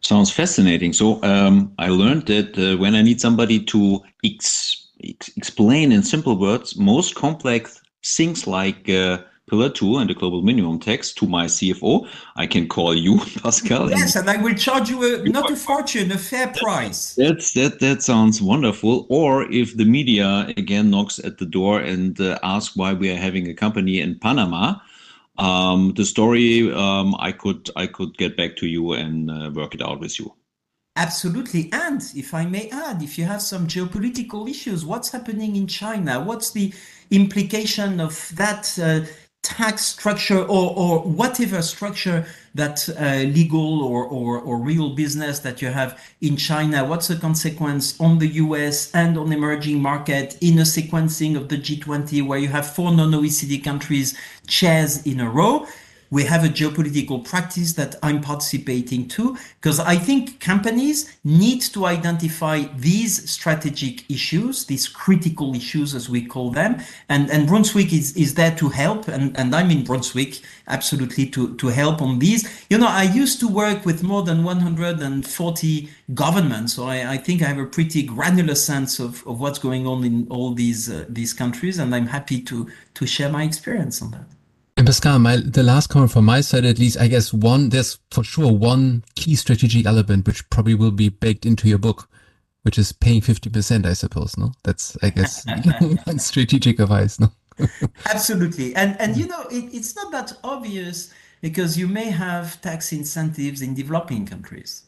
Sounds 0.00 0.30
fascinating. 0.32 0.94
So 0.94 1.22
um, 1.22 1.72
I 1.78 1.88
learned 1.88 2.24
that 2.28 2.50
uh, 2.56 2.78
when 2.78 2.94
I 2.94 3.02
need 3.02 3.20
somebody 3.20 3.58
to 3.64 4.00
ex- 4.24 4.88
ex- 5.04 5.30
explain 5.36 5.92
in 5.92 6.02
simple 6.02 6.36
words 6.38 6.76
most 6.78 7.14
complex 7.14 7.82
things 8.02 8.46
like 8.46 8.88
uh, 8.88 9.18
Pillar 9.50 9.68
2 9.68 9.96
and 9.96 10.08
the 10.08 10.14
global 10.14 10.42
minimum 10.42 10.78
tax 10.78 11.12
to 11.14 11.26
my 11.26 11.46
CFO. 11.46 12.08
I 12.36 12.46
can 12.46 12.68
call 12.68 12.94
you, 12.94 13.18
Pascal. 13.42 13.90
Yes, 13.90 14.14
and, 14.14 14.28
and 14.28 14.38
I 14.38 14.42
will 14.42 14.54
charge 14.54 14.88
you 14.88 15.02
a, 15.02 15.28
not 15.28 15.50
a 15.50 15.56
fortune, 15.56 16.12
a 16.12 16.18
fair 16.18 16.54
price. 16.56 17.14
That's 17.16 17.52
that 17.54 17.80
that 17.80 18.02
sounds 18.02 18.40
wonderful. 18.40 19.06
Or 19.08 19.50
if 19.50 19.76
the 19.76 19.84
media 19.84 20.54
again 20.56 20.90
knocks 20.90 21.18
at 21.18 21.38
the 21.38 21.46
door 21.46 21.80
and 21.80 22.20
uh, 22.20 22.38
asks 22.44 22.76
why 22.76 22.92
we 22.92 23.10
are 23.10 23.16
having 23.16 23.48
a 23.48 23.54
company 23.54 24.00
in 24.00 24.20
Panama, 24.20 24.76
um, 25.38 25.94
the 25.96 26.04
story 26.04 26.72
um, 26.72 27.16
I 27.18 27.32
could 27.32 27.70
I 27.74 27.88
could 27.88 28.16
get 28.16 28.36
back 28.36 28.56
to 28.58 28.66
you 28.68 28.92
and 28.92 29.30
uh, 29.30 29.50
work 29.52 29.74
it 29.74 29.82
out 29.82 29.98
with 29.98 30.20
you. 30.20 30.32
Absolutely. 30.96 31.70
And 31.72 32.02
if 32.14 32.34
I 32.34 32.44
may 32.44 32.68
add, 32.70 33.02
if 33.02 33.16
you 33.16 33.24
have 33.24 33.42
some 33.42 33.66
geopolitical 33.66 34.48
issues, 34.48 34.84
what's 34.84 35.10
happening 35.10 35.56
in 35.56 35.66
China? 35.66 36.20
What's 36.20 36.50
the 36.50 36.72
implication 37.10 38.00
of 38.00 38.32
that 38.34 38.78
uh, 38.78 39.06
tax 39.42 39.86
structure 39.86 40.38
or, 40.38 40.74
or 40.76 41.00
whatever 41.00 41.62
structure 41.62 42.26
that 42.54 42.86
uh, 42.98 43.26
legal 43.28 43.82
or, 43.82 44.04
or, 44.04 44.38
or 44.38 44.58
real 44.58 44.90
business 44.94 45.38
that 45.40 45.62
you 45.62 45.68
have 45.68 45.98
in 46.20 46.36
China, 46.36 46.84
what's 46.84 47.08
the 47.08 47.16
consequence 47.16 47.98
on 48.00 48.18
the 48.18 48.28
US 48.28 48.90
and 48.94 49.16
on 49.16 49.32
emerging 49.32 49.80
market 49.80 50.36
in 50.40 50.58
a 50.58 50.62
sequencing 50.62 51.36
of 51.36 51.48
the 51.48 51.56
G20 51.56 52.26
where 52.26 52.38
you 52.38 52.48
have 52.48 52.74
four 52.74 52.92
non-OECD 52.92 53.64
countries 53.64 54.18
chairs 54.46 55.06
in 55.06 55.20
a 55.20 55.30
row? 55.30 55.66
We 56.10 56.24
have 56.24 56.44
a 56.44 56.48
geopolitical 56.48 57.24
practice 57.24 57.74
that 57.74 57.94
I'm 58.02 58.20
participating 58.20 59.06
to 59.08 59.36
because 59.60 59.78
I 59.78 59.96
think 59.96 60.40
companies 60.40 61.16
need 61.22 61.62
to 61.62 61.86
identify 61.86 62.64
these 62.76 63.30
strategic 63.30 64.10
issues, 64.10 64.64
these 64.64 64.88
critical 64.88 65.54
issues 65.54 65.94
as 65.94 66.08
we 66.08 66.24
call 66.26 66.50
them. 66.50 66.80
And, 67.08 67.30
and 67.30 67.46
Brunswick 67.46 67.92
is, 67.92 68.16
is 68.16 68.34
there 68.34 68.54
to 68.56 68.68
help. 68.68 69.06
And, 69.06 69.38
and 69.38 69.54
I'm 69.54 69.70
in 69.70 69.84
Brunswick 69.84 70.40
absolutely 70.66 71.26
to, 71.26 71.54
to 71.56 71.68
help 71.68 72.02
on 72.02 72.18
these. 72.18 72.66
You 72.68 72.78
know, 72.78 72.88
I 72.88 73.04
used 73.04 73.38
to 73.40 73.48
work 73.48 73.86
with 73.86 74.02
more 74.02 74.22
than 74.22 74.42
140 74.42 75.90
governments. 76.12 76.74
So 76.74 76.84
I, 76.84 77.12
I 77.12 77.16
think 77.18 77.42
I 77.42 77.46
have 77.46 77.58
a 77.58 77.66
pretty 77.66 78.02
granular 78.02 78.56
sense 78.56 78.98
of, 78.98 79.24
of 79.26 79.40
what's 79.40 79.58
going 79.60 79.86
on 79.86 80.04
in 80.04 80.26
all 80.28 80.54
these, 80.54 80.90
uh, 80.90 81.04
these 81.08 81.32
countries. 81.32 81.78
And 81.78 81.94
I'm 81.94 82.06
happy 82.06 82.40
to, 82.42 82.68
to 82.94 83.06
share 83.06 83.30
my 83.30 83.44
experience 83.44 84.02
on 84.02 84.10
that. 84.10 84.39
And 84.80 84.86
Pascal, 84.86 85.18
my 85.18 85.36
the 85.36 85.62
last 85.62 85.88
comment 85.88 86.10
from 86.10 86.24
my 86.24 86.40
side, 86.40 86.64
at 86.64 86.78
least, 86.78 86.98
I 86.98 87.06
guess 87.06 87.34
one 87.34 87.68
there's 87.68 87.98
for 88.10 88.24
sure 88.24 88.50
one 88.50 89.04
key 89.14 89.34
strategic 89.34 89.84
element 89.84 90.26
which 90.26 90.48
probably 90.48 90.74
will 90.74 90.90
be 90.90 91.10
baked 91.10 91.44
into 91.44 91.68
your 91.68 91.76
book, 91.76 92.08
which 92.62 92.78
is 92.78 92.90
paying 92.90 93.20
fifty 93.20 93.50
percent. 93.50 93.84
I 93.84 93.92
suppose. 93.92 94.38
No, 94.38 94.52
that's 94.64 94.96
I 95.02 95.10
guess 95.10 95.44
one 96.04 96.18
strategic 96.18 96.80
advice. 96.80 97.20
No. 97.20 97.30
Absolutely, 98.06 98.74
and 98.74 98.98
and 98.98 99.18
you 99.18 99.26
know 99.26 99.42
it, 99.50 99.68
it's 99.70 99.94
not 99.96 100.12
that 100.12 100.32
obvious 100.42 101.12
because 101.42 101.76
you 101.76 101.86
may 101.86 102.08
have 102.08 102.58
tax 102.62 102.90
incentives 102.90 103.60
in 103.60 103.74
developing 103.74 104.24
countries. 104.24 104.84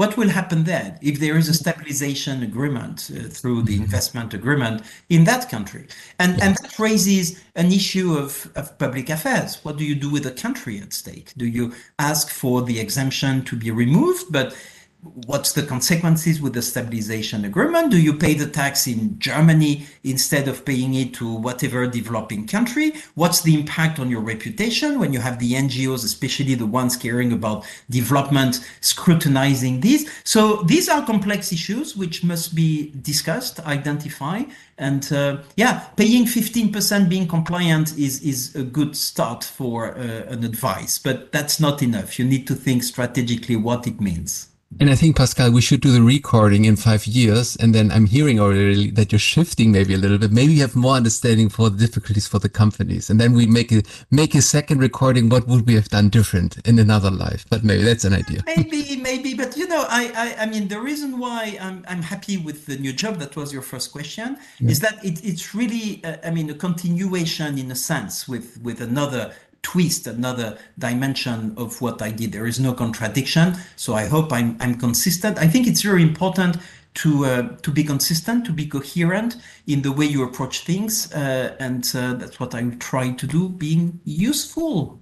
What 0.00 0.16
will 0.16 0.30
happen 0.30 0.64
then 0.64 0.98
if 1.02 1.20
there 1.20 1.36
is 1.36 1.50
a 1.50 1.52
stabilization 1.52 2.42
agreement 2.42 3.10
uh, 3.14 3.28
through 3.28 3.64
the 3.64 3.76
investment 3.76 4.32
agreement 4.32 4.80
in 5.10 5.24
that 5.24 5.50
country? 5.50 5.88
And, 6.18 6.38
yeah. 6.38 6.44
and 6.46 6.56
that 6.56 6.78
raises 6.78 7.38
an 7.54 7.70
issue 7.70 8.14
of, 8.14 8.50
of 8.56 8.78
public 8.78 9.10
affairs. 9.10 9.62
What 9.62 9.76
do 9.76 9.84
you 9.84 9.94
do 9.94 10.08
with 10.08 10.24
a 10.24 10.30
country 10.30 10.80
at 10.80 10.94
stake? 10.94 11.34
Do 11.36 11.44
you 11.44 11.74
ask 11.98 12.30
for 12.30 12.62
the 12.62 12.80
exemption 12.80 13.44
to 13.44 13.56
be 13.56 13.70
removed? 13.70 14.24
But 14.30 14.56
what's 15.02 15.52
the 15.52 15.62
consequences 15.62 16.40
with 16.40 16.52
the 16.52 16.62
stabilization 16.62 17.44
agreement? 17.44 17.90
Do 17.90 18.00
you 18.00 18.12
pay 18.12 18.34
the 18.34 18.46
tax 18.46 18.86
in 18.86 19.18
Germany 19.18 19.86
instead 20.04 20.46
of 20.46 20.64
paying 20.64 20.94
it 20.94 21.14
to 21.14 21.32
whatever 21.32 21.86
developing 21.86 22.46
country? 22.46 22.92
What's 23.14 23.40
the 23.40 23.54
impact 23.54 23.98
on 23.98 24.10
your 24.10 24.20
reputation 24.20 24.98
when 24.98 25.12
you 25.12 25.20
have 25.20 25.38
the 25.38 25.52
NGOs, 25.52 26.04
especially 26.04 26.54
the 26.54 26.66
ones 26.66 26.96
caring 26.96 27.32
about 27.32 27.66
development, 27.88 28.66
scrutinizing 28.82 29.80
these? 29.80 30.10
So 30.24 30.62
these 30.64 30.88
are 30.88 31.04
complex 31.04 31.52
issues 31.52 31.96
which 31.96 32.22
must 32.22 32.54
be 32.54 32.92
discussed, 33.00 33.60
identified, 33.60 34.46
and 34.76 35.10
uh, 35.12 35.38
yeah, 35.56 35.80
paying 35.96 36.24
15% 36.24 37.08
being 37.08 37.26
compliant 37.26 37.96
is, 37.98 38.22
is 38.22 38.54
a 38.54 38.62
good 38.62 38.96
start 38.96 39.44
for 39.44 39.96
uh, 39.96 40.00
an 40.28 40.44
advice, 40.44 40.98
but 40.98 41.32
that's 41.32 41.60
not 41.60 41.82
enough. 41.82 42.18
You 42.18 42.24
need 42.24 42.46
to 42.46 42.54
think 42.54 42.82
strategically 42.82 43.56
what 43.56 43.86
it 43.86 44.00
means. 44.00 44.49
And 44.78 44.88
I 44.88 44.94
think, 44.94 45.16
Pascal, 45.16 45.50
we 45.50 45.60
should 45.60 45.80
do 45.80 45.90
the 45.90 46.00
recording 46.00 46.64
in 46.64 46.76
five 46.76 47.04
years. 47.04 47.56
And 47.56 47.74
then 47.74 47.90
I'm 47.90 48.06
hearing 48.06 48.38
already 48.38 48.90
that 48.92 49.10
you're 49.10 49.18
shifting 49.18 49.72
maybe 49.72 49.94
a 49.94 49.98
little 49.98 50.16
bit. 50.16 50.30
Maybe 50.30 50.52
you 50.52 50.60
have 50.60 50.76
more 50.76 50.94
understanding 50.94 51.48
for 51.48 51.70
the 51.70 51.76
difficulties 51.76 52.28
for 52.28 52.38
the 52.38 52.48
companies. 52.48 53.10
And 53.10 53.20
then 53.20 53.32
we 53.32 53.46
make 53.46 53.72
a, 53.72 53.82
make 54.12 54.36
a 54.36 54.42
second 54.42 54.78
recording. 54.78 55.28
What 55.28 55.48
would 55.48 55.66
we 55.66 55.74
have 55.74 55.88
done 55.88 56.08
different 56.08 56.64
in 56.68 56.78
another 56.78 57.10
life? 57.10 57.44
But 57.50 57.64
maybe 57.64 57.82
that's 57.82 58.04
an 58.04 58.14
idea. 58.14 58.42
Maybe, 58.46 58.96
maybe. 58.96 59.34
But 59.34 59.56
you 59.56 59.66
know, 59.66 59.84
I, 59.88 60.12
I, 60.14 60.44
I 60.44 60.46
mean, 60.46 60.68
the 60.68 60.80
reason 60.80 61.18
why 61.18 61.58
I'm, 61.60 61.84
I'm 61.88 62.02
happy 62.02 62.36
with 62.36 62.66
the 62.66 62.76
new 62.76 62.92
job, 62.92 63.16
that 63.16 63.34
was 63.34 63.52
your 63.52 63.62
first 63.62 63.90
question, 63.90 64.38
yeah. 64.60 64.70
is 64.70 64.78
that 64.80 65.04
it, 65.04 65.24
it's 65.24 65.52
really, 65.52 66.00
uh, 66.04 66.18
I 66.22 66.30
mean, 66.30 66.48
a 66.48 66.54
continuation 66.54 67.58
in 67.58 67.72
a 67.72 67.76
sense 67.76 68.28
with, 68.28 68.60
with 68.62 68.80
another 68.80 69.34
twist, 69.62 70.06
another 70.06 70.58
dimension 70.78 71.54
of 71.56 71.80
what 71.80 72.00
I 72.02 72.10
did. 72.10 72.32
There 72.32 72.46
is 72.46 72.58
no 72.58 72.72
contradiction. 72.72 73.54
So 73.76 73.94
I 73.94 74.06
hope 74.06 74.32
I'm, 74.32 74.56
I'm 74.60 74.74
consistent. 74.74 75.38
I 75.38 75.46
think 75.46 75.66
it's 75.66 75.82
very 75.82 76.02
important 76.02 76.56
to 76.92 77.24
uh, 77.24 77.56
to 77.62 77.70
be 77.70 77.84
consistent, 77.84 78.44
to 78.46 78.52
be 78.52 78.66
coherent 78.66 79.36
in 79.66 79.82
the 79.82 79.92
way 79.92 80.06
you 80.06 80.24
approach 80.24 80.64
things, 80.64 81.12
uh, 81.12 81.54
and 81.60 81.90
uh, 81.94 82.14
that's 82.14 82.40
what 82.40 82.54
I'm 82.54 82.78
trying 82.78 83.16
to 83.18 83.26
do. 83.26 83.48
Being 83.48 84.00
useful. 84.04 85.00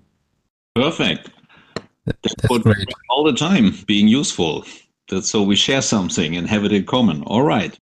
Perfect. 0.74 1.30
That's, 2.04 2.34
that's 2.42 2.58
great. 2.58 2.88
All 3.08 3.24
the 3.24 3.32
time, 3.32 3.72
being 3.86 4.08
useful. 4.08 4.64
That's 5.08 5.30
so 5.30 5.42
we 5.42 5.56
share 5.56 5.82
something 5.82 6.36
and 6.36 6.46
have 6.46 6.64
it 6.64 6.72
in 6.72 6.84
common. 6.84 7.22
All 7.22 7.42
right. 7.42 7.78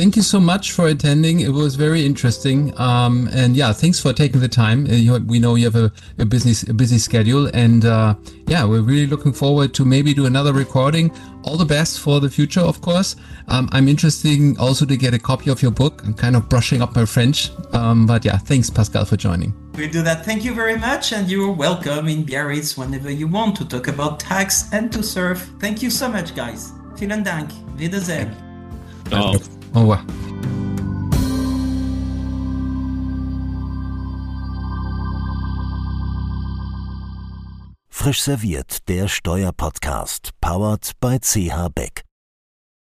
Thank 0.00 0.16
you 0.16 0.22
so 0.22 0.40
much 0.40 0.72
for 0.72 0.86
attending. 0.86 1.40
It 1.40 1.50
was 1.50 1.74
very 1.74 2.06
interesting. 2.06 2.72
Um, 2.80 3.28
and 3.34 3.54
yeah, 3.54 3.70
thanks 3.70 4.00
for 4.00 4.14
taking 4.14 4.40
the 4.40 4.48
time. 4.48 4.86
Uh, 4.86 4.94
you, 4.94 5.18
we 5.26 5.38
know 5.38 5.56
you 5.56 5.66
have 5.66 5.76
a, 5.76 5.92
a 6.18 6.24
busy 6.24 6.54
a 6.70 6.72
busy 6.72 6.96
schedule, 6.96 7.50
and 7.52 7.84
uh, 7.84 8.14
yeah, 8.46 8.64
we're 8.64 8.80
really 8.80 9.06
looking 9.06 9.34
forward 9.34 9.74
to 9.74 9.84
maybe 9.84 10.14
do 10.14 10.24
another 10.24 10.54
recording. 10.54 11.12
All 11.42 11.58
the 11.58 11.66
best 11.66 12.00
for 12.00 12.18
the 12.18 12.30
future, 12.30 12.62
of 12.62 12.80
course. 12.80 13.16
Um, 13.48 13.68
I'm 13.72 13.88
interested 13.88 14.56
also 14.58 14.86
to 14.86 14.96
get 14.96 15.12
a 15.12 15.18
copy 15.18 15.50
of 15.50 15.60
your 15.60 15.70
book. 15.70 16.02
I'm 16.06 16.14
kind 16.14 16.34
of 16.34 16.48
brushing 16.48 16.80
up 16.80 16.96
my 16.96 17.04
French, 17.04 17.50
um, 17.74 18.06
but 18.06 18.24
yeah, 18.24 18.38
thanks, 18.38 18.70
Pascal, 18.70 19.04
for 19.04 19.18
joining. 19.18 19.52
We'll 19.74 19.90
do 19.90 20.02
that. 20.02 20.24
Thank 20.24 20.44
you 20.44 20.54
very 20.54 20.78
much, 20.78 21.12
and 21.12 21.30
you're 21.30 21.52
welcome 21.52 22.08
in 22.08 22.24
Biarritz 22.24 22.78
whenever 22.78 23.10
you 23.10 23.28
want 23.28 23.54
to 23.56 23.68
talk 23.68 23.88
about 23.88 24.18
tax 24.18 24.72
and 24.72 24.90
to 24.92 25.02
surf. 25.02 25.50
Thank 25.58 25.82
you 25.82 25.90
so 25.90 26.08
much, 26.08 26.34
guys. 26.34 26.72
Vielen 26.96 27.22
Dank. 27.22 27.50
Wiedersehen. 27.76 28.34
Oh. 29.12 29.59
Au 29.74 29.80
revoir. 29.80 30.04
Frisch 37.88 38.22
serviert, 38.22 38.88
der 38.88 39.08
Steuerpodcast, 39.08 40.30
powered 40.40 40.92
by 41.00 41.18
CH 41.20 41.68
Beck. 41.74 42.02